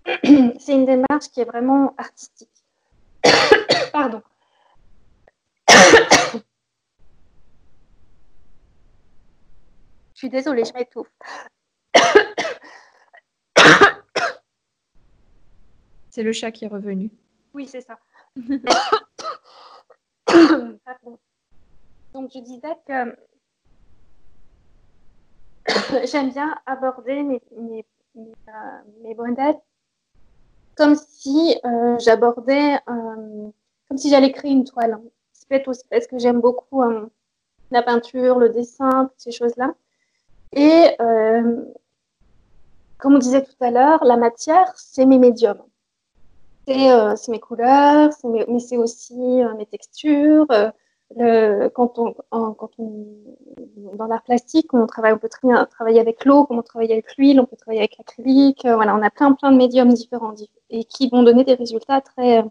c'est 0.58 0.74
une 0.74 0.86
démarche 0.86 1.28
qui 1.32 1.40
est 1.40 1.44
vraiment 1.44 1.94
artistique. 1.96 2.50
Pardon. 3.92 4.22
Je 10.14 10.22
suis 10.22 10.30
désolée, 10.30 10.64
je 10.64 10.72
m'étouffe. 10.72 11.06
C'est 16.10 16.24
le 16.24 16.32
chat 16.32 16.50
qui 16.50 16.64
est 16.64 16.68
revenu. 16.68 17.12
Oui, 17.54 17.68
c'est 17.68 17.82
ça. 17.82 18.00
Donc, 22.12 22.30
je 22.34 22.40
disais 22.40 22.74
que 22.88 23.16
j'aime 26.04 26.30
bien 26.30 26.54
aborder 26.66 27.22
mes, 27.22 27.40
mes, 27.56 27.84
euh, 28.16 29.52
comme 30.76 30.94
si 30.94 31.56
euh, 31.64 31.98
j'abordais, 31.98 32.74
euh, 32.88 33.50
comme 33.88 33.98
si 33.98 34.10
j'allais 34.10 34.32
créer 34.32 34.52
une 34.52 34.64
toile. 34.64 34.98
C'est 35.32 35.48
peut-être 35.48 35.68
aussi 35.68 35.84
parce 35.90 36.06
que 36.06 36.18
j'aime 36.18 36.40
beaucoup 36.40 36.82
la 37.70 37.82
peinture, 37.82 38.38
le 38.38 38.50
dessin, 38.50 39.06
toutes 39.06 39.20
ces 39.20 39.32
choses-là. 39.32 39.74
Et 40.52 40.96
comme 42.98 43.14
on 43.14 43.18
disait 43.18 43.44
tout 43.44 43.64
à 43.64 43.70
l'heure, 43.70 44.04
la 44.04 44.16
matière, 44.16 44.72
c'est 44.76 45.06
mes 45.06 45.18
médiums. 45.18 45.62
C'est 46.66 47.28
mes 47.28 47.40
couleurs, 47.40 48.10
mais 48.24 48.60
c'est 48.60 48.76
aussi 48.76 49.16
mes 49.56 49.66
textures. 49.66 50.46
Euh, 51.16 51.70
quand, 51.70 51.98
on, 51.98 52.12
quand 52.30 52.70
on, 52.78 53.06
dans 53.94 54.06
l'art 54.06 54.22
plastique, 54.22 54.74
on 54.74 54.86
travaille, 54.86 55.14
on 55.14 55.18
peut 55.18 55.28
travailler 55.28 56.00
avec 56.00 56.24
l'eau, 56.26 56.44
comme 56.44 56.58
on 56.58 56.62
travaille 56.62 56.92
avec 56.92 57.16
l'huile, 57.16 57.40
on 57.40 57.46
peut 57.46 57.56
travailler 57.56 57.80
avec 57.80 57.96
l'acrylique. 57.96 58.62
voilà, 58.64 58.94
on 58.94 59.02
a 59.02 59.10
plein, 59.10 59.32
plein 59.32 59.50
de 59.50 59.56
médiums 59.56 59.92
différents 59.92 60.34
et 60.70 60.84
qui 60.84 61.08
vont 61.08 61.22
donner 61.22 61.44
des 61.44 61.54
résultats 61.54 62.02
très, 62.02 62.44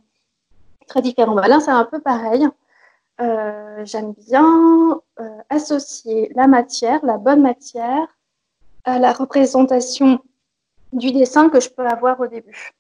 très 0.87 1.01
différents. 1.01 1.35
Bah, 1.35 1.47
là, 1.47 1.59
c'est 1.59 1.71
un 1.71 1.85
peu 1.85 1.99
pareil. 1.99 2.47
J'aime 3.83 4.13
bien 4.13 5.01
associer 5.49 6.31
la 6.35 6.47
matière, 6.47 7.05
la 7.05 7.17
bonne 7.17 7.41
matière, 7.41 8.07
à 8.83 8.99
la 8.99 9.13
représentation 9.13 10.19
du 10.93 11.11
dessin 11.11 11.49
que 11.49 11.59
je 11.59 11.69
peux 11.69 11.85
avoir 11.85 12.19
au 12.19 12.27
début. 12.27 12.71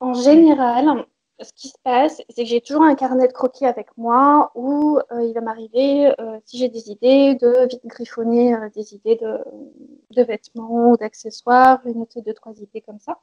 En 0.00 0.14
général, 0.14 1.06
ce 1.40 1.52
qui 1.52 1.68
se 1.68 1.78
passe, 1.82 2.22
c'est 2.30 2.44
que 2.44 2.48
j'ai 2.48 2.60
toujours 2.60 2.82
un 2.82 2.94
carnet 2.94 3.28
de 3.28 3.32
croquis 3.32 3.66
avec 3.66 3.88
moi 3.96 4.50
où 4.54 4.98
euh, 5.12 5.22
il 5.22 5.34
va 5.34 5.40
m'arriver, 5.40 6.12
euh, 6.20 6.38
si 6.44 6.58
j'ai 6.58 6.68
des 6.68 6.90
idées, 6.90 7.34
de 7.34 7.66
vite 7.68 7.84
griffonner 7.84 8.54
euh, 8.54 8.68
des 8.70 8.94
idées 8.94 9.16
de, 9.16 10.22
vêtements 10.22 10.90
ou 10.90 10.96
d'accessoires. 10.96 11.80
Je 11.84 11.90
vais 11.90 11.94
noter 11.94 12.22
deux, 12.22 12.34
trois 12.34 12.54
idées 12.60 12.80
comme 12.80 13.00
ça. 13.00 13.20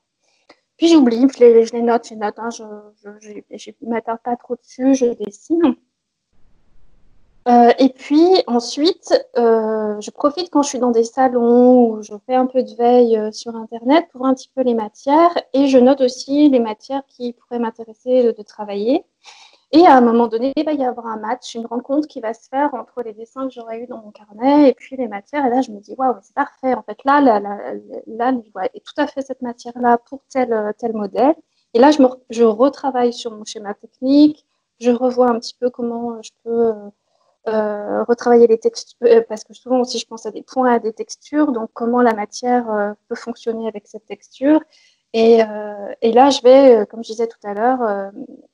Puis 0.78 0.88
j'oublie, 0.90 1.28
je 1.34 1.40
les, 1.40 1.66
les 1.66 1.82
note, 1.82 2.08
je 2.08 2.16
note, 2.16 2.38
hein, 2.38 2.50
je 2.50 2.64
ne 2.64 3.90
m'attarde 3.90 4.20
pas 4.24 4.36
trop 4.36 4.56
dessus, 4.56 4.96
je 4.96 5.14
dessine. 5.14 5.76
Euh, 7.48 7.72
et 7.78 7.90
puis 7.90 8.42
ensuite, 8.48 9.14
euh, 9.38 10.00
je 10.00 10.12
profite 10.12 10.50
quand 10.50 10.64
je 10.64 10.70
suis 10.70 10.80
dans 10.80 10.92
des 10.92 11.04
salons 11.04 11.90
où 11.90 12.02
je 12.02 12.14
fais 12.26 12.36
un 12.36 12.46
peu 12.46 12.64
de 12.64 12.74
veille 12.76 13.18
euh, 13.18 13.32
sur 13.32 13.56
Internet 13.56 14.08
pour 14.14 14.26
un 14.26 14.34
petit 14.34 14.50
peu 14.56 14.62
les 14.62 14.74
matières 14.74 15.36
et 15.52 15.68
je 15.68 15.78
note 15.78 16.00
aussi 16.00 16.50
les 16.50 16.62
matières 16.62 17.04
qui 17.08 17.34
pourraient 17.34 17.60
m'intéresser 17.60 18.32
de, 18.32 18.44
travailler. 18.44 19.06
Et 19.72 19.86
à 19.88 19.96
un 19.98 20.02
moment 20.02 20.28
donné, 20.28 20.54
il 20.56 20.64
va 20.64 20.74
y 20.74 20.86
avoir 20.86 21.08
un 21.08 21.18
match, 21.18 21.56
une 21.56 21.66
rencontre 21.66 22.08
qui 22.08 22.22
va 22.22 22.34
se 22.34 22.48
faire 22.48 22.74
entre 22.76 23.02
les 23.02 23.14
dessins 23.14 23.48
que 23.48 23.54
j'aurais 23.54 23.80
eu 23.80 23.88
dans 23.88 23.98
mon 24.02 24.12
carnet 24.12 24.70
et 24.70 24.74
puis 24.74 24.96
les 24.96 25.08
matières. 25.08 25.46
Et 25.46 25.50
là, 25.50 25.62
je 25.62 25.72
me 25.72 25.80
dis, 25.80 25.96
waouh, 25.98 26.16
c'est 26.22 26.36
parfait. 26.36 26.76
En 26.76 26.84
fait, 26.84 26.98
là, 27.06 27.20
là, 27.22 27.40
là, 27.40 27.74
là, 28.08 28.34
tout 28.34 28.94
à 28.98 29.08
fait 29.08 29.22
cette 29.22 29.42
matière-là 29.42 29.98
pour 29.98 30.22
tel, 30.30 30.74
tel 30.78 30.94
modèle. 30.94 31.36
Et 31.74 31.80
là, 31.80 31.92
je, 31.92 32.02
me, 32.02 32.08
je 32.30 32.44
retravaille 32.44 33.14
sur 33.14 33.32
mon 33.32 33.46
schéma 33.46 33.74
technique. 33.74 34.46
Je 34.80 34.92
revois 34.92 35.30
un 35.30 35.40
petit 35.40 35.56
peu 35.60 35.70
comment 35.72 36.22
je 36.22 36.32
peux 36.44 36.74
euh, 37.48 38.04
retravailler 38.06 38.48
les 38.48 38.58
textures, 38.58 38.98
euh, 39.04 39.22
parce 39.28 39.44
que 39.44 39.54
souvent 39.54 39.82
aussi 39.82 40.00
je 40.00 40.08
pense 40.08 40.26
à 40.26 40.32
des 40.32 40.44
points, 40.44 40.76
à 40.76 40.80
des 40.80 40.94
textures, 40.94 41.52
donc 41.52 41.70
comment 41.74 42.02
la 42.02 42.14
matière 42.14 42.72
euh, 42.72 42.94
peut 43.10 43.16
fonctionner 43.16 43.68
avec 43.68 43.86
cette 43.86 44.06
texture. 44.06 44.62
Et, 45.16 45.42
et, 46.02 46.12
là, 46.12 46.32
je 46.32 46.42
vais, 46.42 46.88
comme 46.88 47.04
je 47.04 47.12
disais 47.12 47.28
tout 47.28 47.38
à 47.44 47.54
l'heure, 47.54 48.12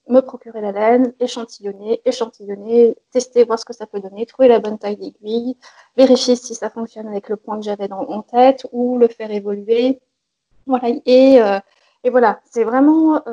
me 0.10 0.20
procurer 0.20 0.60
la 0.60 0.74
laine, 0.74 1.14
échantillonner, 1.22 2.02
échantillonner, 2.04 2.98
tester, 3.12 3.46
voir 3.46 3.58
ce 3.58 3.64
que 3.64 3.72
ça 3.72 3.88
peut 3.88 4.02
donner, 4.02 4.26
trouver 4.26 4.50
la 4.50 4.60
bonne 4.60 4.78
taille 4.78 4.98
d'aiguille, 4.98 5.56
vérifier 5.96 6.36
si 6.36 6.56
ça 6.56 6.70
fonctionne 6.70 7.08
avec 7.08 7.30
le 7.30 7.38
point 7.38 7.56
que 7.58 7.64
j'avais 7.64 7.90
en 7.94 8.22
tête 8.24 8.68
ou 8.74 8.98
le 8.98 9.08
faire 9.08 9.32
évoluer. 9.32 10.02
Voilà. 10.66 10.90
Et, 11.06 11.40
et 12.04 12.10
voilà, 12.10 12.42
c'est 12.44 12.66
vraiment 12.66 13.24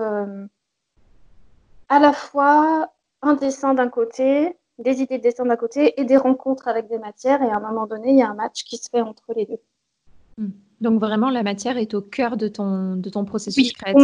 à 1.88 1.98
la 1.98 2.12
fois 2.12 2.92
un 3.22 3.34
dessin 3.34 3.74
d'un 3.74 3.88
côté, 3.88 4.56
des 4.78 5.00
idées 5.02 5.18
de 5.18 5.22
dessin 5.22 5.44
d'un 5.44 5.56
côté 5.56 5.98
et 6.00 6.04
des 6.04 6.16
rencontres 6.16 6.68
avec 6.68 6.88
des 6.88 6.98
matières. 6.98 7.42
Et 7.42 7.50
à 7.50 7.56
un 7.56 7.60
moment 7.60 7.86
donné, 7.86 8.10
il 8.10 8.18
y 8.18 8.22
a 8.22 8.28
un 8.28 8.34
match 8.34 8.64
qui 8.64 8.76
se 8.76 8.88
fait 8.90 9.00
entre 9.00 9.32
les 9.34 9.46
deux. 9.46 9.60
Hmm. 10.38 10.50
Donc 10.80 11.00
vraiment, 11.00 11.30
la 11.30 11.42
matière 11.42 11.78
est 11.78 11.94
au 11.94 12.02
cœur 12.02 12.36
de 12.36 12.48
ton, 12.48 12.96
de 12.96 13.08
ton 13.08 13.24
processus 13.24 13.72
créatif. 13.72 14.02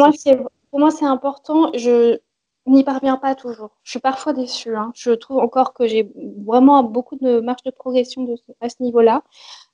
Pour 0.70 0.80
moi, 0.80 0.90
c'est 0.90 1.04
important. 1.04 1.70
Je 1.74 2.18
n'y 2.66 2.84
parviens 2.84 3.16
pas 3.16 3.34
toujours. 3.34 3.78
Je 3.82 3.90
suis 3.90 4.00
parfois 4.00 4.32
déçue. 4.32 4.74
Hein. 4.74 4.92
Je 4.94 5.10
trouve 5.10 5.38
encore 5.38 5.74
que 5.74 5.86
j'ai 5.86 6.10
vraiment 6.46 6.82
beaucoup 6.82 7.16
de 7.16 7.40
marge 7.40 7.62
de 7.64 7.70
progression 7.70 8.24
de, 8.24 8.36
à 8.60 8.68
ce 8.68 8.82
niveau-là. 8.82 9.22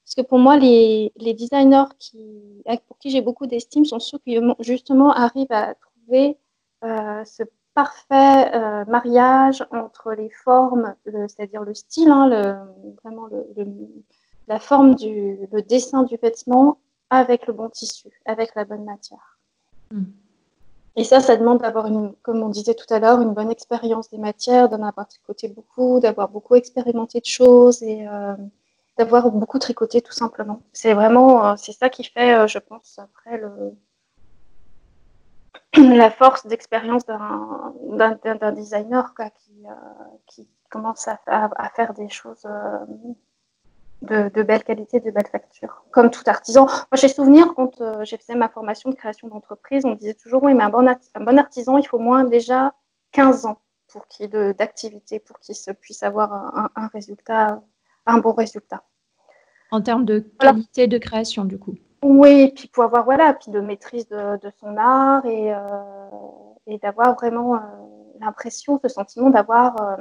Parce 0.04 0.14
que 0.16 0.22
pour 0.22 0.38
moi, 0.38 0.56
les, 0.56 1.12
les 1.16 1.34
designers 1.34 1.84
qui, 1.98 2.62
pour 2.86 2.98
qui 2.98 3.10
j'ai 3.10 3.20
beaucoup 3.20 3.46
d'estime 3.46 3.84
sont 3.84 4.00
ceux 4.00 4.18
qui 4.18 4.38
justement 4.60 5.12
arrivent 5.12 5.52
à 5.52 5.74
trouver 5.74 6.38
euh, 6.82 7.24
ce 7.24 7.42
parfait 7.78 8.50
euh, 8.56 8.84
mariage 8.86 9.64
entre 9.70 10.10
les 10.10 10.30
formes, 10.30 10.96
c'est-à-dire 11.28 11.62
le 11.62 11.74
style, 11.74 12.10
hein, 12.10 12.26
le, 12.26 12.56
vraiment 13.04 13.28
la 14.48 14.58
forme 14.58 14.96
du 14.96 15.38
le 15.52 15.62
dessin 15.62 16.02
du 16.02 16.16
vêtement 16.16 16.78
avec 17.08 17.46
le 17.46 17.52
bon 17.52 17.68
tissu, 17.68 18.08
avec 18.24 18.56
la 18.56 18.64
bonne 18.64 18.84
matière. 18.84 19.38
Hmm. 19.92 20.10
Et 20.96 21.04
ça, 21.04 21.20
ça 21.20 21.36
demande 21.36 21.60
d'avoir, 21.60 21.86
une, 21.86 22.14
comme 22.22 22.42
on 22.42 22.48
disait 22.48 22.74
tout 22.74 22.92
à 22.92 22.98
l'heure, 22.98 23.20
une 23.20 23.32
bonne 23.32 23.52
expérience 23.52 24.10
des 24.10 24.18
matières, 24.18 24.68
d'en 24.68 24.82
avoir 24.82 25.06
tricoté 25.06 25.46
beaucoup, 25.46 26.00
d'avoir 26.00 26.28
beaucoup 26.30 26.56
expérimenté 26.56 27.20
de 27.20 27.26
choses 27.26 27.80
et 27.84 28.08
euh, 28.08 28.34
d'avoir 28.96 29.30
beaucoup 29.30 29.60
tricoté 29.60 30.00
tout 30.00 30.18
simplement. 30.24 30.62
C'est 30.72 30.94
vraiment, 30.94 31.46
euh, 31.46 31.54
c'est 31.56 31.70
ça 31.80 31.88
qui 31.90 32.02
fait, 32.02 32.48
je 32.48 32.58
pense, 32.58 32.98
après 32.98 33.38
le, 33.38 33.72
la 35.78 36.10
force 36.10 36.46
d'expérience 36.46 37.04
d'un 37.06 38.52
designer 38.52 39.12
euh, 39.20 39.24
qui, 40.26 40.48
commence 40.70 41.08
à, 41.08 41.70
faire 41.74 41.94
des 41.94 42.10
choses 42.10 42.44
euh, 42.44 44.28
de, 44.28 44.42
belle 44.42 44.62
qualité, 44.64 45.00
de 45.00 45.10
belle 45.10 45.26
facture, 45.26 45.84
comme 45.90 46.10
tout 46.10 46.22
artisan. 46.26 46.66
Moi, 46.66 46.86
j'ai 46.94 47.08
souvenir 47.08 47.54
quand 47.54 47.80
euh, 47.80 48.04
j'ai 48.04 48.18
fait 48.18 48.34
ma 48.34 48.50
formation 48.50 48.90
de 48.90 48.94
création 48.94 49.28
d'entreprise, 49.28 49.86
on 49.86 49.94
disait 49.94 50.14
toujours 50.14 50.42
oui, 50.42 50.52
mais 50.52 50.64
un 50.64 50.68
bon, 50.68 50.86
un 50.86 51.24
bon 51.24 51.38
artisan, 51.38 51.78
il 51.78 51.86
faut 51.86 51.98
moins 51.98 52.24
déjà 52.24 52.74
15 53.12 53.46
ans 53.46 53.60
pour 53.88 54.06
qu'il 54.08 54.30
d'activité, 54.30 55.20
pour 55.20 55.40
qu'il 55.40 55.56
puisse 55.80 56.02
avoir 56.02 56.70
un, 56.76 56.88
résultat, 56.88 57.62
un 58.04 58.18
bon 58.18 58.32
résultat. 58.32 58.82
En 59.70 59.80
termes 59.80 60.04
de 60.04 60.18
qualité 60.38 60.86
de 60.86 60.98
création, 60.98 61.46
du 61.46 61.58
coup. 61.58 61.76
Oui, 62.02 62.52
puis 62.54 62.68
pour 62.68 62.84
avoir 62.84 63.04
voilà, 63.04 63.34
puis 63.34 63.50
de 63.50 63.60
maîtrise 63.60 64.08
de, 64.08 64.50
son 64.60 64.76
art 64.76 65.26
et, 65.26 65.52
euh, 65.52 65.58
et 66.66 66.78
d'avoir 66.78 67.14
vraiment 67.14 67.56
euh, 67.56 67.58
l'impression, 68.20 68.78
ce 68.80 68.88
sentiment 68.88 69.30
d'avoir 69.30 69.80
euh, 69.82 69.96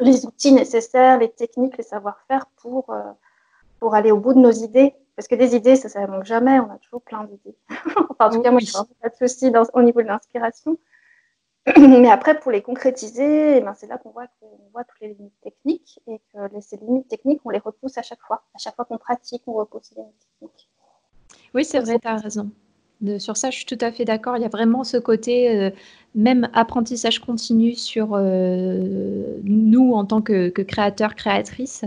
les 0.00 0.26
outils 0.26 0.52
nécessaires, 0.52 1.18
les 1.18 1.30
techniques, 1.30 1.76
les 1.76 1.84
savoir-faire 1.84 2.46
pour, 2.56 2.94
pour 3.80 3.94
aller 3.94 4.10
au 4.10 4.18
bout 4.18 4.34
de 4.34 4.40
nos 4.40 4.50
idées. 4.50 4.94
Parce 5.16 5.26
que 5.26 5.34
des 5.34 5.56
idées, 5.56 5.74
ça 5.74 6.00
ne 6.00 6.06
manque 6.06 6.24
jamais, 6.24 6.60
on 6.60 6.70
a 6.70 6.78
toujours 6.78 7.02
plein 7.02 7.24
d'idées. 7.24 7.56
enfin, 8.10 8.28
en 8.28 8.30
tout 8.30 8.40
cas, 8.40 8.52
moi, 8.52 8.60
je 8.60 8.72
pas 8.72 9.08
de 9.08 9.16
souci 9.16 9.52
au 9.72 9.82
niveau 9.82 10.00
de 10.00 10.06
l'inspiration. 10.06 10.78
Mais 11.76 12.08
après, 12.08 12.38
pour 12.38 12.52
les 12.52 12.62
concrétiser, 12.62 13.56
eh 13.56 13.60
ben, 13.60 13.74
c'est 13.74 13.88
là 13.88 13.98
qu'on 13.98 14.10
voit, 14.10 14.26
qu'on 14.40 14.58
voit 14.72 14.84
toutes 14.84 15.00
les 15.00 15.14
limites 15.14 15.40
techniques 15.42 16.00
et 16.06 16.20
que 16.32 16.60
ces 16.60 16.76
limites 16.76 17.08
techniques, 17.08 17.40
on 17.44 17.50
les 17.50 17.58
repousse 17.58 17.98
à 17.98 18.02
chaque 18.02 18.22
fois. 18.22 18.44
À 18.54 18.58
chaque 18.58 18.76
fois 18.76 18.84
qu'on 18.84 18.98
pratique, 18.98 19.42
on 19.46 19.54
repousse 19.54 19.90
les 19.96 20.02
limites 20.02 20.26
techniques. 20.40 20.70
Oui, 21.54 21.64
c'est 21.64 21.80
vrai, 21.80 21.98
tu 22.00 22.08
as 22.08 22.16
raison. 22.16 22.50
sur 23.18 23.36
ça, 23.36 23.50
je 23.50 23.56
suis 23.56 23.66
tout 23.66 23.78
à 23.80 23.92
fait 23.92 24.04
d'accord. 24.04 24.36
Il 24.36 24.42
y 24.42 24.46
a 24.46 24.48
vraiment 24.48 24.84
ce 24.84 24.96
côté, 24.96 25.50
euh, 25.56 25.70
même 26.14 26.48
apprentissage 26.52 27.20
continu 27.20 27.74
sur 27.74 28.10
euh, 28.14 29.38
nous 29.44 29.92
en 29.92 30.04
tant 30.04 30.20
que, 30.22 30.48
créateurs, 30.48 31.14
créatrices. 31.14 31.84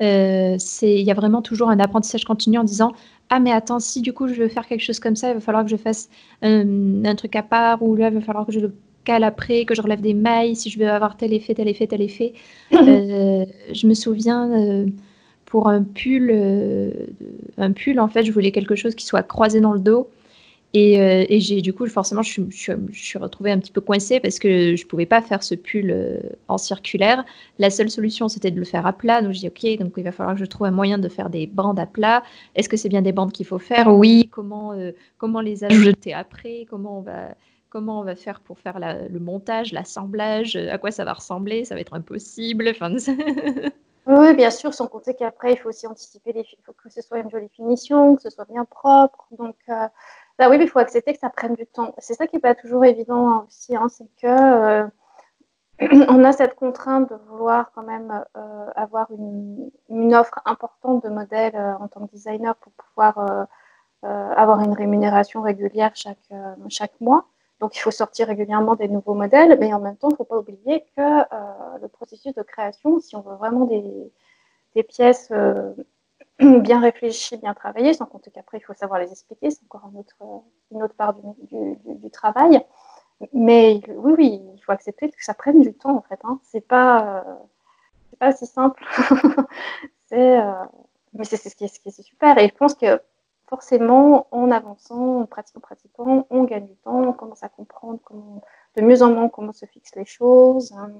Euh, 0.00 0.56
il 0.82 1.02
y 1.02 1.10
a 1.10 1.14
vraiment 1.14 1.42
toujours 1.42 1.70
un 1.70 1.78
apprentissage 1.78 2.24
continu 2.24 2.58
en 2.58 2.64
disant 2.64 2.92
Ah, 3.30 3.40
mais 3.40 3.52
attends, 3.52 3.78
si 3.78 4.00
du 4.00 4.12
coup 4.12 4.26
je 4.28 4.34
veux 4.34 4.48
faire 4.48 4.66
quelque 4.66 4.82
chose 4.82 5.00
comme 5.00 5.16
ça, 5.16 5.30
il 5.30 5.34
va 5.34 5.40
falloir 5.40 5.64
que 5.64 5.70
je 5.70 5.76
fasse 5.76 6.08
un 6.42 7.14
truc 7.16 7.36
à 7.36 7.42
part, 7.42 7.82
ou 7.82 7.94
là, 7.96 8.08
il 8.08 8.14
va 8.14 8.20
falloir 8.20 8.46
que 8.46 8.52
je 8.52 8.60
le 8.60 8.74
cale 9.04 9.24
après, 9.24 9.66
que 9.66 9.74
je 9.74 9.82
relève 9.82 10.00
des 10.00 10.14
mailles, 10.14 10.56
si 10.56 10.70
je 10.70 10.78
veux 10.78 10.88
avoir 10.88 11.16
tel 11.16 11.32
effet, 11.32 11.54
tel 11.54 11.68
effet, 11.68 11.86
tel 11.86 12.02
effet. 12.02 12.32
Je 12.72 13.86
me 13.86 13.94
souviens 13.94 14.86
pour 15.54 15.68
un 15.68 15.84
pull, 15.84 16.32
un 17.58 17.70
pull, 17.70 18.00
en 18.00 18.08
fait, 18.08 18.24
je 18.24 18.32
voulais 18.32 18.50
quelque 18.50 18.74
chose 18.74 18.96
qui 18.96 19.06
soit 19.06 19.22
croisé 19.22 19.60
dans 19.60 19.72
le 19.72 19.78
dos. 19.78 20.10
Et, 20.72 21.38
j'ai 21.38 21.60
du 21.60 21.72
coup, 21.72 21.86
forcément, 21.86 22.22
je, 22.22 22.42
je, 22.50 22.72
suis 22.92 23.18
retrouvée 23.20 23.52
un 23.52 23.60
petit 23.60 23.70
peu 23.70 23.80
coincée 23.80 24.18
parce 24.18 24.40
que 24.40 24.74
je 24.74 24.84
pouvais 24.84 25.06
pas 25.06 25.22
faire 25.22 25.44
ce 25.44 25.54
pull 25.54 25.94
en 26.48 26.58
circulaire. 26.58 27.24
La 27.60 27.70
seule 27.70 27.88
solution, 27.88 28.28
c'était 28.28 28.50
de 28.50 28.58
le 28.58 28.64
faire 28.64 28.84
à 28.84 28.92
plat. 28.92 29.22
Donc, 29.22 29.30
j'ai 29.30 29.48
dit, 29.48 29.76
OK, 29.76 29.78
donc 29.78 29.92
il 29.96 30.02
va 30.02 30.10
falloir 30.10 30.34
que 30.34 30.40
je 30.40 30.46
trouve 30.46 30.66
un 30.66 30.72
moyen 30.72 30.98
de 30.98 31.08
faire 31.08 31.30
des 31.30 31.46
bandes 31.46 31.78
à 31.78 31.86
plat. 31.86 32.24
Est-ce 32.56 32.68
que 32.68 32.76
c'est 32.76 32.88
bien 32.88 33.02
des 33.02 33.12
bandes 33.12 33.30
qu'il 33.30 33.46
faut 33.46 33.60
faire? 33.60 33.94
Oui. 33.96 34.28
Comment, 34.32 34.74
comment 35.18 35.40
les 35.40 35.62
ajouter 35.62 36.14
après? 36.14 36.66
Comment 36.68 36.98
on 36.98 37.02
va 37.02 37.36
comment 37.68 38.00
on 38.00 38.04
va 38.04 38.16
faire 38.16 38.40
pour 38.40 38.58
faire 38.58 38.80
le 38.80 39.20
montage, 39.20 39.72
l'assemblage, 39.72 40.56
à 40.56 40.78
quoi 40.78 40.90
ça 40.90 41.04
va 41.04 41.12
ressembler, 41.12 41.64
ça 41.64 41.76
va 41.76 41.80
être 41.80 41.94
impossible. 41.94 42.72
oui, 44.06 44.34
bien 44.34 44.50
sûr, 44.50 44.74
sans 44.74 44.86
compter 44.86 45.14
qu'après, 45.14 45.52
il 45.52 45.58
faut 45.58 45.70
aussi 45.70 45.86
anticiper, 45.86 46.32
les, 46.32 46.40
il 46.40 46.62
faut 46.64 46.72
que 46.72 46.90
ce 46.90 47.00
soit 47.00 47.20
une 47.20 47.30
jolie 47.30 47.48
finition, 47.48 48.16
que 48.16 48.22
ce 48.22 48.30
soit 48.30 48.44
bien 48.44 48.64
propre. 48.66 49.26
Donc, 49.38 49.56
euh, 49.70 49.88
bah 50.38 50.50
oui, 50.50 50.58
il 50.60 50.68
faut 50.68 50.78
accepter 50.78 51.14
que 51.14 51.18
ça 51.18 51.30
prenne 51.30 51.54
du 51.54 51.66
temps. 51.66 51.94
C'est 51.98 52.14
ça 52.14 52.26
qui 52.26 52.36
n'est 52.36 52.40
pas 52.40 52.54
toujours 52.54 52.84
évident 52.84 53.44
aussi, 53.46 53.74
hein, 53.74 53.88
c'est 53.88 54.08
que 54.20 54.26
euh, 54.26 54.86
on 56.08 56.22
a 56.24 56.32
cette 56.32 56.54
contrainte 56.54 57.10
de 57.10 57.16
vouloir 57.28 57.72
quand 57.74 57.82
même 57.82 58.24
euh, 58.36 58.66
avoir 58.76 59.10
une, 59.10 59.70
une, 59.88 60.14
offre 60.14 60.40
importante 60.44 61.02
de 61.04 61.08
modèles 61.08 61.56
en 61.80 61.88
tant 61.88 62.06
que 62.06 62.12
designer 62.12 62.54
pour 62.56 62.72
pouvoir 62.72 63.46
avoir 64.02 64.60
une 64.60 64.74
rémunération 64.74 65.40
régulière 65.40 65.92
chaque, 65.94 66.18
chaque 66.68 67.00
mois. 67.00 67.26
Donc, 67.64 67.74
il 67.76 67.80
faut 67.80 67.90
sortir 67.90 68.26
régulièrement 68.26 68.74
des 68.74 68.88
nouveaux 68.88 69.14
modèles, 69.14 69.56
mais 69.58 69.72
en 69.72 69.80
même 69.80 69.96
temps, 69.96 70.10
il 70.10 70.12
ne 70.12 70.16
faut 70.18 70.24
pas 70.24 70.36
oublier 70.36 70.84
que 70.94 71.00
euh, 71.00 71.78
le 71.80 71.88
processus 71.88 72.34
de 72.34 72.42
création, 72.42 73.00
si 73.00 73.16
on 73.16 73.22
veut 73.22 73.36
vraiment 73.36 73.64
des, 73.64 74.82
pièces 74.82 75.30
euh, 75.30 75.72
bien 76.38 76.78
réfléchies, 76.80 77.38
bien 77.38 77.54
travaillées, 77.54 77.94
sans 77.94 78.04
compter 78.04 78.30
qu'après, 78.30 78.58
il 78.58 78.60
faut 78.60 78.74
savoir 78.74 79.00
les 79.00 79.10
expliquer, 79.10 79.50
c'est 79.50 79.64
encore 79.64 79.90
une 80.72 80.82
autre 80.82 80.94
part 80.94 81.14
du, 81.14 82.10
travail. 82.10 82.60
Mais 83.32 83.80
oui, 83.88 84.14
oui, 84.18 84.42
il 84.54 84.60
faut 84.60 84.72
accepter 84.72 85.08
que 85.08 85.24
ça 85.24 85.32
prenne 85.32 85.62
du 85.62 85.72
temps, 85.72 85.96
en 85.96 86.02
fait. 86.02 86.20
Hein. 86.24 86.38
C'est 86.42 86.68
pas, 86.68 87.22
euh, 87.26 87.34
pas 88.18 88.32
si 88.32 88.44
simple. 88.44 88.84
mais 90.10 91.24
c'est 91.24 91.38
ce 91.38 91.56
qui 91.56 91.64
est 91.64 92.02
super. 92.02 92.36
Et 92.36 92.46
je 92.46 92.54
pense 92.54 92.74
que 92.74 93.00
forcément, 93.48 94.26
en 94.30 94.50
avançant, 94.50 95.20
en 95.20 95.26
pratiquant, 95.26 95.60
pratiquant, 95.60 96.26
on 96.30 96.44
gagne 96.44 96.66
du 96.66 96.76
temps, 96.76 97.00
on 97.00 97.12
commence 97.12 97.42
à 97.42 97.48
comprendre 97.48 98.00
comment, 98.04 98.42
de 98.76 98.82
mieux 98.82 99.02
en 99.02 99.10
mieux 99.10 99.28
comment 99.28 99.52
se 99.52 99.66
fixent 99.66 99.96
les 99.96 100.04
choses. 100.04 100.72
Hein. 100.72 100.90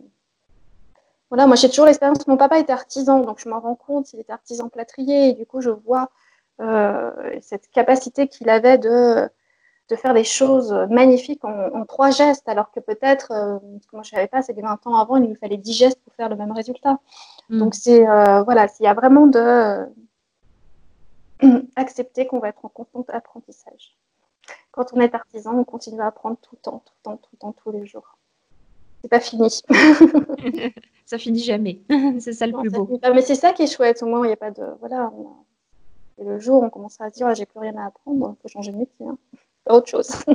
Voilà, 1.30 1.46
moi 1.46 1.56
j'ai 1.56 1.68
toujours 1.68 1.86
l'expérience, 1.86 2.26
mon 2.26 2.36
papa 2.36 2.58
était 2.58 2.72
artisan, 2.72 3.20
donc 3.20 3.40
je 3.40 3.48
m'en 3.48 3.60
rends 3.60 3.74
compte, 3.74 4.12
il 4.12 4.20
était 4.20 4.32
artisan 4.32 4.68
plâtrier, 4.68 5.30
et 5.30 5.32
du 5.32 5.46
coup 5.46 5.60
je 5.60 5.70
vois 5.70 6.10
euh, 6.60 7.10
cette 7.40 7.68
capacité 7.70 8.28
qu'il 8.28 8.48
avait 8.48 8.78
de, 8.78 9.28
de 9.88 9.96
faire 9.96 10.14
des 10.14 10.24
choses 10.24 10.72
magnifiques 10.90 11.44
en, 11.44 11.84
trois 11.86 12.10
gestes, 12.10 12.48
alors 12.48 12.70
que 12.70 12.80
peut-être, 12.80 13.32
euh, 13.32 13.58
ce 13.80 13.86
que 13.86 13.96
moi 13.96 14.02
je 14.02 14.10
ne 14.10 14.16
savais 14.16 14.28
pas, 14.28 14.42
c'est 14.42 14.54
que 14.54 14.60
20 14.60 14.86
ans 14.86 14.96
avant, 14.96 15.16
il 15.16 15.28
nous 15.28 15.34
fallait 15.34 15.56
10 15.56 15.72
gestes 15.72 16.00
pour 16.04 16.14
faire 16.14 16.28
le 16.28 16.36
même 16.36 16.52
résultat. 16.52 16.98
Mm. 17.48 17.58
Donc 17.58 17.74
c'est, 17.74 18.08
euh, 18.08 18.42
voilà, 18.42 18.68
s'il 18.68 18.84
y 18.84 18.88
a 18.88 18.94
vraiment 18.94 19.26
de, 19.26 19.86
accepter 21.76 22.26
qu'on 22.26 22.38
va 22.38 22.48
être 22.48 22.64
en 22.64 22.68
constant 22.68 23.04
apprentissage. 23.08 23.96
Quand 24.70 24.92
on 24.92 25.00
est 25.00 25.14
artisan, 25.14 25.56
on 25.56 25.64
continue 25.64 26.00
à 26.00 26.06
apprendre 26.06 26.36
tout 26.42 26.56
le 26.56 26.60
temps, 26.60 26.82
tout 26.84 26.92
le 26.98 27.02
temps, 27.02 27.16
tout 27.16 27.30
le 27.32 27.38
temps, 27.38 27.52
tous 27.52 27.70
les 27.70 27.86
jours. 27.86 28.18
C'est 29.02 29.08
pas 29.08 29.20
fini. 29.20 29.48
ça 31.06 31.18
finit 31.18 31.40
jamais. 31.40 31.80
c'est 32.20 32.32
ça 32.32 32.46
le 32.46 32.54
plus 32.54 32.70
beau. 32.70 32.98
Mais 33.02 33.22
c'est 33.22 33.34
ça 33.34 33.52
qui 33.52 33.62
est 33.62 33.74
chouette. 33.74 34.02
Au 34.02 34.06
moins, 34.06 34.24
il 34.24 34.28
n'y 34.28 34.32
a 34.32 34.36
pas 34.36 34.50
de. 34.50 34.64
Voilà. 34.80 35.12
Et 36.18 36.24
le 36.24 36.38
jour, 36.38 36.62
on 36.62 36.70
commence 36.70 37.00
à 37.00 37.10
se 37.10 37.14
dire, 37.14 37.34
j'ai 37.34 37.46
plus 37.46 37.58
rien 37.58 37.76
à 37.76 37.86
apprendre, 37.86 38.36
il 38.38 38.42
faut 38.42 38.48
changer 38.48 38.72
de 38.72 38.76
métier. 38.76 39.06
Hein. 39.06 39.18
autre 39.68 39.88
chose. 39.88 40.10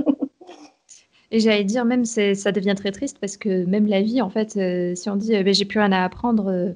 Et 1.31 1.39
j'allais 1.39 1.63
dire, 1.63 1.85
même, 1.85 2.05
ça 2.05 2.51
devient 2.51 2.73
très 2.75 2.91
triste 2.91 3.19
parce 3.19 3.37
que 3.37 3.65
même 3.65 3.85
la 3.85 4.01
vie, 4.01 4.21
en 4.21 4.29
fait, 4.29 4.57
euh, 4.57 4.95
si 4.95 5.09
on 5.09 5.15
dit, 5.15 5.35
euh, 5.35 5.43
ben, 5.43 5.53
j'ai 5.53 5.65
plus 5.65 5.79
rien 5.79 5.91
à 5.91 6.03
apprendre, 6.03 6.47
euh, 6.47 6.71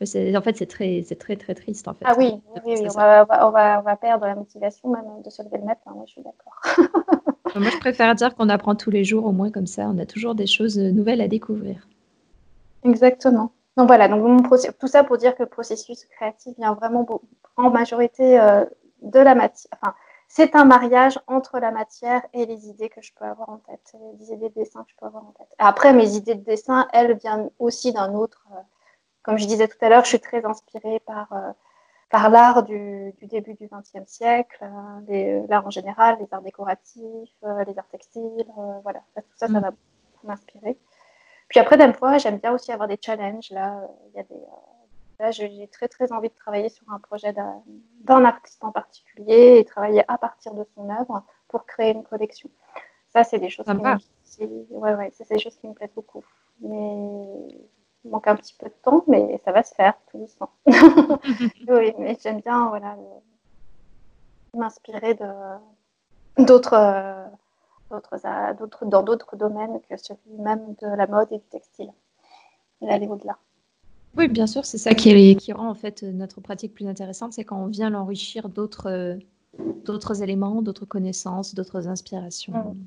en 0.00 0.42
fait, 0.42 0.56
c'est 0.56 0.66
très, 0.66 1.02
très, 1.02 1.36
très 1.36 1.54
triste. 1.54 1.88
En 1.88 1.94
fait, 1.94 2.04
ah 2.04 2.14
oui, 2.16 2.40
oui, 2.64 2.74
on, 2.82 2.88
va, 2.88 3.26
on, 3.30 3.50
va, 3.50 3.80
on, 3.80 3.82
va, 3.82 3.96
perdre 3.96 4.26
la 4.26 4.34
motivation 4.34 4.90
même 4.90 5.04
de 5.24 5.30
se 5.30 5.42
lever 5.42 5.58
le 5.58 5.64
matin. 5.64 5.90
Moi, 5.94 6.04
je 6.06 6.12
suis 6.12 6.22
d'accord. 6.22 7.20
Moi, 7.56 7.70
je 7.70 7.78
préfère 7.78 8.14
dire 8.14 8.34
qu'on 8.34 8.48
apprend 8.48 8.74
tous 8.74 8.90
les 8.90 9.04
jours, 9.04 9.24
au 9.24 9.32
moins 9.32 9.50
comme 9.50 9.66
ça, 9.66 9.88
on 9.92 9.98
a 9.98 10.06
toujours 10.06 10.34
des 10.34 10.46
choses 10.46 10.78
nouvelles 10.78 11.20
à 11.20 11.28
découvrir. 11.28 11.86
Exactement. 12.84 13.52
Donc 13.76 13.86
voilà, 13.86 14.08
donc 14.08 14.48
tout 14.80 14.86
ça 14.88 15.04
pour 15.04 15.18
dire 15.18 15.36
que 15.36 15.44
le 15.44 15.48
processus 15.48 16.04
créatif 16.04 16.56
vient 16.58 16.74
vraiment 16.74 17.06
en 17.56 17.70
majorité 17.70 18.38
euh, 18.40 18.64
de 19.02 19.20
la 19.20 19.34
matière. 19.34 19.70
Enfin, 19.80 19.94
c'est 20.26 20.54
un 20.54 20.64
mariage 20.64 21.18
entre 21.26 21.58
la 21.58 21.70
matière 21.70 22.22
et 22.34 22.44
les 22.44 22.68
idées 22.68 22.88
que 22.88 23.00
je 23.00 23.12
peux 23.18 23.24
avoir 23.24 23.48
en 23.48 23.58
tête, 23.58 23.94
les 24.18 24.32
idées 24.32 24.50
de 24.50 24.54
dessin 24.54 24.82
que 24.82 24.90
je 24.90 24.96
peux 24.96 25.06
avoir 25.06 25.24
en 25.24 25.32
tête. 25.38 25.48
Après, 25.58 25.92
mes 25.92 26.16
idées 26.16 26.34
de 26.34 26.44
dessin, 26.44 26.86
elles 26.92 27.16
viennent 27.16 27.50
aussi 27.58 27.92
d'un 27.92 28.12
autre. 28.14 28.46
Euh, 28.52 28.60
comme 29.28 29.36
je 29.36 29.44
disais 29.44 29.68
tout 29.68 29.76
à 29.82 29.90
l'heure, 29.90 30.04
je 30.04 30.08
suis 30.08 30.20
très 30.20 30.42
inspirée 30.46 31.00
par, 31.00 31.30
euh, 31.34 31.52
par 32.08 32.30
l'art 32.30 32.62
du, 32.62 33.12
début 33.20 33.52
du 33.52 33.68
XXe 33.68 34.10
siècle, 34.10 34.58
euh, 35.10 35.46
l'art 35.50 35.66
en 35.66 35.70
général, 35.70 36.16
les 36.18 36.26
arts 36.30 36.40
décoratifs, 36.40 37.36
euh, 37.44 37.62
les 37.64 37.78
arts 37.78 37.88
textiles, 37.88 38.46
voilà, 38.82 39.00
tout 39.16 39.22
ça, 39.36 39.46
ça 39.48 39.52
mm. 39.52 39.60
va 39.60 39.70
beaucoup 39.70 40.26
m'inspirer. 40.26 40.78
Puis 41.48 41.60
après, 41.60 41.76
d'un 41.76 41.92
fois, 41.92 42.16
j'aime 42.16 42.38
bien 42.38 42.54
aussi 42.54 42.72
avoir 42.72 42.88
des 42.88 42.96
challenges. 42.98 43.50
Là, 43.50 43.82
il 44.06 44.16
y 44.16 44.20
a 44.20 44.22
des, 44.22 44.40
là 45.20 45.30
j'ai 45.30 45.68
très 45.68 45.88
très 45.88 46.10
envie 46.10 46.30
de 46.30 46.34
travailler 46.34 46.70
sur 46.70 46.90
un 46.90 46.98
projet 46.98 47.34
d'un 47.34 48.24
artiste 48.24 48.64
en 48.64 48.72
particulier 48.72 49.58
et 49.58 49.64
travailler 49.66 50.04
à 50.08 50.16
partir 50.16 50.54
de 50.54 50.64
son 50.74 50.88
œuvre 50.88 51.22
pour 51.48 51.66
créer 51.66 51.92
une 51.92 52.02
collection. 52.02 52.48
Ça, 53.12 53.24
c'est 53.24 53.38
des 53.38 53.50
choses 53.50 53.66
qui 53.66 54.46
me, 54.46 54.66
ouais, 54.70 54.94
ouais, 54.94 55.10
c'est 55.12 55.28
des 55.28 55.38
choses 55.38 55.56
qui 55.56 55.68
me 55.68 55.74
plaisent 55.74 55.92
beaucoup. 55.94 56.24
Mais 56.62 57.26
manque 58.08 58.26
un 58.28 58.36
petit 58.36 58.54
peu 58.58 58.66
de 58.66 58.74
temps, 58.82 59.04
mais 59.06 59.40
ça 59.44 59.52
va 59.52 59.62
se 59.62 59.74
faire 59.74 59.94
tout 60.10 60.18
doucement. 60.18 60.50
oui, 60.66 61.94
mais 61.98 62.16
j'aime 62.22 62.40
bien 62.40 62.68
voilà, 62.68 62.96
m'inspirer 64.54 65.14
de, 65.14 66.44
d'autres, 66.44 66.74
euh, 66.74 67.26
d'autres, 67.90 68.84
dans 68.86 69.02
d'autres 69.02 69.36
domaines 69.36 69.80
que 69.88 69.96
celui 69.96 70.38
même 70.38 70.74
de 70.80 70.86
la 70.86 71.06
mode 71.06 71.28
et 71.30 71.38
du 71.38 71.44
textile. 71.44 71.90
Et 72.80 72.88
aller 72.88 73.08
au-delà. 73.08 73.36
Oui, 74.16 74.28
bien 74.28 74.46
sûr, 74.46 74.64
c'est 74.64 74.78
ça 74.78 74.94
qui, 74.94 75.36
qui, 75.36 75.52
rend 75.52 75.68
en 75.68 75.74
fait 75.74 76.02
notre 76.02 76.40
pratique 76.40 76.74
plus 76.74 76.86
intéressante, 76.86 77.32
c'est 77.34 77.44
quand 77.44 77.58
on 77.58 77.66
vient 77.66 77.90
l'enrichir 77.90 78.48
d'autres, 78.48 79.18
d'autres 79.84 80.22
éléments, 80.22 80.62
d'autres 80.62 80.86
connaissances, 80.86 81.54
d'autres 81.54 81.88
inspirations. 81.88 82.52
Mm. 82.52 82.86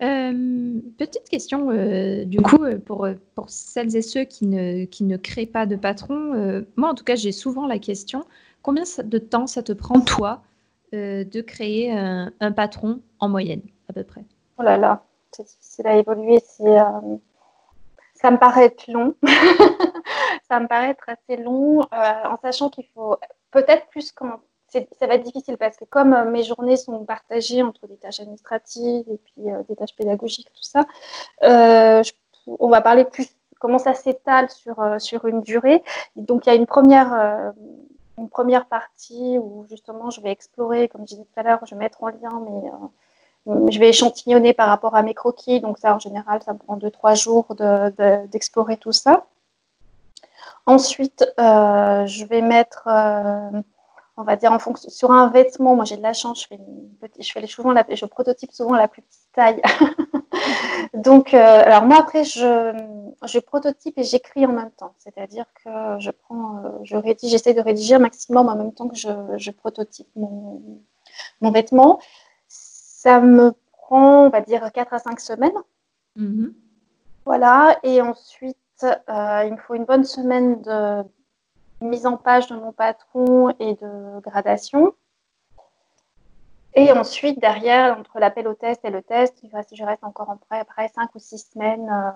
Euh, 0.00 0.80
petite 0.96 1.28
question, 1.28 1.70
euh, 1.70 2.24
du 2.24 2.40
coup, 2.40 2.62
euh, 2.62 2.78
pour, 2.78 3.08
celles 3.48 3.96
et 3.96 4.02
ceux 4.02 4.24
qui 4.24 4.46
ne, 4.46 5.16
créent 5.16 5.46
pas 5.46 5.66
de 5.66 5.76
patron, 5.76 6.64
moi 6.76 6.90
en 6.90 6.94
tout 6.94 7.04
cas, 7.04 7.16
j'ai 7.16 7.32
souvent 7.32 7.66
la 7.66 7.78
question 7.78 8.24
combien 8.62 8.84
de 9.02 9.18
temps 9.18 9.46
ça 9.46 9.62
te 9.62 9.72
prend, 9.72 10.00
toi, 10.00 10.42
de 10.92 11.40
créer 11.40 11.92
un, 11.92 12.52
patron 12.52 13.00
en 13.18 13.28
moyenne, 13.28 13.62
à 13.88 13.92
peu 13.92 14.04
près? 14.04 14.24
Oh 14.58 14.62
là 14.62 14.76
là, 14.76 15.04
c'est 15.32 15.46
difficile 15.46 15.86
à 15.86 15.96
évoluer. 15.96 16.38
ça 18.14 18.30
me 18.30 18.38
paraît 18.38 18.74
long. 18.88 19.14
ça 20.48 20.60
me 20.60 20.66
paraît 20.66 20.90
être 20.90 21.08
assez 21.08 21.42
long, 21.42 21.80
en 21.90 22.36
sachant 22.42 22.68
qu'il 22.68 22.86
faut 22.94 23.16
peut-être 23.50 23.86
plus 23.88 24.12
qu'en 24.12 24.40
ça 24.70 25.06
va 25.06 25.14
être 25.14 25.24
difficile 25.24 25.56
parce 25.56 25.76
que 25.76 25.84
comme 25.84 26.12
euh, 26.12 26.30
mes 26.30 26.42
journées 26.42 26.76
sont 26.76 27.04
partagées 27.04 27.62
entre 27.62 27.86
des 27.86 27.96
tâches 27.96 28.20
administratives 28.20 29.04
et 29.08 29.18
puis 29.18 29.50
euh, 29.50 29.62
des 29.68 29.76
tâches 29.76 29.96
pédagogiques, 29.96 30.52
tout 30.52 30.62
ça, 30.62 30.84
euh, 31.42 32.02
on 32.46 32.68
va 32.68 32.80
parler 32.80 33.04
plus 33.04 33.28
comment 33.58 33.78
ça 33.78 33.94
s'étale 33.94 34.50
sur, 34.50 34.76
sur 34.98 35.26
une 35.26 35.42
durée. 35.42 35.82
donc 36.16 36.46
il 36.46 36.50
y 36.50 36.52
a 36.52 36.54
une 36.54 36.66
première, 36.66 37.52
une 38.16 38.28
première 38.28 38.66
partie 38.66 39.36
où 39.36 39.66
justement 39.68 40.10
je 40.10 40.20
vais 40.20 40.30
explorer, 40.30 40.88
comme 40.88 41.02
je 41.02 41.14
disais 41.14 41.24
tout 41.24 41.40
à 41.40 41.42
l'heure, 41.42 41.58
je 41.66 41.74
vais 41.74 41.80
mettre 41.80 42.02
en 42.04 42.08
lien, 42.08 42.40
mais 43.46 43.72
je 43.72 43.78
vais 43.80 43.88
échantillonner 43.88 44.52
par 44.54 44.68
rapport 44.68 44.94
à 44.94 45.02
mes 45.02 45.12
croquis. 45.12 45.60
Donc 45.60 45.78
ça, 45.78 45.92
en 45.92 45.98
général, 45.98 46.40
ça 46.44 46.54
prend 46.54 46.76
2-3 46.76 47.20
jours 47.20 47.46
d'explorer 48.30 48.76
tout 48.76 48.92
ça. 48.92 49.26
Ensuite, 50.64 51.26
je 51.36 52.24
vais 52.26 52.42
mettre 52.42 52.88
on 54.18 54.24
va 54.24 54.36
dire 54.36 54.52
en 54.52 54.58
fonction 54.58 54.90
sur 54.90 55.10
un 55.10 55.28
vêtement 55.28 55.74
moi 55.74 55.84
j'ai 55.84 55.96
de 55.96 56.02
la 56.02 56.12
chance 56.12 56.42
je 56.42 56.48
fais, 56.48 56.60
je 57.20 57.32
fais 57.32 57.40
les 57.40 57.46
souvent 57.46 57.72
la, 57.72 57.84
je 57.90 58.04
prototype 58.04 58.52
souvent 58.52 58.74
la 58.74 58.88
plus 58.88 59.02
petite 59.02 59.28
taille 59.32 59.62
donc 60.94 61.32
euh, 61.32 61.62
alors 61.64 61.84
moi 61.84 61.98
après 62.00 62.24
je, 62.24 62.72
je 63.24 63.38
prototype 63.38 63.96
et 63.96 64.04
j'écris 64.04 64.44
en 64.44 64.52
même 64.52 64.70
temps 64.72 64.94
c'est-à-dire 64.98 65.46
que 65.64 65.70
je 66.00 66.10
prends 66.10 66.58
euh, 66.64 66.70
je 66.82 66.96
rédige 66.96 67.30
j'essaie 67.30 67.54
de 67.54 67.60
rédiger 67.60 67.94
un 67.94 68.00
maximum 68.00 68.48
en 68.48 68.56
même 68.56 68.72
temps 68.72 68.88
que 68.88 68.96
je, 68.96 69.08
je 69.36 69.50
prototype 69.50 70.08
mon, 70.16 70.62
mon, 71.40 71.50
vêtement 71.50 72.00
ça 72.98 73.20
me 73.20 73.52
prend, 73.88 74.26
on 74.26 74.28
va 74.28 74.40
dire, 74.40 74.70
4 74.72 74.92
à 74.92 74.98
5 74.98 75.20
semaines. 75.20 75.58
Mhm. 76.16 76.52
Voilà, 77.24 77.78
et 77.82 78.02
ensuite, 78.02 78.56
euh, 78.82 79.42
il 79.46 79.52
me 79.52 79.56
faut 79.58 79.74
une 79.74 79.84
bonne 79.84 80.04
semaine 80.04 80.60
de 80.62 81.04
mise 81.80 82.06
en 82.06 82.16
page 82.16 82.48
de 82.48 82.56
mon 82.56 82.72
patron 82.72 83.50
et 83.58 83.74
de 83.74 84.20
gradation. 84.20 84.94
Et 86.74 86.92
ensuite, 86.92 87.40
derrière, 87.40 87.98
entre 87.98 88.18
l'appel 88.20 88.46
au 88.46 88.54
test 88.54 88.84
et 88.84 88.90
le 88.90 89.02
test, 89.02 89.42
je 89.72 89.84
reste 89.84 90.04
encore 90.04 90.30
en 90.30 90.36
près, 90.36 90.60
après 90.60 90.88
5 90.88 91.12
ou 91.14 91.18
6 91.18 91.50
semaines 91.52 91.88
euh, 91.90 92.10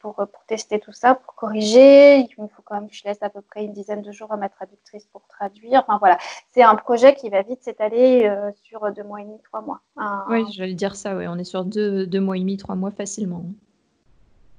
pour, 0.00 0.16
pour, 0.16 0.44
tester 0.46 0.78
tout 0.80 0.92
ça, 0.92 1.14
pour 1.14 1.34
corriger. 1.34 2.18
Il 2.18 2.28
me 2.38 2.48
faut 2.48 2.62
quand 2.62 2.74
même 2.74 2.88
que 2.88 2.94
je 2.94 3.04
laisse 3.04 3.22
à 3.22 3.30
peu 3.30 3.40
près 3.40 3.64
une 3.64 3.72
dizaine 3.72 4.02
de 4.02 4.12
jours 4.12 4.32
à 4.32 4.36
ma 4.36 4.48
traductrice 4.48 5.06
pour 5.06 5.26
traduire. 5.28 5.84
Enfin 5.86 5.98
voilà, 5.98 6.18
c'est 6.52 6.62
un 6.62 6.74
projet 6.74 7.14
qui 7.14 7.30
va 7.30 7.42
vite 7.42 7.62
s'étaler 7.62 8.26
euh, 8.26 8.50
sur 8.62 8.92
deux 8.92 9.04
mois 9.04 9.20
et 9.20 9.24
demi, 9.24 9.40
trois 9.42 9.62
mois. 9.62 9.80
Oui, 10.28 10.44
j'allais 10.52 10.74
dire 10.74 10.94
ça, 10.94 11.16
oui. 11.16 11.26
on 11.28 11.38
est 11.38 11.44
sur 11.44 11.64
deux, 11.64 12.06
deux 12.06 12.20
mois 12.20 12.36
et 12.36 12.40
demi, 12.40 12.56
trois 12.58 12.74
mois 12.74 12.90
facilement. 12.90 13.44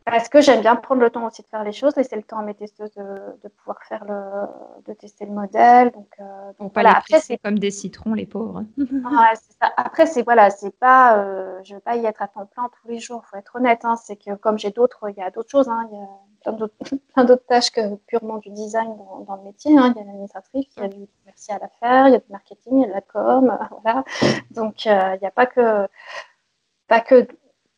Parce 0.10 0.30
que 0.30 0.40
j'aime 0.40 0.62
bien 0.62 0.78
prendre 0.78 1.02
le 1.02 1.10
temps 1.10 1.28
aussi 1.28 1.42
de 1.42 1.48
faire 1.48 1.66
les 1.66 1.74
choses, 1.74 1.98
laisser 1.98 2.16
le 2.16 2.24
temps 2.24 2.38
à 2.38 2.42
mes 2.42 2.54
testeuses 2.54 2.94
de, 2.94 3.50
pouvoir 3.50 3.78
faire 3.84 4.06
le, 4.06 4.48
de 4.88 4.94
tester 4.94 5.26
le 5.26 5.34
modèle. 5.34 5.92
Donc, 5.92 6.08
euh, 6.22 6.24
donc 6.60 6.72
voilà. 6.74 6.98
Après, 6.98 7.20
c'est 7.20 7.38
comme 7.38 7.60
des 7.60 7.72
citrons, 7.72 8.14
les 8.14 8.26
pauvres. 8.26 8.64
ça. 9.60 9.74
Après, 9.76 10.06
c'est 10.06 10.24
voilà, 10.24 10.50
c'est 10.50 10.72
pas, 10.80 11.18
euh, 11.18 11.60
je 11.66 11.74
veux 11.74 11.82
pas 11.82 11.98
y 11.98 12.06
être 12.06 12.22
à 12.22 12.30
temps 12.30 12.46
plein 12.46 12.70
tous 12.82 12.88
les 12.88 13.00
jours. 13.00 13.26
Faut 13.26 13.36
être 13.36 13.58
honnête. 13.58 13.84
Hein, 13.84 13.98
c'est 13.98 14.16
que 14.16 14.34
comme 14.36 14.58
j'ai 14.58 14.72
d'autres, 14.72 15.10
il 15.10 15.18
y 15.18 15.22
a 15.22 15.30
d'autres 15.30 15.50
choses. 15.50 15.68
Hein, 15.68 15.90
il 15.92 15.98
y 15.98 16.02
a 16.02 16.54
plein 17.14 17.26
d'autres 17.26 17.46
tâches 17.48 17.72
que 17.72 17.96
purement 18.08 18.38
du 18.38 18.50
design 18.52 18.96
dans, 19.28 19.36
le 19.36 19.44
métier. 19.44 19.78
Hein. 19.78 19.94
Il 19.94 20.00
y 20.00 20.04
a 20.04 20.06
l'administratrice, 20.06 20.68
il 20.78 20.84
y 20.84 20.86
a 20.86 20.88
du 20.88 21.06
commercial 21.20 21.60
à 21.62 21.70
faire, 21.82 22.08
il 22.08 22.14
y 22.14 22.16
a 22.16 22.20
du 22.20 22.32
marketing, 22.32 22.78
il 22.78 22.82
y 22.82 22.86
a 22.86 22.88
de 22.88 22.94
la 22.94 23.02
com, 23.02 23.58
voilà. 23.84 24.06
Donc 24.52 24.88
euh, 24.88 25.16
il 25.16 25.20
n'y 25.20 25.28
a 25.28 25.32
pas 25.32 25.48
que 25.48 25.86
pas 26.88 27.02
que 27.02 27.28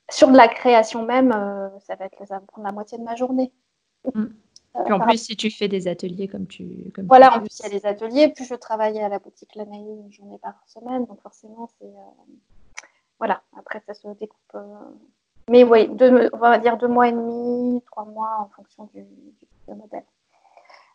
sur 0.10 0.30
de 0.30 0.38
la 0.38 0.48
création 0.48 1.06
même, 1.06 1.32
euh, 1.32 1.70
ça 1.80 1.96
va 1.96 2.06
être 2.06 2.26
ça 2.28 2.36
va 2.36 2.42
prendre 2.42 2.68
la 2.68 2.74
moitié 2.74 2.98
de 2.98 3.04
ma 3.04 3.16
journée. 3.16 3.52
Mm. 4.14 4.26
Euh, 4.76 4.94
en 4.94 5.00
plus, 5.00 5.18
si 5.18 5.36
tu 5.36 5.50
fais 5.50 5.68
des 5.68 5.88
ateliers 5.88 6.28
comme 6.28 6.48
tu. 6.48 6.92
Comme 6.94 7.08
voilà, 7.08 7.36
en 7.36 7.40
plus, 7.40 7.60
il 7.60 7.64
y 7.64 7.76
a 7.76 7.80
des 7.80 7.86
ateliers. 7.86 8.30
Plus 8.30 8.46
je 8.46 8.56
travaillais 8.56 9.02
à 9.02 9.10
la 9.10 9.20
boutique 9.20 9.56
l'année 9.56 9.80
une 9.80 10.12
journée 10.12 10.38
par 10.40 10.62
semaine. 10.68 11.06
Donc, 11.06 11.22
forcément, 11.22 11.70
c'est. 11.80 11.88
Euh, 11.88 12.36
voilà, 13.18 13.42
après, 13.58 13.82
ça 13.86 13.94
se 13.94 14.08
découpe. 14.20 14.58
Mais 15.50 15.64
oui, 15.64 15.90
on 16.34 16.38
va 16.38 16.60
dire 16.60 16.78
deux 16.78 16.88
mois 16.88 17.08
et 17.08 17.12
demi, 17.12 17.82
trois 17.92 18.06
mois 18.06 18.38
en 18.40 18.50
fonction 18.56 18.88
du, 18.94 19.02
du 19.02 19.76
modèle. 19.76 20.06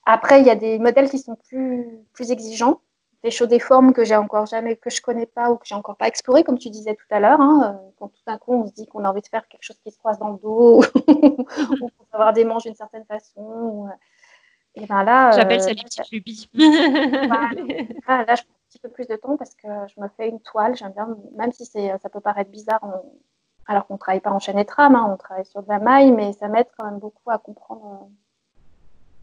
Après, 0.06 0.40
il 0.40 0.46
y 0.46 0.50
a 0.50 0.54
des 0.54 0.78
modèles 0.78 1.10
qui 1.10 1.18
sont 1.18 1.36
plus, 1.48 1.86
plus 2.12 2.30
exigeants 2.30 2.80
des 3.25 3.31
choses, 3.31 3.49
des 3.49 3.59
formes 3.59 3.95
que 3.95 4.05
j'ai 4.05 4.16
encore 4.16 4.45
jamais, 4.45 4.77
que 4.77 4.91
je 4.91 5.01
connais 5.01 5.25
pas 5.25 5.51
ou 5.51 5.57
que 5.57 5.66
j'ai 5.66 5.75
encore 5.75 5.97
pas 5.97 6.07
exploré, 6.07 6.45
comme 6.45 6.59
tu 6.59 6.68
disais 6.68 6.95
tout 6.95 7.07
à 7.11 7.20
l'heure. 7.20 7.41
Hein, 7.41 7.75
euh, 7.75 7.91
quand 7.99 8.09
tout 8.09 8.20
d'un 8.27 8.37
coup 8.37 8.53
on 8.53 8.66
se 8.66 8.72
dit 8.72 8.87
qu'on 8.87 9.03
a 9.03 9.09
envie 9.09 9.22
de 9.22 9.27
faire 9.27 9.49
quelque 9.49 9.62
chose 9.62 9.79
qui 9.83 9.91
se 9.91 9.99
croise 9.99 10.18
dans 10.18 10.29
le 10.29 10.39
dos, 10.39 10.83
ou 11.09 11.89
pour 11.97 12.07
avoir 12.12 12.35
des 12.35 12.45
manches 12.45 12.64
d'une 12.64 12.75
certaine 12.75 13.07
façon. 13.07 13.89
et 14.75 14.85
ben 14.87 15.05
là, 15.05 15.31
j'appelle 15.31 15.62
ça 15.62 15.70
les 15.70 15.83
petites 15.83 16.11
lubies. 16.12 16.51
là, 16.55 17.49
je 17.57 18.43
prends 18.43 18.55
un 18.55 18.68
petit 18.68 18.79
peu 18.79 18.91
plus 18.91 19.09
de 19.09 19.16
temps 19.16 19.39
parce 19.39 19.55
que 19.55 19.68
je 19.89 20.01
me 20.03 20.09
fais 20.18 20.29
une 20.29 20.41
toile. 20.41 20.77
J'aime 20.77 20.93
bien, 20.93 21.09
même 21.35 21.53
si 21.53 21.64
c'est, 21.64 21.97
ça 22.03 22.11
peut 22.11 22.20
paraître 22.20 22.51
bizarre, 22.51 22.83
alors 23.66 23.87
qu'on 23.87 23.97
travaille 23.97 24.20
pas 24.20 24.33
en 24.33 24.39
chaîne 24.39 24.59
et 24.59 24.66
trame, 24.66 24.97
hein, 24.97 25.09
on 25.11 25.16
travaille 25.16 25.47
sur 25.47 25.62
de 25.62 25.68
la 25.70 25.79
maille, 25.79 26.12
mais 26.12 26.35
ça 26.35 26.49
m'aide 26.49 26.66
quand 26.77 26.85
même 26.85 26.99
beaucoup 26.99 27.31
à 27.31 27.39
comprendre 27.39 28.11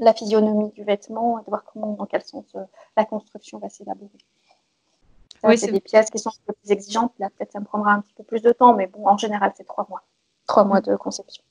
la 0.02 0.14
physionomie 0.14 0.72
du 0.72 0.84
vêtement 0.84 1.40
et 1.40 1.44
de 1.44 1.48
voir 1.48 1.64
comment, 1.64 1.94
dans 1.94 2.06
quel 2.06 2.24
sens 2.24 2.46
euh, 2.56 2.64
la 2.98 3.06
construction 3.06 3.60
va 3.60 3.70
s'élaborer. 3.70 4.10
Oui, 5.44 5.58
c'est 5.58 5.72
des 5.72 5.80
pièces 5.80 6.10
qui 6.10 6.20
sont 6.20 6.30
un 6.30 6.46
peu 6.46 6.54
plus 6.54 6.72
exigeantes. 6.72 7.14
Là, 7.20 7.30
peut-être 7.30 7.52
ça 7.52 7.60
me 7.60 7.66
prendra 7.66 7.94
un 7.94 8.02
petit 8.02 8.14
peu 8.14 8.24
plus 8.24 8.42
de 8.42 8.52
temps, 8.52 8.76
mais 8.76 8.88
bon, 8.88 9.08
en 9.08 9.18
général, 9.18 9.54
c'est 9.56 9.64
trois 9.64 9.88
mois. 9.90 10.04
Trois 10.48 10.66
mois 10.66 10.82
de 10.82 10.96
conception. 10.96 11.44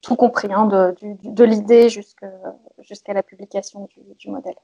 Tout 0.00 0.16
compris, 0.16 0.52
hein, 0.52 0.66
de, 0.66 0.94
de 1.02 1.44
l'idée 1.44 1.90
jusqu'à 1.90 3.12
la 3.12 3.22
publication 3.22 3.88
du, 4.18 4.30
modèle. 4.30 4.54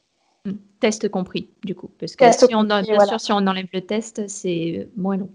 Hmm. 0.47 0.55
Test 0.81 1.09
compris, 1.09 1.51
du 1.62 1.75
coup. 1.75 1.89
Parce 1.99 2.16
que 2.16 2.33
si 2.33 2.55
on, 2.55 2.64
bien 2.64 3.07
sûr, 3.07 3.20
si 3.20 3.33
on 3.33 3.39
enlève 3.39 3.68
le 3.72 3.81
test, 3.83 4.29
c'est 4.29 4.89
moins 4.97 5.16
long. 5.16 5.31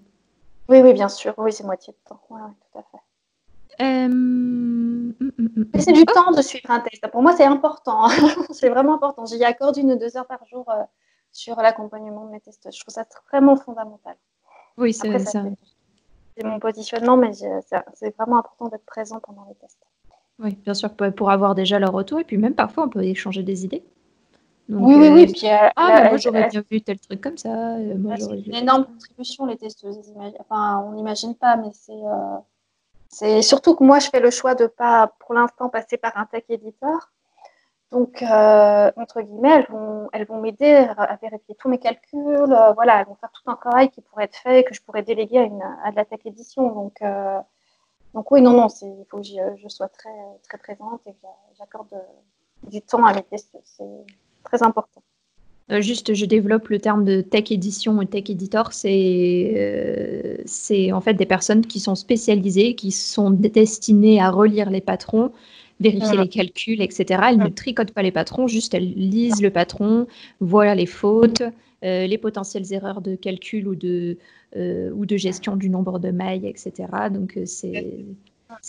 Oui, 0.70 0.82
oui, 0.82 0.94
bien 0.94 1.10
sûr. 1.10 1.34
Oui, 1.38 1.52
c'est 1.52 1.64
moitié 1.64 1.94
de 1.94 2.10
temps. 2.10 2.22
Oui, 2.30 2.40
tout 2.72 2.80
à 2.80 2.84
fait. 2.84 3.04
Euh, 3.82 4.08
mm, 4.10 5.14
mm, 5.20 5.32
mm, 5.38 5.66
c'est 5.80 5.94
du 5.94 6.06
temps 6.06 6.32
de 6.32 6.42
suivre 6.42 6.70
un 6.70 6.82
test. 6.82 7.08
Pour 7.12 7.22
moi, 7.22 7.34
c'est 7.36 7.46
important. 7.46 8.10
c'est 8.52 8.70
vraiment 8.70 8.96
important. 8.96 9.26
J'y 9.26 9.44
accorde 9.44 9.78
une 9.78 9.94
ou 9.94 9.98
deux 9.98 10.18
heures 10.18 10.28
par 10.28 10.46
jour 10.46 10.70
euh, 10.70 10.84
sur 11.32 11.56
l'accompagnement 11.58 12.26
de 12.26 12.32
mes 12.32 12.42
tests. 12.42 12.70
Je 12.74 12.80
trouve 12.80 12.94
ça 12.94 13.06
vraiment 13.32 13.56
fondamental. 13.56 14.16
Oui, 14.78 14.94
c'est 14.94 15.18
ça. 15.20 15.44
C'est 16.38 16.46
mon 16.46 16.60
positionnement, 16.60 17.18
mais 17.18 17.32
c'est 17.34 18.16
vraiment 18.18 18.38
important 18.38 18.68
d'être 18.68 18.86
présent 18.86 19.20
pendant 19.20 19.46
les 19.50 19.56
tests. 19.56 19.80
Oui, 20.40 20.58
bien 20.64 20.74
sûr, 20.74 20.90
pour 20.94 21.32
avoir 21.32 21.54
déjà 21.54 21.80
leur 21.80 21.92
retour. 21.92 22.20
Et 22.20 22.24
puis 22.24 22.38
même 22.38 22.56
parfois, 22.56 22.86
on 22.86 22.90
peut 22.90 23.04
échanger 23.04 23.44
des 23.44 23.66
idées. 23.66 23.84
oui, 24.70 24.96
oui, 24.96 25.10
oui. 25.10 25.24
Euh, 25.24 25.34
puis, 25.34 25.48
ah, 25.76 26.10
moi, 26.10 26.18
j'aurais 26.18 26.48
bien 26.48 26.64
vu 26.70 26.82
tel 26.82 27.00
truc 27.00 27.20
comme 27.20 27.38
ça. 27.38 27.76
C'est 28.18 28.40
une 28.46 28.56
énorme 28.56 28.86
contribution, 28.86 29.46
les 29.46 29.58
testeuses. 29.58 30.00
Enfin, 30.40 30.84
on 30.86 30.94
n'imagine 30.94 31.36
pas, 31.36 31.58
mais 31.58 31.72
c'est 31.74 32.02
c'est 33.10 33.42
surtout 33.42 33.76
que 33.76 33.84
moi, 33.84 34.00
je 34.00 34.10
fais 34.10 34.20
le 34.20 34.30
choix 34.30 34.56
de 34.56 34.64
ne 34.64 34.68
pas, 34.68 35.08
pour 35.20 35.34
l'instant, 35.34 35.70
passer 35.70 35.98
par 35.98 36.16
un 36.18 36.26
tech 36.26 36.44
éditeur. 36.50 37.12
Donc, 37.92 38.22
euh, 38.22 38.92
entre 38.98 39.22
guillemets, 39.22 39.66
elles 40.14 40.26
vont, 40.28 40.40
m'aider 40.40 40.88
à 40.96 41.18
vérifier 41.22 41.56
tous 41.56 41.70
mes 41.70 41.80
calculs. 41.80 42.54
Euh, 42.54 42.72
voilà, 42.74 43.00
elles 43.02 43.08
vont 43.08 43.16
faire 43.16 43.32
tout 43.32 43.50
un 43.50 43.56
travail 43.56 43.90
qui 43.90 44.02
pourrait 44.02 44.26
être 44.26 44.38
fait, 44.38 44.64
que 44.64 44.76
je 44.76 44.82
pourrais 44.84 45.02
déléguer 45.02 45.40
à, 45.40 45.44
une, 45.44 45.58
de 45.58 45.96
la 45.96 46.06
tech 46.06 46.20
édition. 46.26 46.70
Donc, 46.72 47.02
euh, 47.02 47.40
oui, 48.14 48.42
non, 48.42 48.52
non, 48.52 48.68
il 48.68 49.06
faut 49.10 49.18
que 49.18 49.24
je 49.24 49.68
sois 49.70 49.90
très, 49.90 50.10
très 50.44 50.60
présente 50.60 51.02
et 51.08 51.14
que 51.14 51.28
j'accorde 51.58 51.90
du 52.64 52.82
temps 52.84 53.04
à 53.06 53.14
mes 53.14 53.24
tests. 53.24 53.58
C'est 53.66 54.06
très 54.44 54.62
important. 54.62 55.02
Euh, 55.72 55.82
juste, 55.82 56.14
je 56.14 56.26
développe 56.26 56.70
le 56.70 56.80
terme 56.80 57.06
de 57.06 57.22
tech 57.22 57.52
édition 57.52 58.02
et 58.02 58.08
tech 58.08 58.30
editor. 58.30 58.72
Euh, 58.86 60.38
c'est 60.46 60.92
en 60.92 61.02
fait 61.02 61.14
des 61.14 61.26
personnes 61.26 61.66
qui 61.66 61.80
sont 61.80 61.96
spécialisées, 61.96 62.76
qui 62.76 62.92
sont 62.92 63.30
destinées 63.30 64.20
à 64.20 64.32
relire 64.32 64.70
les 64.72 64.82
patrons, 64.82 65.32
vérifier 65.80 66.18
les 66.18 66.28
calculs, 66.28 66.82
etc. 66.82 67.22
Elles 67.30 67.38
ne 67.38 67.50
tricotent 67.50 67.94
pas 67.94 68.02
les 68.02 68.12
patrons, 68.12 68.48
juste 68.48 68.74
elles 68.74 68.94
lisent 68.94 69.42
le 69.42 69.52
patron, 69.52 70.08
voient 70.40 70.74
les 70.74 70.88
fautes, 70.88 71.44
euh, 71.84 72.08
les 72.08 72.18
potentielles 72.18 72.74
erreurs 72.74 73.02
de 73.02 73.16
calcul 73.16 73.68
ou 73.68 73.76
de, 73.76 74.18
ou 74.56 75.06
de 75.06 75.18
gestion 75.18 75.56
du 75.56 75.70
nombre 75.70 76.00
de 76.00 76.10
mailles, 76.10 76.48
etc. 76.48 76.88
Donc 77.12 77.38
c'est 77.46 78.02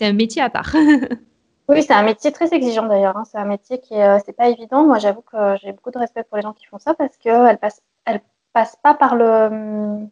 un 0.03 0.12
métier 0.12 0.42
à 0.42 0.51
part. 0.51 0.76
Oui, 1.71 1.83
c'est 1.85 1.93
un 1.93 2.03
métier 2.03 2.33
très 2.33 2.53
exigeant 2.53 2.87
d'ailleurs. 2.87 3.16
Hein. 3.16 3.25
C'est 3.31 3.39
un 3.39 3.45
métier 3.45 3.81
qui 3.81 3.95
est, 3.95 4.05
euh, 4.05 4.18
c'est 4.25 4.33
pas 4.33 4.49
évident. 4.49 4.85
Moi, 4.85 4.99
j'avoue 4.99 5.23
que 5.23 5.57
j'ai 5.62 5.73
beaucoup 5.73 5.91
de 5.91 5.99
respect 5.99 6.25
pour 6.25 6.37
les 6.37 6.43
gens 6.43 6.53
qui 6.53 6.66
font 6.66 6.79
ça 6.79 6.95
parce 6.95 7.16
qu'elles 7.16 7.59
passent, 7.59 7.83
elles 8.05 8.21
passent 8.53 8.77
pas 8.83 8.95
par 8.95 9.14
le 9.14 10.07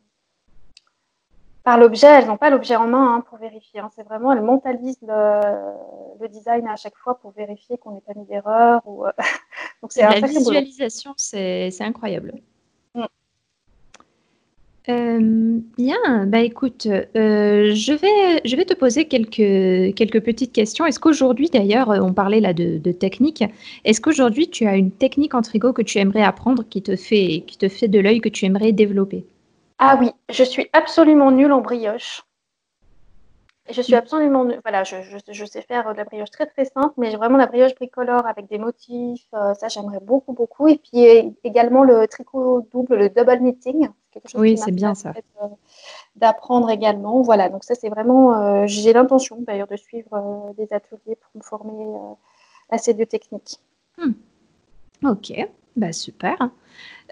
par 1.65 1.79
l'objet. 1.79 2.07
Elles 2.07 2.27
n'ont 2.27 2.37
pas 2.37 2.51
l'objet 2.51 2.77
en 2.77 2.87
main 2.87 3.17
hein, 3.17 3.21
pour 3.29 3.39
vérifier. 3.39 3.81
Hein. 3.81 3.91
C'est 3.95 4.05
vraiment, 4.05 4.33
elles 4.33 4.43
mentalisent 4.43 5.03
le, 5.03 6.29
design 6.29 6.69
à 6.69 6.77
chaque 6.77 6.97
fois 6.97 7.19
pour 7.19 7.33
vérifier 7.33 7.77
qu'on 7.79 7.93
n'ait 7.93 8.01
pas 8.01 8.15
mis 8.15 8.27
d'erreur. 8.27 8.83
Ou... 8.87 9.07
Euh, 9.07 9.13
Donc 9.83 9.93
c'est 9.93 10.03
la 10.03 10.21
visualisation, 10.21 11.15
c'est 11.17 11.73
incroyable. 11.81 12.35
Euh, 14.91 15.59
bien, 15.77 16.27
bah 16.27 16.41
écoute, 16.41 16.87
euh, 16.87 17.75
je, 17.75 17.93
vais, 17.93 18.65
te 18.65 18.75
poser 18.75 19.05
quelques, 19.05 20.21
petites 20.25 20.53
questions. 20.53 20.87
Est-ce 20.87 20.99
qu'aujourd'hui, 20.99 21.51
d'ailleurs, 21.51 21.91
on 21.91 22.15
parlait 22.15 22.41
là 22.41 22.55
de, 22.55 22.93
technique, 22.93 23.45
est-ce 23.85 24.01
qu'aujourd'hui 24.01 24.49
tu 24.49 24.67
as 24.67 24.77
une 24.77 24.91
technique 24.91 25.35
en 25.35 25.43
trigo 25.43 25.75
que 25.75 25.83
tu 25.83 25.99
aimerais 25.99 26.23
apprendre 26.23 26.65
qui 26.69 26.81
te 26.83 26.97
fait, 26.97 27.45
qui 27.47 27.59
te 27.59 27.69
fait 27.69 27.89
de 27.89 27.99
l'œil, 27.99 28.21
que 28.21 28.31
tu 28.31 28.47
aimerais 28.47 28.73
développer? 28.73 29.25
Ah 29.79 29.99
oui, 30.01 30.11
je 30.31 30.43
suis 30.43 30.69
absolument 30.73 31.31
nulle 31.31 31.53
en 31.53 31.61
brioche. 31.61 32.23
Je 33.71 33.83
suis 33.83 33.95
absolument, 33.95 34.47
voilà, 34.63 34.85
je, 34.85 34.97
je, 35.03 35.45
sais 35.45 35.63
faire 35.63 35.93
de 35.93 35.97
la 35.99 36.05
brioche 36.05 36.31
très 36.31 36.47
très 36.47 36.65
simple, 36.65 36.95
mais 36.97 37.15
vraiment 37.17 37.37
la 37.37 37.47
brioche 37.47 37.75
bricolore 37.75 38.27
avec 38.27 38.49
des 38.49 38.59
motifs, 38.59 39.27
euh, 39.35 39.53
ça 39.55 39.69
j'aimerais 39.69 40.01
beaucoup 40.01 40.33
beaucoup. 40.33 40.69
Et 40.69 40.79
puis 40.79 41.07
également 41.45 41.85
le 41.85 42.07
tricot 42.09 42.67
double, 42.73 42.97
le 42.97 43.09
double 43.11 43.39
knitting, 43.41 43.89
quelque 44.11 44.29
chose 44.29 44.41
oui, 44.41 44.57
c'est 44.57 44.73
bien 44.73 44.95
ça. 44.95 45.13
Euh, 45.43 45.47
d'apprendre 46.17 46.71
également, 46.71 47.21
voilà. 47.23 47.51
Donc 47.51 47.65
ça 47.65 47.75
c'est 47.75 47.91
vraiment, 47.91 48.35
euh, 48.35 48.65
j'ai 48.67 48.93
l'intention 48.93 49.37
d'ailleurs 49.41 49.69
de 49.69 49.77
suivre 49.77 50.55
des 50.57 50.73
ateliers 50.73 51.17
pour 51.17 51.31
me 51.35 51.43
former 51.43 52.17
à 52.71 52.79
ces 52.79 52.95
deux 52.95 53.07
techniques. 53.07 53.59
Hmm. 53.99 54.13
Ok, 55.05 55.33
bah 55.77 55.93
super. 55.93 56.51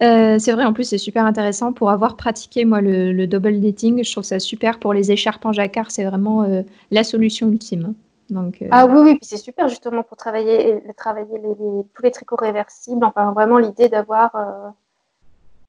Euh, 0.02 0.38
c'est 0.38 0.52
vrai, 0.52 0.64
en 0.64 0.72
plus, 0.72 0.84
c'est 0.84 0.98
super 0.98 1.24
intéressant 1.24 1.72
pour 1.72 1.90
avoir 1.90 2.16
pratiqué, 2.16 2.64
moi, 2.64 2.80
le, 2.80 3.26
double 3.26 3.52
knitting. 3.52 4.04
Je 4.04 4.12
trouve 4.12 4.24
ça 4.24 4.38
super 4.38 4.78
pour 4.78 4.92
les 4.92 5.10
écharpes 5.10 5.44
en 5.46 5.52
jacquard. 5.52 5.90
C'est 5.90 6.04
vraiment 6.04 6.42
euh, 6.42 6.62
la 6.90 7.04
solution 7.04 7.48
ultime. 7.48 7.94
Donc, 8.28 8.60
euh, 8.60 8.68
Ah 8.72 8.86
oui, 8.86 8.98
oui, 9.02 9.18
c'est 9.22 9.36
super 9.36 9.68
justement 9.68 10.02
pour 10.02 10.16
travailler, 10.16 10.82
travailler 10.96 11.38
les, 11.38 11.54
tous 11.94 12.02
les 12.02 12.10
tricots 12.10 12.36
réversibles. 12.36 13.04
Enfin, 13.04 13.32
vraiment 13.32 13.58
l'idée 13.58 13.88
d'avoir 13.88 14.32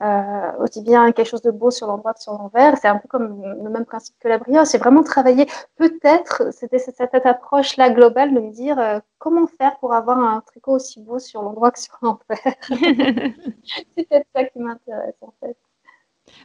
euh, 0.03 0.51
aussi 0.59 0.83
bien 0.83 1.11
quelque 1.11 1.27
chose 1.27 1.41
de 1.41 1.49
beau 1.49 1.71
sur 1.71 1.87
l'endroit 1.87 2.13
que 2.13 2.21
sur 2.21 2.33
l'envers. 2.33 2.77
C'est 2.77 2.87
un 2.87 2.97
peu 2.97 3.07
comme 3.07 3.41
le 3.43 3.69
même 3.69 3.85
principe 3.85 4.15
que 4.19 4.27
la 4.27 4.37
brioche. 4.37 4.67
C'est 4.67 4.77
vraiment 4.77 5.01
travailler. 5.01 5.47
Peut-être, 5.75 6.53
c'était 6.53 6.77
cette, 6.77 7.01
approche-là 7.25 7.89
globale 7.89 8.33
de 8.33 8.39
me 8.39 8.51
dire 8.51 8.77
euh, 8.79 8.99
comment 9.17 9.47
faire 9.47 9.77
pour 9.79 9.93
avoir 9.93 10.19
un 10.19 10.41
tricot 10.41 10.73
aussi 10.73 11.01
beau 11.01 11.17
sur 11.17 11.41
l'endroit 11.41 11.71
que 11.71 11.79
sur 11.79 11.97
l'envers? 12.03 12.37
c'est 13.95 14.07
peut-être 14.07 14.27
ça 14.35 14.43
qui 14.43 14.59
m'intéresse 14.59 15.15
en 15.21 15.33
fait. 15.39 15.57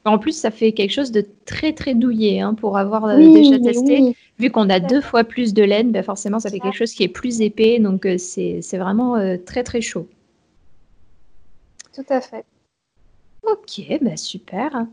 En 0.04 0.18
plus, 0.18 0.32
ça 0.32 0.50
fait 0.50 0.72
quelque 0.72 0.92
chose 0.92 1.10
de 1.10 1.26
très 1.44 1.74
très 1.74 1.94
douillet 1.94 2.40
hein, 2.40 2.54
pour 2.54 2.78
avoir 2.78 3.04
euh, 3.04 3.18
déjà 3.18 3.58
testé. 3.58 4.16
Vu 4.38 4.50
qu'on 4.50 4.70
a 4.70 4.80
deux 4.80 5.02
fois 5.02 5.24
plus 5.24 5.52
de 5.52 5.62
laine, 5.62 5.92
ben 5.92 6.02
forcément, 6.02 6.38
ça 6.38 6.48
fait 6.48 6.60
quelque 6.60 6.76
chose 6.76 6.92
qui 6.92 7.02
est 7.02 7.08
plus 7.08 7.42
épais. 7.42 7.78
Donc, 7.80 8.08
c'est 8.16 8.62
vraiment 8.78 9.16
très 9.44 9.62
très 9.62 9.80
chaud. 9.82 10.08
Tout 11.92 12.06
à 12.08 12.20
fait. 12.22 12.46
Ok, 13.42 13.82
bah 14.00 14.16
super. 14.16 14.86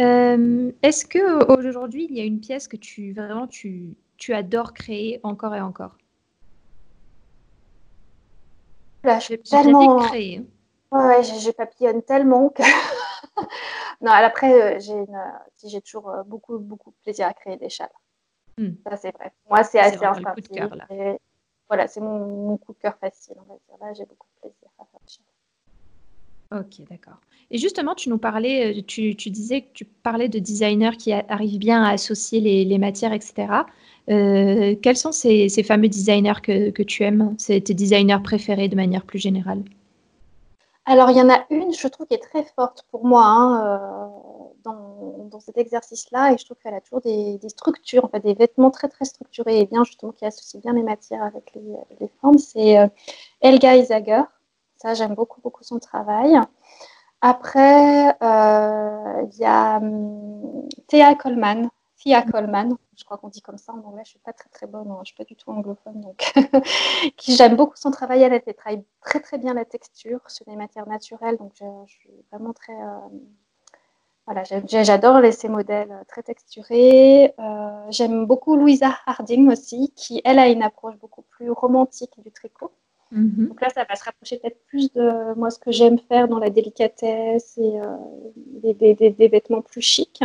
Euh, 0.00 0.72
est-ce 0.82 1.06
que 1.06 1.52
aujourd'hui 1.56 2.06
il 2.10 2.16
y 2.16 2.20
a 2.20 2.24
une 2.24 2.40
pièce 2.40 2.68
que 2.68 2.76
tu 2.76 3.12
vraiment 3.12 3.46
tu, 3.46 3.96
tu 4.16 4.34
adores 4.34 4.72
créer 4.74 5.20
encore 5.22 5.54
et 5.54 5.60
encore? 5.60 5.96
Là, 9.04 9.18
je 9.18 9.34
tellement 9.34 9.98
créer. 9.98 10.38
Hein. 10.38 10.44
Ouais, 10.90 11.22
je, 11.22 11.50
papillonne 11.50 12.02
tellement 12.02 12.48
que. 12.48 12.62
non, 14.00 14.12
après, 14.12 14.78
euh, 14.78 14.96
j'ai 15.64 15.80
toujours 15.82 16.08
euh, 16.08 16.22
beaucoup, 16.22 16.58
beaucoup 16.58 16.90
de 16.90 16.96
plaisir 17.02 17.26
à 17.26 17.34
créer 17.34 17.56
des 17.56 17.68
châles. 17.68 17.88
Hmm. 18.56 18.72
Ça, 18.88 18.96
c'est 18.96 19.14
vrai. 19.14 19.32
Moi, 19.48 19.64
c'est 19.64 19.80
assez 19.80 20.04
instinctif. 20.04 20.64
Voilà, 21.68 21.88
c'est 21.88 22.00
mon, 22.00 22.26
mon, 22.26 22.56
coup 22.58 22.74
de 22.74 22.78
cœur 22.78 22.96
facile, 22.98 23.36
on 23.38 23.52
va 23.52 23.58
dire. 23.66 23.76
Là, 23.80 23.92
j'ai 23.94 24.04
beaucoup 24.04 24.28
de 24.36 24.40
plaisir 24.48 24.68
à 24.78 24.84
faire 24.84 25.00
des 25.00 25.12
châles. 25.12 25.33
Ok, 26.52 26.86
d'accord. 26.88 27.18
Et 27.50 27.58
justement, 27.58 27.94
tu 27.94 28.08
nous 28.08 28.18
parlais, 28.18 28.78
euh, 28.78 28.82
tu, 28.86 29.14
disais 29.14 29.62
que 29.62 29.68
tu 29.72 29.84
parlais 29.84 30.28
de 30.28 30.38
designers 30.38 30.96
qui 30.98 31.12
arrivent 31.12 31.58
bien 31.58 31.82
à 31.82 31.90
associer 31.90 32.40
les, 32.40 32.78
matières, 32.78 33.12
etc. 33.12 33.64
Euh, 34.10 34.74
quels 34.82 34.96
sont 34.96 35.12
ces, 35.12 35.48
fameux 35.62 35.88
designers 35.88 36.40
que, 36.42 36.82
tu 36.82 37.02
aimes? 37.04 37.34
C'est 37.38 37.60
tes 37.60 37.74
designers 37.74 38.18
préférés 38.22 38.68
de 38.68 38.76
manière 38.76 39.04
plus 39.04 39.18
générale? 39.18 39.62
Alors, 40.86 41.10
il 41.10 41.16
y 41.16 41.22
en 41.22 41.30
a 41.30 41.44
une, 41.50 41.72
je 41.72 41.88
trouve, 41.88 42.06
qui 42.06 42.14
est 42.14 42.18
très 42.18 42.44
forte 42.56 42.84
pour 42.90 43.06
moi 43.06 43.24
hein, 43.24 44.10
euh, 44.66 44.70
dans, 45.30 45.40
cet 45.40 45.56
exercice-là, 45.56 46.32
et 46.32 46.38
je 46.38 46.44
trouve 46.44 46.56
qu'elle 46.62 46.74
a 46.74 46.80
toujours 46.80 47.00
des, 47.00 47.38
structures, 47.48 48.08
en 48.12 48.18
des 48.18 48.34
vêtements 48.34 48.70
très, 48.70 48.88
très 48.88 49.04
structurés, 49.04 49.60
et 49.60 49.66
bien, 49.66 49.84
justement, 49.84 50.12
qui 50.12 50.24
associent 50.24 50.60
bien 50.60 50.74
les 50.74 50.82
matières 50.82 51.22
avec 51.22 51.52
les, 51.54 51.62
les 52.00 52.08
formes. 52.20 52.38
C'est 52.38 52.76
Elga 53.40 53.76
Isager. 53.76 54.22
J'aime 54.92 55.14
beaucoup, 55.14 55.40
beaucoup 55.40 55.64
son 55.64 55.78
travail. 55.78 56.38
Après, 57.26 58.14
euh, 58.22 59.22
il 59.32 59.38
y 59.38 59.46
a 59.46 59.78
hum, 59.78 60.68
Thea 60.88 61.14
Coleman, 61.14 61.70
Thea 61.96 62.20
Coleman, 62.20 62.76
je 62.98 63.04
crois 63.04 63.16
qu'on 63.16 63.28
dit 63.28 63.40
comme 63.40 63.56
ça 63.56 63.72
en 63.72 63.82
anglais, 63.82 64.02
je 64.04 64.10
suis 64.10 64.18
pas 64.18 64.34
très 64.34 64.50
très 64.50 64.66
bonne, 64.66 64.90
hein, 64.90 64.98
je 65.04 65.06
suis 65.06 65.16
pas 65.16 65.24
du 65.24 65.34
tout 65.34 65.50
anglophone, 65.50 66.02
donc 66.02 66.34
qui 67.16 67.34
j'aime 67.34 67.56
beaucoup 67.56 67.76
son 67.76 67.90
travail, 67.90 68.20
elle, 68.22 68.34
elle 68.34 68.54
travaille 68.54 68.84
très 69.00 69.20
très 69.20 69.38
bien 69.38 69.54
la 69.54 69.64
texture 69.64 70.20
sur 70.28 70.44
des 70.44 70.54
matières 70.54 70.86
naturelles, 70.86 71.38
donc 71.38 71.52
je, 71.54 71.64
suis 71.86 72.10
vraiment 72.30 72.52
très... 72.52 72.74
Euh, 72.74 73.08
voilà, 74.26 74.42
j'adore 74.44 75.20
ces 75.32 75.48
modèles 75.48 75.92
euh, 75.92 76.04
très 76.06 76.22
texturés. 76.22 77.34
j'aime 77.88 78.26
beaucoup 78.26 78.54
Louisa 78.56 78.98
Harding 79.06 79.50
aussi, 79.50 79.92
qui 79.96 80.20
elle 80.26 80.38
a 80.38 80.48
une 80.48 80.62
approche 80.62 80.96
beaucoup 80.98 81.22
plus 81.22 81.50
romantique 81.50 82.20
du 82.20 82.30
tricot. 82.30 82.70
Mhm. 83.14 83.46
Donc 83.48 83.60
là, 83.60 83.68
ça 83.70 83.84
va 83.88 83.94
se 83.94 84.04
rapprocher 84.04 84.38
peut-être 84.38 84.58
plus 84.66 84.92
de 84.92 85.34
moi 85.34 85.50
ce 85.50 85.58
que 85.58 85.70
j'aime 85.70 85.98
faire 85.98 86.26
dans 86.26 86.40
la 86.40 86.50
délicatesse 86.50 87.56
et 87.58 87.80
euh, 87.80 88.72
des, 88.74 89.28
vêtements 89.28 89.62
plus 89.62 89.80
chics. 89.80 90.24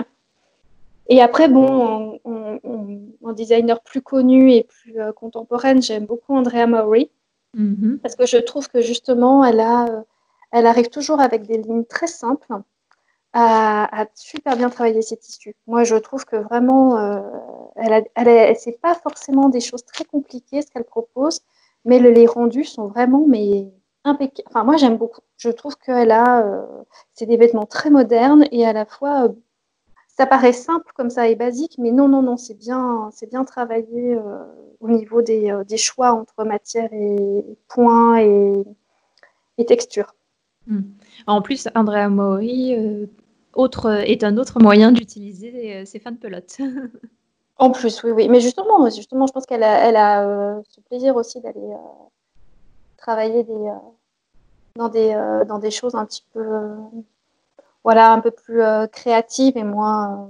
Et 1.07 1.21
après, 1.21 1.47
bon, 1.47 2.19
en, 2.25 3.33
designer 3.33 3.79
plus 3.81 4.01
connu 4.01 4.51
et 4.51 4.63
plus 4.63 4.99
euh, 4.99 5.11
contemporaine, 5.13 5.83
j'aime 5.83 6.05
beaucoup 6.05 6.35
Andrea 6.35 6.65
Maury 6.65 7.11
mhm. 7.53 7.99
parce 8.01 8.15
que 8.15 8.25
je 8.25 8.37
trouve 8.37 8.67
que 8.69 8.81
justement, 8.81 9.45
elle, 9.45 9.59
a, 9.59 9.85
euh, 9.85 10.01
elle 10.51 10.65
arrive 10.65 10.89
toujours 10.89 11.21
avec 11.21 11.45
des 11.45 11.59
lignes 11.59 11.85
très 11.85 12.07
simples 12.07 12.47
à, 13.33 14.07
super 14.15 14.57
bien 14.57 14.71
travailler 14.71 15.03
ses 15.03 15.17
tissus. 15.17 15.55
Moi, 15.67 15.83
je 15.83 15.95
trouve 15.95 16.25
que 16.25 16.37
vraiment, 16.37 16.97
elle, 17.75 17.93
a, 17.93 18.01
elle, 18.15 18.55
c'est 18.57 18.81
pas 18.81 18.95
forcément 18.95 19.49
des 19.49 19.59
choses 19.59 19.85
très 19.85 20.03
compliquées 20.03 20.63
ce 20.63 20.71
qu'elle 20.71 20.83
propose, 20.83 21.41
mais 21.85 21.99
les 21.99 22.27
rendus 22.27 22.65
sont 22.65 22.87
vraiment 22.87 23.25
mais 23.27 23.71
impeccables. 24.03 24.47
Enfin, 24.49 24.63
moi, 24.63 24.77
j'aime 24.77 24.97
beaucoup. 24.97 25.21
Je 25.37 25.49
trouve 25.49 25.75
qu'elle 25.77 26.11
a, 26.11 26.45
euh, 26.45 26.65
c'est 27.13 27.25
des 27.25 27.37
vêtements 27.37 27.65
très 27.65 27.89
modernes 27.89 28.45
et 28.51 28.65
à 28.65 28.73
la 28.73 28.85
fois, 28.85 29.25
euh, 29.25 29.29
ça 30.07 30.25
paraît 30.25 30.53
simple 30.53 30.91
comme 30.95 31.09
ça 31.09 31.27
et 31.29 31.35
basique, 31.35 31.75
mais 31.77 31.91
non, 31.91 32.07
non, 32.07 32.21
non, 32.21 32.37
c'est 32.37 32.57
bien, 32.57 33.09
c'est 33.13 33.29
bien 33.29 33.45
travaillé 33.45 34.15
euh, 34.15 34.43
au 34.81 34.89
niveau 34.89 35.21
des, 35.21 35.53
des, 35.67 35.77
choix 35.77 36.11
entre 36.11 36.43
matière 36.43 36.91
et 36.91 37.45
points 37.69 38.19
et, 38.19 38.63
et 39.57 39.65
texture. 39.65 40.13
Hmm. 40.67 40.81
En 41.25 41.41
plus, 41.41 41.69
Andrea 41.73 42.09
Mori 42.09 42.75
autre, 43.53 43.89
est 43.89 44.23
un 44.23 44.37
autre 44.37 44.59
moyen 44.59 44.91
d'utiliser 44.91 45.85
ses 45.85 45.99
fins 45.99 46.11
de 46.11 46.17
pelote. 46.17 46.57
En 47.59 47.71
plus, 47.71 48.01
oui, 48.03 48.11
oui. 48.11 48.29
Mais 48.29 48.39
justement, 48.39 48.89
justement 48.89 49.27
je 49.27 49.33
pense 49.33 49.45
qu'elle 49.45 49.63
a, 49.63 49.85
elle 49.87 49.97
a 49.97 50.25
euh, 50.25 50.61
ce 50.69 50.79
plaisir 50.81 51.15
aussi 51.17 51.41
d'aller 51.41 51.59
euh, 51.59 51.77
travailler 52.97 53.43
des, 53.43 53.51
euh, 53.51 53.75
dans, 54.75 54.87
des, 54.87 55.13
dans 55.45 55.59
des 55.59 55.69
choses 55.69 55.93
un 55.93 56.05
petit 56.05 56.25
peu, 56.33 56.77
voilà, 57.83 58.13
un 58.13 58.21
peu 58.21 58.31
plus 58.31 58.61
créatives 58.93 59.57
et 59.57 59.63
moins, 59.63 60.29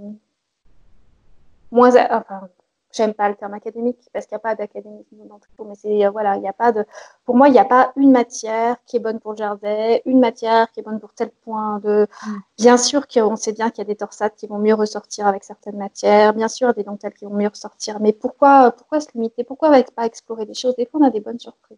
moins, 1.71 1.89
enfin, 2.11 2.49
j'aime 2.91 3.13
pas 3.13 3.29
le 3.29 3.35
terme 3.35 3.53
académique 3.53 3.99
parce 4.13 4.25
qu'il 4.25 4.35
n'y 4.35 4.39
a 4.39 4.39
pas 4.39 4.55
d'académisme 4.55 5.27
dans 5.27 5.39
tricot, 5.39 5.65
mais 5.65 5.75
c'est 5.75 6.05
euh, 6.05 6.09
voilà, 6.09 6.35
il 6.35 6.41
n'y 6.41 6.47
a 6.47 6.53
pas 6.53 6.71
de, 6.71 6.85
pour 7.25 7.35
moi, 7.35 7.47
il 7.47 7.51
n'y 7.51 7.59
a 7.59 7.65
pas 7.65 7.91
une 7.95 8.11
matière 8.11 8.77
qui 8.85 8.97
est 8.97 8.99
bonne 8.99 9.19
pour 9.19 9.31
le 9.31 9.37
jardin, 9.37 9.97
une 10.05 10.19
matière 10.19 10.71
qui 10.71 10.79
est 10.79 10.83
bonne 10.83 10.99
pour 10.99 11.13
tel 11.13 11.29
point 11.29 11.79
de. 11.79 12.07
Mm. 12.25 12.37
Bien 12.57 12.77
sûr 12.77 13.07
qu'on 13.07 13.35
sait 13.35 13.53
bien 13.53 13.69
qu'il 13.69 13.79
y 13.83 13.87
a 13.87 13.89
des 13.89 13.95
torsades 13.95 14.35
qui 14.35 14.47
vont 14.47 14.59
mieux 14.59 14.73
ressortir 14.73 15.27
avec 15.27 15.43
certaines 15.43 15.77
matières, 15.77 16.33
bien 16.33 16.47
sûr 16.47 16.73
des 16.73 16.83
dentelles 16.83 17.13
qui 17.13 17.25
vont 17.25 17.35
mieux 17.35 17.49
ressortir, 17.49 17.99
mais 17.99 18.13
pourquoi, 18.13 18.71
pourquoi 18.71 18.99
se 18.99 19.09
limiter, 19.13 19.43
pourquoi 19.43 19.71
pas 19.95 20.05
explorer 20.05 20.45
des 20.45 20.53
choses? 20.53 20.75
Des 20.75 20.85
fois, 20.85 20.99
on 21.01 21.05
a 21.05 21.09
des 21.09 21.21
bonnes 21.21 21.39
surprises. 21.39 21.77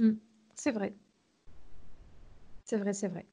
Mm. 0.00 0.12
C'est 0.54 0.72
vrai. 0.72 0.92
C'est 2.64 2.76
vrai, 2.76 2.92
c'est 2.92 3.08
vrai. 3.08 3.26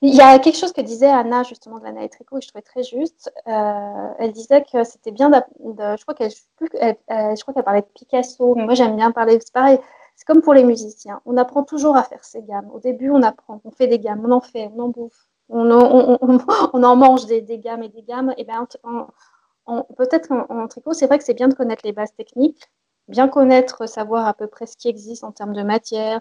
Il 0.00 0.14
y 0.14 0.20
a 0.20 0.38
quelque 0.38 0.56
chose 0.56 0.72
que 0.72 0.80
disait 0.80 1.10
Anna 1.10 1.42
justement 1.42 1.78
de 1.78 1.84
l'Anna 1.84 2.04
et 2.04 2.08
Tricot 2.08 2.38
et 2.38 2.40
je 2.40 2.48
trouvais 2.48 2.62
très 2.62 2.84
juste. 2.84 3.32
Euh, 3.48 4.08
elle 4.18 4.32
disait 4.32 4.62
que 4.62 4.84
c'était 4.84 5.10
bien 5.10 5.28
de, 5.28 5.36
je 5.58 6.02
crois 6.02 6.14
qu'elle 6.14 7.64
parlait 7.64 7.82
de 7.82 7.86
Picasso, 7.94 8.54
moi 8.54 8.74
j'aime 8.74 8.96
bien 8.96 9.10
parler. 9.10 9.38
C'est 9.40 9.52
pareil. 9.52 9.80
C'est 10.14 10.24
comme 10.24 10.42
pour 10.42 10.54
les 10.54 10.64
musiciens. 10.64 11.20
On 11.26 11.36
apprend 11.36 11.62
toujours 11.62 11.96
à 11.96 12.02
faire 12.02 12.24
ses 12.24 12.42
gammes. 12.42 12.68
Au 12.72 12.80
début, 12.80 13.10
on 13.10 13.22
apprend, 13.22 13.60
on 13.64 13.70
fait 13.70 13.86
des 13.86 14.00
gammes, 14.00 14.24
on 14.24 14.32
en 14.32 14.40
fait, 14.40 14.70
on 14.74 14.80
en 14.80 14.88
bouffe, 14.88 15.28
on, 15.48 15.70
en 15.70 16.96
mange 16.96 17.26
des, 17.26 17.40
des, 17.40 17.58
gammes 17.58 17.82
et 17.84 17.88
des 17.88 18.02
gammes. 18.02 18.34
Et 18.36 18.44
ben, 18.44 18.66
peut-être 19.96 20.32
en, 20.32 20.68
tricot, 20.68 20.92
c'est 20.92 21.06
vrai 21.06 21.18
que 21.18 21.24
c'est 21.24 21.34
bien 21.34 21.48
de 21.48 21.54
connaître 21.54 21.82
les 21.84 21.92
bases 21.92 22.14
techniques, 22.16 22.68
bien 23.08 23.28
connaître, 23.28 23.86
savoir 23.88 24.26
à 24.26 24.34
peu 24.34 24.46
près 24.46 24.66
ce 24.66 24.76
qui 24.76 24.88
existe 24.88 25.24
en 25.24 25.32
termes 25.32 25.54
de 25.54 25.62
matière. 25.62 26.20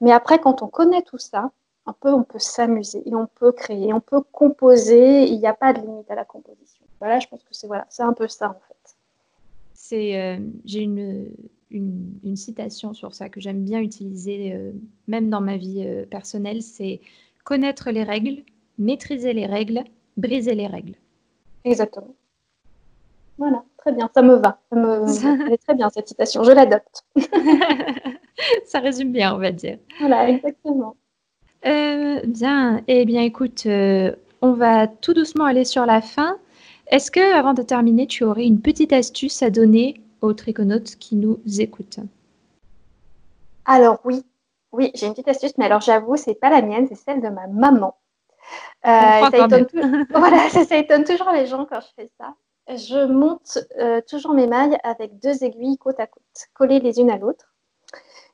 Mais 0.00 0.12
après, 0.12 0.38
quand 0.38 0.62
on 0.62 0.68
connaît 0.68 1.02
tout 1.02 1.18
ça, 1.18 1.50
un 1.86 1.92
peu, 1.92 2.12
on 2.12 2.22
peut 2.22 2.38
s'amuser 2.38 3.02
et 3.06 3.14
on 3.14 3.26
peut 3.26 3.52
créer, 3.52 3.92
on 3.92 4.00
peut 4.00 4.22
composer. 4.32 5.24
Il 5.24 5.38
n'y 5.38 5.46
a 5.46 5.54
pas 5.54 5.72
de 5.72 5.80
limite 5.80 6.10
à 6.10 6.14
la 6.14 6.24
composition. 6.24 6.84
Voilà, 7.00 7.18
je 7.18 7.26
pense 7.26 7.42
que 7.42 7.52
c'est 7.52 7.66
voilà, 7.66 7.86
c'est 7.88 8.02
un 8.02 8.12
peu 8.12 8.28
ça 8.28 8.50
en 8.50 8.54
fait. 8.68 8.96
C'est, 9.74 10.20
euh, 10.20 10.38
j'ai 10.64 10.80
une, 10.80 11.32
une, 11.72 12.36
citation 12.36 12.94
sur 12.94 13.14
ça 13.14 13.28
que 13.28 13.40
j'aime 13.40 13.64
bien 13.64 13.80
utiliser, 13.80 14.54
euh, 14.54 14.72
même 15.08 15.28
dans 15.28 15.40
ma 15.40 15.56
vie 15.56 15.84
euh, 15.84 16.06
personnelle. 16.06 16.62
C'est 16.62 17.00
connaître 17.44 17.90
les 17.90 18.04
règles, 18.04 18.42
maîtriser 18.78 19.32
les 19.32 19.46
règles, 19.46 19.82
briser 20.16 20.54
les 20.54 20.68
règles. 20.68 20.94
Exactement. 21.64 22.14
Voilà, 23.38 23.64
très 23.78 23.92
bien, 23.92 24.08
ça 24.14 24.22
me 24.22 24.34
va. 24.34 24.60
Ça 24.70 24.76
me, 24.76 25.56
très 25.64 25.74
bien 25.74 25.90
cette 25.90 26.08
citation, 26.08 26.44
je 26.44 26.52
l'adopte. 26.52 27.04
ça 28.64 28.78
résume 28.78 29.12
bien, 29.12 29.34
on 29.34 29.38
va 29.38 29.50
dire. 29.50 29.78
Voilà, 29.98 30.28
exactement. 30.28 30.96
Euh, 31.64 32.20
bien, 32.26 32.82
eh 32.88 33.04
bien 33.04 33.22
écoute, 33.22 33.66
euh, 33.66 34.14
on 34.40 34.52
va 34.52 34.86
tout 34.88 35.14
doucement 35.14 35.44
aller 35.44 35.64
sur 35.64 35.86
la 35.86 36.00
fin. 36.00 36.38
Est-ce 36.88 37.10
que, 37.10 37.34
avant 37.34 37.54
de 37.54 37.62
terminer, 37.62 38.06
tu 38.06 38.24
aurais 38.24 38.44
une 38.44 38.60
petite 38.60 38.92
astuce 38.92 39.42
à 39.42 39.50
donner 39.50 40.00
aux 40.20 40.32
triconautes 40.32 40.96
qui 40.96 41.14
nous 41.14 41.40
écoutent? 41.58 42.00
Alors 43.64 44.00
oui, 44.04 44.24
oui, 44.72 44.90
j'ai 44.94 45.06
une 45.06 45.12
petite 45.12 45.28
astuce, 45.28 45.56
mais 45.56 45.66
alors 45.66 45.80
j'avoue, 45.80 46.16
c'est 46.16 46.34
pas 46.34 46.50
la 46.50 46.62
mienne, 46.62 46.86
c'est 46.88 46.96
celle 46.96 47.20
de 47.20 47.28
ma 47.28 47.46
maman. 47.46 47.96
Euh, 48.84 48.90
ça, 48.90 49.28
étonne 49.28 49.66
voilà, 50.10 50.48
ça, 50.50 50.76
étonne 50.76 51.04
toujours 51.04 51.30
les 51.30 51.46
gens 51.46 51.64
quand 51.64 51.80
je 51.80 51.86
fais 51.94 52.10
ça. 52.18 52.34
Je 52.68 53.06
monte 53.06 53.58
toujours 54.08 54.34
mes 54.34 54.48
mailles 54.48 54.76
avec 54.82 55.20
deux 55.20 55.44
aiguilles 55.44 55.78
côte 55.78 56.00
à 56.00 56.06
côte, 56.08 56.22
collées 56.54 56.80
les 56.80 56.98
unes 56.98 57.10
à 57.10 57.18
l'autre. 57.18 57.51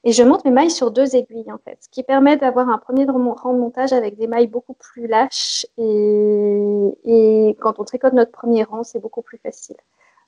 Et 0.05 0.12
je 0.12 0.22
monte 0.22 0.44
mes 0.44 0.51
mailles 0.51 0.70
sur 0.70 0.90
deux 0.90 1.16
aiguilles 1.16 1.53
en 1.53 1.59
fait, 1.59 1.78
ce 1.80 1.88
qui 1.88 2.03
permet 2.03 2.36
d'avoir 2.36 2.68
un 2.68 2.78
premier 2.78 3.05
rang 3.05 3.53
de 3.53 3.59
montage 3.59 3.92
avec 3.92 4.16
des 4.16 4.26
mailles 4.26 4.46
beaucoup 4.46 4.74
plus 4.74 5.07
lâches 5.07 5.66
et, 5.76 7.57
quand 7.61 7.78
on 7.80 7.84
tricote 7.84 8.12
notre 8.12 8.32
premier 8.32 8.62
rang, 8.64 8.84
c'est 8.84 9.01
beaucoup 9.01 9.22
plus 9.22 9.38
facile. 9.38 9.76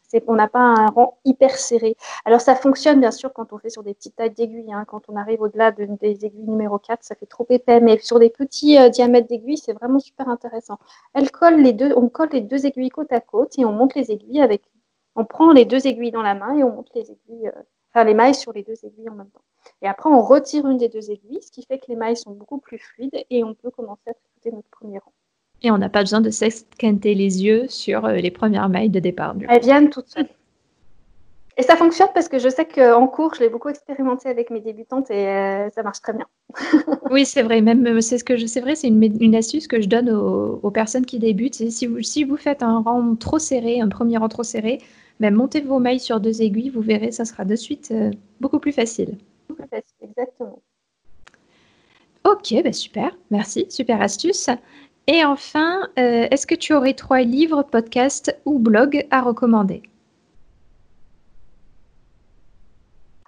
C'est 0.09 0.21
qu'on 0.23 0.35
n'a 0.35 0.49
pas 0.49 0.59
un 0.59 0.89
rang 0.89 1.19
hyper 1.25 1.57
serré. 1.57 1.97
Alors 2.25 2.41
ça 2.41 2.57
fonctionne 2.57 2.99
bien 2.99 3.13
sûr 3.13 3.33
quand 3.33 3.53
on 3.53 3.59
fait 3.59 3.71
sur 3.71 3.85
des 3.85 3.95
petites 3.95 4.17
tailles 4.17 4.31
d'aiguilles. 4.31 4.73
Hein. 4.73 4.85
Quand 4.89 5.03
on 5.09 5.15
arrive 5.15 5.41
au-delà 5.41 5.71
de, 5.71 5.85
des 6.01 6.25
aiguilles 6.25 6.49
numéro 6.49 6.79
4, 6.79 7.05
ça 7.05 7.15
fait 7.15 7.27
trop 7.27 7.47
épais. 7.49 7.81
Mais 7.81 7.97
sur 7.99 8.19
des 8.19 8.29
petits 8.29 8.77
euh, 8.77 8.89
diamètres 8.89 9.29
d'aiguilles, 9.29 9.59
c'est 9.59 9.73
vraiment 9.73 10.01
super 10.01 10.29
intéressant. 10.29 10.79
On 11.15 11.25
colle 11.27 11.61
les 11.61 11.73
deux 12.41 12.67
aiguilles 12.67 12.89
côte 12.89 13.13
à 13.13 13.21
côte 13.21 13.57
et 13.57 13.65
on 13.65 13.73
monte 13.73 13.95
les 13.95 14.11
aiguilles 14.11 14.43
avec. 14.43 14.63
On 15.15 15.25
prend 15.25 15.53
les 15.53 15.65
deux 15.65 15.87
aiguilles 15.87 16.11
dans 16.11 16.23
la 16.23 16.35
main 16.35 16.57
et 16.57 16.65
on 16.65 16.71
monte 16.71 16.91
les 16.95 17.11
aiguilles, 17.13 17.49
euh, 17.49 17.63
enfin 17.93 18.05
les 18.05 18.15
mailles 18.15 18.35
sur 18.35 18.53
les 18.53 18.63
deux 18.63 18.77
aiguilles 18.85 19.09
en 19.09 19.15
même 19.15 19.31
temps. 19.31 19.43
Et 19.83 19.89
après, 19.89 20.11
on 20.11 20.23
retire 20.23 20.67
une 20.67 20.79
des 20.79 20.89
deux 20.89 21.11
aiguilles, 21.11 21.43
ce 21.43 21.51
qui 21.51 21.65
fait 21.65 21.79
que 21.79 21.87
les 21.89 21.97
mailles 21.97 22.17
sont 22.17 22.33
beaucoup 22.33 22.59
plus 22.59 22.79
fluides 22.79 23.25
et 23.31 23.45
on 23.45 23.55
peut 23.55 23.71
commencer 23.71 24.09
à 24.09 24.15
tricoter 24.15 24.57
notre 24.57 24.69
premier 24.69 24.99
rang. 24.99 25.13
Et 25.63 25.71
on 25.71 25.79
n'a 25.79 25.89
pas 25.91 26.01
besoin 26.01 26.21
de 26.21 26.31
s'esquinter 26.31 27.15
les 27.15 27.45
yeux 27.45 27.69
sur 27.69 28.07
euh, 28.07 28.15
les 28.15 28.31
premières 28.31 28.69
mailles 28.69 28.89
de 28.89 29.01
départ. 29.01 29.35
Elles 29.49 29.61
viennent 29.61 29.91
toutes 29.91 30.09
seules. 30.09 30.29
Et 31.57 31.63
ça 31.63 31.77
fonctionne 31.77 32.09
parce 32.15 32.29
que 32.29 32.39
je 32.39 32.49
sais 32.49 32.65
qu'en 32.65 33.07
cours, 33.07 33.35
je 33.35 33.41
l'ai 33.41 33.51
beaucoup 33.51 33.69
expérimenté 33.69 34.31
avec 34.31 34.49
mes 34.49 34.61
débutantes 34.61 35.11
et 35.11 35.29
euh, 35.29 35.69
ça 35.71 35.83
marche 35.83 36.01
très 36.01 36.15
bien. 36.15 36.25
oui, 37.11 37.27
c'est 37.27 37.43
vrai. 37.43 37.61
Même 37.61 37.87
euh, 37.87 38.01
c'est 38.01 38.17
ce 38.17 38.25
que 38.25 38.39
je, 38.39 38.47
c'est 38.47 38.63
vrai, 38.63 38.75
c'est 38.75 38.89
une, 38.89 39.03
une, 39.21 39.35
astuce 39.35 39.67
que 39.67 39.83
je 39.83 39.89
donne 39.89 40.09
aux, 40.09 40.71
personnes 40.71 41.05
qui 41.05 41.19
débutent. 41.19 41.71
Si 41.71 41.87
vous, 41.87 42.01
si 42.01 42.25
vous 42.25 42.39
faites 42.39 42.63
un 42.63 42.81
rang 42.81 43.15
trop 43.17 43.39
serré, 43.39 43.81
un 43.83 43.89
premier 43.89 44.17
rang 44.17 44.29
trop 44.29 44.43
serré, 44.43 44.81
montez 45.21 45.61
vos 45.61 45.79
mailles 45.79 46.01
sur 46.01 46.21
deux 46.21 46.41
aiguilles, 46.41 46.71
vous 46.71 46.81
verrez, 46.81 47.13
ça 47.13 47.27
sera 47.27 47.45
de 47.45 47.57
suite 47.57 47.93
beaucoup 48.41 48.59
plus 48.59 48.73
facile. 48.73 49.19
Beaucoup 49.49 49.63
plus 49.63 49.69
facile, 49.69 49.97
exactement. 50.03 50.63
Ok, 52.25 52.55
ben 52.63 52.73
super, 52.73 53.17
merci, 53.31 53.67
super 53.71 54.01
astuce. 54.03 54.49
Et 55.07 55.25
enfin, 55.25 55.89
euh, 55.99 56.29
est-ce 56.31 56.47
que 56.47 56.55
tu 56.55 56.75
aurais 56.75 56.95
trois 56.95 57.23
livres, 57.23 57.63
podcasts 57.63 58.39
ou 58.45 58.59
blogs 58.59 59.07
à 59.11 59.23
recommander? 59.23 59.83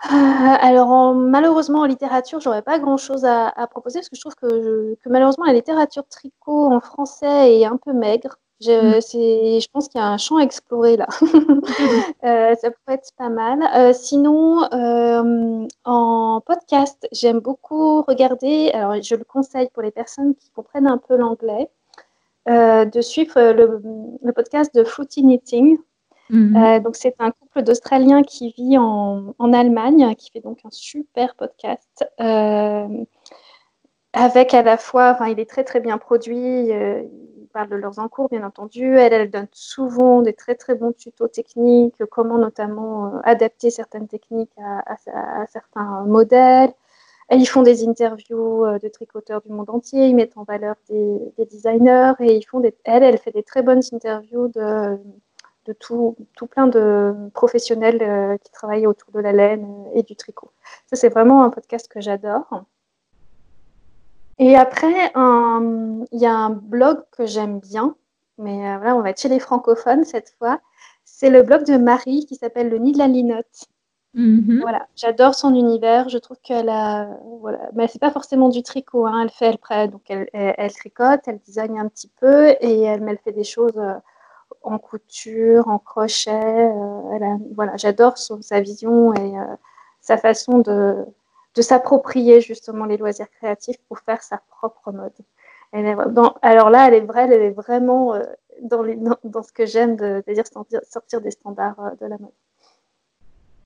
Euh, 0.04 0.08
alors 0.10 1.14
malheureusement 1.14 1.80
en 1.80 1.86
littérature, 1.86 2.40
j'aurais 2.40 2.62
pas 2.62 2.78
grand-chose 2.78 3.24
à, 3.24 3.52
proposer 3.70 4.00
parce 4.00 4.08
que 4.08 4.16
je 4.16 4.20
trouve 4.20 4.34
que, 4.34 4.96
malheureusement 5.06 5.44
la 5.44 5.52
littérature 5.52 6.04
tricot 6.08 6.72
en 6.72 6.80
français 6.80 7.60
est 7.60 7.64
un 7.64 7.76
peu 7.76 7.92
maigre. 7.92 8.36
Je, 8.62 8.98
mm. 8.98 9.60
je 9.60 9.66
pense 9.72 9.88
qu'il 9.88 10.00
y 10.00 10.04
a 10.04 10.08
un 10.08 10.18
champ 10.18 10.36
à 10.36 10.42
explorer 10.42 10.96
là. 10.96 11.06
Euh, 12.24 12.54
ça 12.54 12.70
pourrait 12.70 12.94
être 12.94 13.10
pas 13.16 13.28
mal. 13.28 13.94
sinon, 13.94 14.62
en 15.84 16.40
podcast, 16.40 17.08
j'aime 17.12 17.40
beaucoup 17.40 18.02
regarder, 18.02 18.70
alors 18.72 19.02
je 19.02 19.14
le 19.16 19.24
conseille 19.24 19.68
pour 19.72 19.82
les 19.82 19.90
personnes 19.90 20.34
qui 20.36 20.50
comprennent 20.50 20.86
un 20.86 20.98
peu 20.98 21.16
l'anglais, 21.16 21.68
euh, 22.48 22.84
de 22.84 23.00
suivre 23.00 23.40
le, 23.40 24.32
podcast 24.32 24.74
de 24.74 24.82
Fruity 24.82 25.22
Knitting. 25.22 25.78
Mhm. 26.28 26.56
Euh, 26.56 26.80
donc 26.80 26.96
c'est 26.96 27.14
un 27.20 27.30
couple 27.30 27.62
d'Australiens 27.62 28.22
qui 28.22 28.52
vit 28.56 28.78
en, 28.78 29.34
en, 29.38 29.52
Allemagne, 29.52 30.12
qui 30.16 30.30
fait 30.32 30.40
donc 30.40 30.58
un 30.64 30.70
super 30.70 31.36
podcast. 31.36 32.04
Euh, 32.20 32.88
avec 34.12 34.54
à 34.54 34.62
la 34.62 34.76
fois, 34.76 35.12
enfin, 35.12 35.28
il 35.28 35.38
est 35.38 35.48
très 35.48 35.62
très 35.62 35.78
bien 35.78 35.98
produit, 35.98 36.70
parlent 37.52 37.68
de 37.68 37.76
leurs 37.76 37.98
encours 37.98 38.28
bien 38.28 38.44
entendu, 38.44 38.96
elle, 38.96 39.12
elle 39.12 39.30
donne 39.30 39.48
souvent 39.52 40.22
des 40.22 40.32
très 40.32 40.54
très 40.54 40.74
bons 40.74 40.92
tutos 40.92 41.28
techniques, 41.28 42.04
comment 42.10 42.38
notamment 42.38 43.20
adapter 43.24 43.70
certaines 43.70 44.08
techniques 44.08 44.52
à, 44.58 45.46
certains 45.48 46.04
modèles. 46.04 46.72
Ils 47.30 47.46
font 47.46 47.62
des 47.62 47.88
interviews 47.88 48.64
euh, 48.66 48.78
de 48.78 48.88
tricoteurs 48.88 49.40
du 49.40 49.50
monde 49.50 49.70
entier, 49.70 50.06
ils 50.08 50.14
mettent 50.14 50.36
en 50.36 50.44
valeur 50.44 50.74
des, 50.88 51.46
designers 51.50 52.12
et 52.20 52.36
ils 52.36 52.42
font 52.42 52.60
des, 52.60 52.74
elle, 52.84 53.16
fait 53.18 53.30
des 53.30 53.42
très 53.42 53.62
bonnes 53.62 53.80
interviews 53.92 54.48
de, 54.48 54.98
de 55.66 55.72
tout, 55.72 56.16
tout, 56.36 56.46
plein 56.46 56.66
de 56.66 57.14
professionnels 57.32 58.02
euh, 58.02 58.36
qui 58.38 58.50
travaillent 58.52 58.86
autour 58.86 59.12
de 59.12 59.20
la 59.20 59.32
laine 59.32 59.64
euh, 59.64 59.98
et 59.98 60.02
du 60.02 60.16
tricot. 60.16 60.50
Ça, 60.86 60.96
c'est 60.96 61.08
vraiment 61.08 61.44
un 61.44 61.50
podcast 61.50 61.88
que 61.88 62.00
j'adore. 62.00 62.64
Et 64.38 64.56
après, 64.56 65.12
il 65.14 66.20
y 66.20 66.26
a 66.26 66.34
un 66.34 66.50
blog 66.50 67.02
que 67.12 67.26
j'aime 67.26 67.60
bien, 67.60 67.94
mais 68.38 68.76
voilà, 68.76 68.96
on 68.96 69.02
va 69.02 69.10
être 69.10 69.20
chez 69.20 69.28
les 69.28 69.38
francophones 69.40 70.04
cette 70.04 70.34
fois. 70.38 70.60
C'est 71.04 71.30
le 71.30 71.42
blog 71.42 71.64
de 71.64 71.76
Marie 71.76 72.26
qui 72.26 72.34
s'appelle 72.36 72.68
Le 72.68 72.78
Nid 72.78 72.92
de 72.92 72.98
la 72.98 73.08
Linotte. 73.08 73.68
Mhm. 74.14 74.60
Voilà, 74.60 74.86
j'adore 74.94 75.34
son 75.34 75.54
univers. 75.54 76.08
Je 76.08 76.18
trouve 76.18 76.38
qu'elle 76.42 76.68
a, 76.68 77.08
voilà, 77.40 77.70
mais 77.74 77.88
c'est 77.88 77.98
pas 77.98 78.10
forcément 78.10 78.48
du 78.48 78.62
tricot. 78.62 79.06
Hein. 79.06 79.22
Elle 79.22 79.30
fait, 79.30 79.46
elle 79.46 79.58
prête, 79.58 79.90
donc 79.90 80.02
elle, 80.08 80.28
elle, 80.32 80.72
tricote, 80.72 81.20
elle 81.26 81.38
design 81.38 81.78
un 81.78 81.88
petit 81.88 82.10
peu 82.20 82.48
et 82.60 82.82
elle, 82.82 83.06
elle 83.08 83.18
fait 83.18 83.32
des 83.32 83.44
choses 83.44 83.76
euh, 83.76 83.94
en 84.62 84.78
couture, 84.78 85.68
en 85.68 85.78
crochet. 85.78 86.30
Euh, 86.30 87.00
elle 87.14 87.38
voilà, 87.54 87.76
j'adore 87.76 88.18
sa 88.18 88.60
vision 88.60 89.14
et 89.14 89.38
euh, 89.38 89.56
sa 90.00 90.18
façon 90.18 90.58
de, 90.58 90.96
de 91.54 91.62
s'approprier 91.62 92.40
justement 92.40 92.84
les 92.84 92.96
loisirs 92.96 93.30
créatifs 93.30 93.78
pour 93.88 93.98
faire 94.00 94.22
sa 94.22 94.38
propre 94.48 94.92
mode. 94.92 95.12
alors 96.42 96.70
là, 96.70 96.88
elle 96.88 96.94
est 96.94 97.00
vraie, 97.00 97.24
elle 97.24 97.42
est 97.42 97.50
vraiment 97.50 98.14
dans, 98.62 98.82
les, 98.82 98.96
dans, 99.24 99.42
ce 99.42 99.52
que 99.52 99.66
j'aime, 99.66 99.96
de, 99.96 100.22
de 100.26 100.32
dire 100.32 100.44
sortir 100.46 101.20
des 101.20 101.30
standards 101.30 101.96
de 102.00 102.06
la 102.06 102.18
mode. 102.18 102.32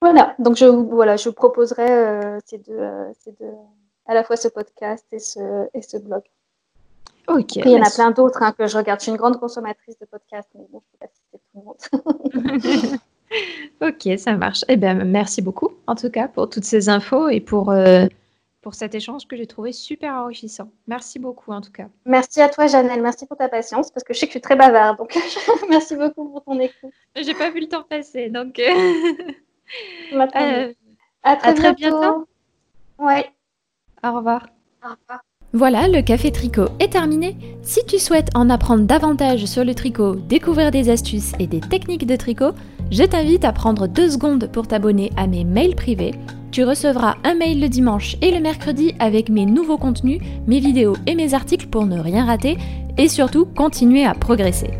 Voilà, 0.01 0.35
donc 0.39 0.57
je, 0.57 0.67
voilà, 0.67 1.17
je 1.17 1.31
proposerai 1.31 1.91
euh, 1.91 2.39
ces, 2.45 2.59
deux, 2.59 2.79
euh, 2.79 3.11
ces, 3.19 3.33
deux, 3.33 3.51
à 4.07 4.15
la 4.15 4.23
fois 4.25 4.37
ce 4.37 4.49
podcast 4.49 5.07
et 5.13 5.19
ce, 5.19 5.69
et 5.73 5.83
ce 5.83 5.97
blog. 5.97 6.23
Ok. 7.29 7.57
il 7.57 7.69
y 7.69 7.77
en 7.77 7.83
a 7.83 7.91
plein 7.91 8.13
d'autres 8.13 8.43
hein, 8.43 8.53
que 8.53 8.67
je 8.67 8.77
regarde. 8.77 9.01
Je 9.01 9.05
suis 9.05 9.11
une 9.11 9.19
grande 9.19 9.41
consommatrice 9.41 9.99
de 9.99 10.05
podcasts, 10.05 10.51
mais 10.55 10.67
bon, 10.71 10.81
je 10.81 10.87
ne 10.87 10.93
peux 10.93 11.07
pas 11.07 11.13
citer 11.13 11.39
tout 11.39 11.59
le 11.59 12.83
monde. 12.85 13.01
ok, 13.81 14.19
ça 14.19 14.37
marche. 14.37 14.65
Eh 14.69 14.77
bien, 14.77 14.95
merci 14.95 15.43
beaucoup, 15.43 15.71
en 15.87 15.95
tout 15.95 16.11
cas, 16.11 16.29
pour 16.29 16.49
toutes 16.49 16.65
ces 16.65 16.89
infos 16.89 17.29
et 17.29 17.41
pour, 17.41 17.71
euh, 17.71 18.07
pour 18.63 18.75
cet 18.75 18.95
échange 18.95 19.27
que 19.27 19.37
j'ai 19.37 19.47
trouvé 19.47 19.73
super 19.73 20.15
enrichissant. 20.15 20.71
Merci 20.87 21.19
beaucoup, 21.19 21.53
en 21.53 21.61
tout 21.61 21.73
cas. 21.73 21.89
Merci 22.05 22.41
à 22.41 22.49
toi, 22.49 22.67
Janelle. 22.67 23.03
Merci 23.03 23.27
pour 23.27 23.37
ta 23.37 23.49
patience, 23.49 23.91
parce 23.91 24.05
que 24.05 24.15
je 24.15 24.21
sais 24.21 24.27
que 24.27 24.31
je 24.31 24.39
suis 24.39 24.41
très 24.41 24.57
bavarde. 24.57 24.99
Donc, 24.99 25.17
merci 25.71 25.97
beaucoup 25.97 26.29
pour 26.29 26.45
ton 26.45 26.59
écoute. 26.61 26.93
J'ai 27.15 27.35
pas 27.35 27.51
vu 27.51 27.61
le 27.61 27.69
temps 27.69 27.85
passer, 27.89 28.29
donc... 28.29 28.59
Euh, 28.59 29.13
à 31.23 31.37
très, 31.37 31.75
bientôt. 31.75 32.27
Ouais. 32.99 33.31
Au 34.05 34.13
revoir. 34.13 34.47
Au 34.85 34.91
revoir. 34.91 35.23
Voilà, 35.53 35.89
le 35.89 36.03
café 36.03 36.31
tricot 36.31 36.67
est 36.81 36.93
terminé. 36.93 37.37
Si 37.63 37.85
tu 37.87 37.99
souhaites 37.99 38.29
en 38.35 38.51
apprendre 38.51 38.85
davantage 38.85 39.47
sur 39.47 39.65
le 39.65 39.75
tricot, 39.75 40.17
découvrir 40.17 40.71
des 40.71 40.91
astuces 40.91 41.33
et 41.39 41.47
des 41.47 41.61
techniques 41.61 42.07
de 42.07 42.17
tricot, 42.17 42.51
je 42.91 43.05
t'invite 43.05 43.45
à 43.45 43.53
prendre 43.53 43.87
deux 43.87 44.11
secondes 44.11 44.49
pour 44.53 44.67
t'abonner 44.67 45.11
à 45.17 45.27
mes 45.27 45.45
mails 45.45 45.75
privés. 45.75 46.15
Tu 46.51 46.65
recevras 46.65 47.17
un 47.25 47.35
mail 47.35 47.61
le 47.61 47.69
dimanche 47.69 48.17
et 48.23 48.31
le 48.31 48.41
mercredi 48.41 48.95
avec 48.99 49.29
mes 49.29 49.47
nouveaux 49.47 49.79
contenus, 49.79 50.21
mes 50.47 50.61
vidéos 50.61 50.97
et 51.07 51.15
mes 51.15 51.35
articles 51.35 51.67
pour 51.67 51.87
ne 51.87 51.99
rien 51.99 52.25
rater 52.25 52.57
et 52.97 53.09
surtout 53.09 53.45
continuer 53.45 54.05
à 54.05 54.15
progresser. 54.15 54.71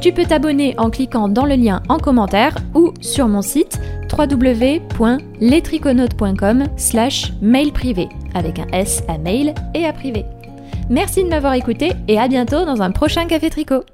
Tu 0.00 0.12
peux 0.12 0.24
t'abonner 0.24 0.74
en 0.78 0.88
cliquant 0.88 1.28
dans 1.28 1.44
le 1.44 1.56
lien 1.56 1.82
en 1.90 1.98
commentaire 1.98 2.56
ou 2.74 2.94
sur 3.02 3.28
mon 3.28 3.42
site 3.42 3.78
www.letriconautes.com 4.10 6.64
slash 6.76 7.32
mail 7.42 7.70
privé 7.72 8.08
avec 8.34 8.58
un 8.58 8.66
S 8.72 9.02
à 9.08 9.18
mail 9.18 9.54
et 9.74 9.84
à 9.84 9.92
privé. 9.92 10.24
Merci 10.88 11.22
de 11.22 11.28
m'avoir 11.28 11.52
écouté 11.54 11.92
et 12.08 12.18
à 12.18 12.28
bientôt 12.28 12.64
dans 12.64 12.80
un 12.80 12.92
prochain 12.92 13.26
Café 13.26 13.50
Tricot. 13.50 13.84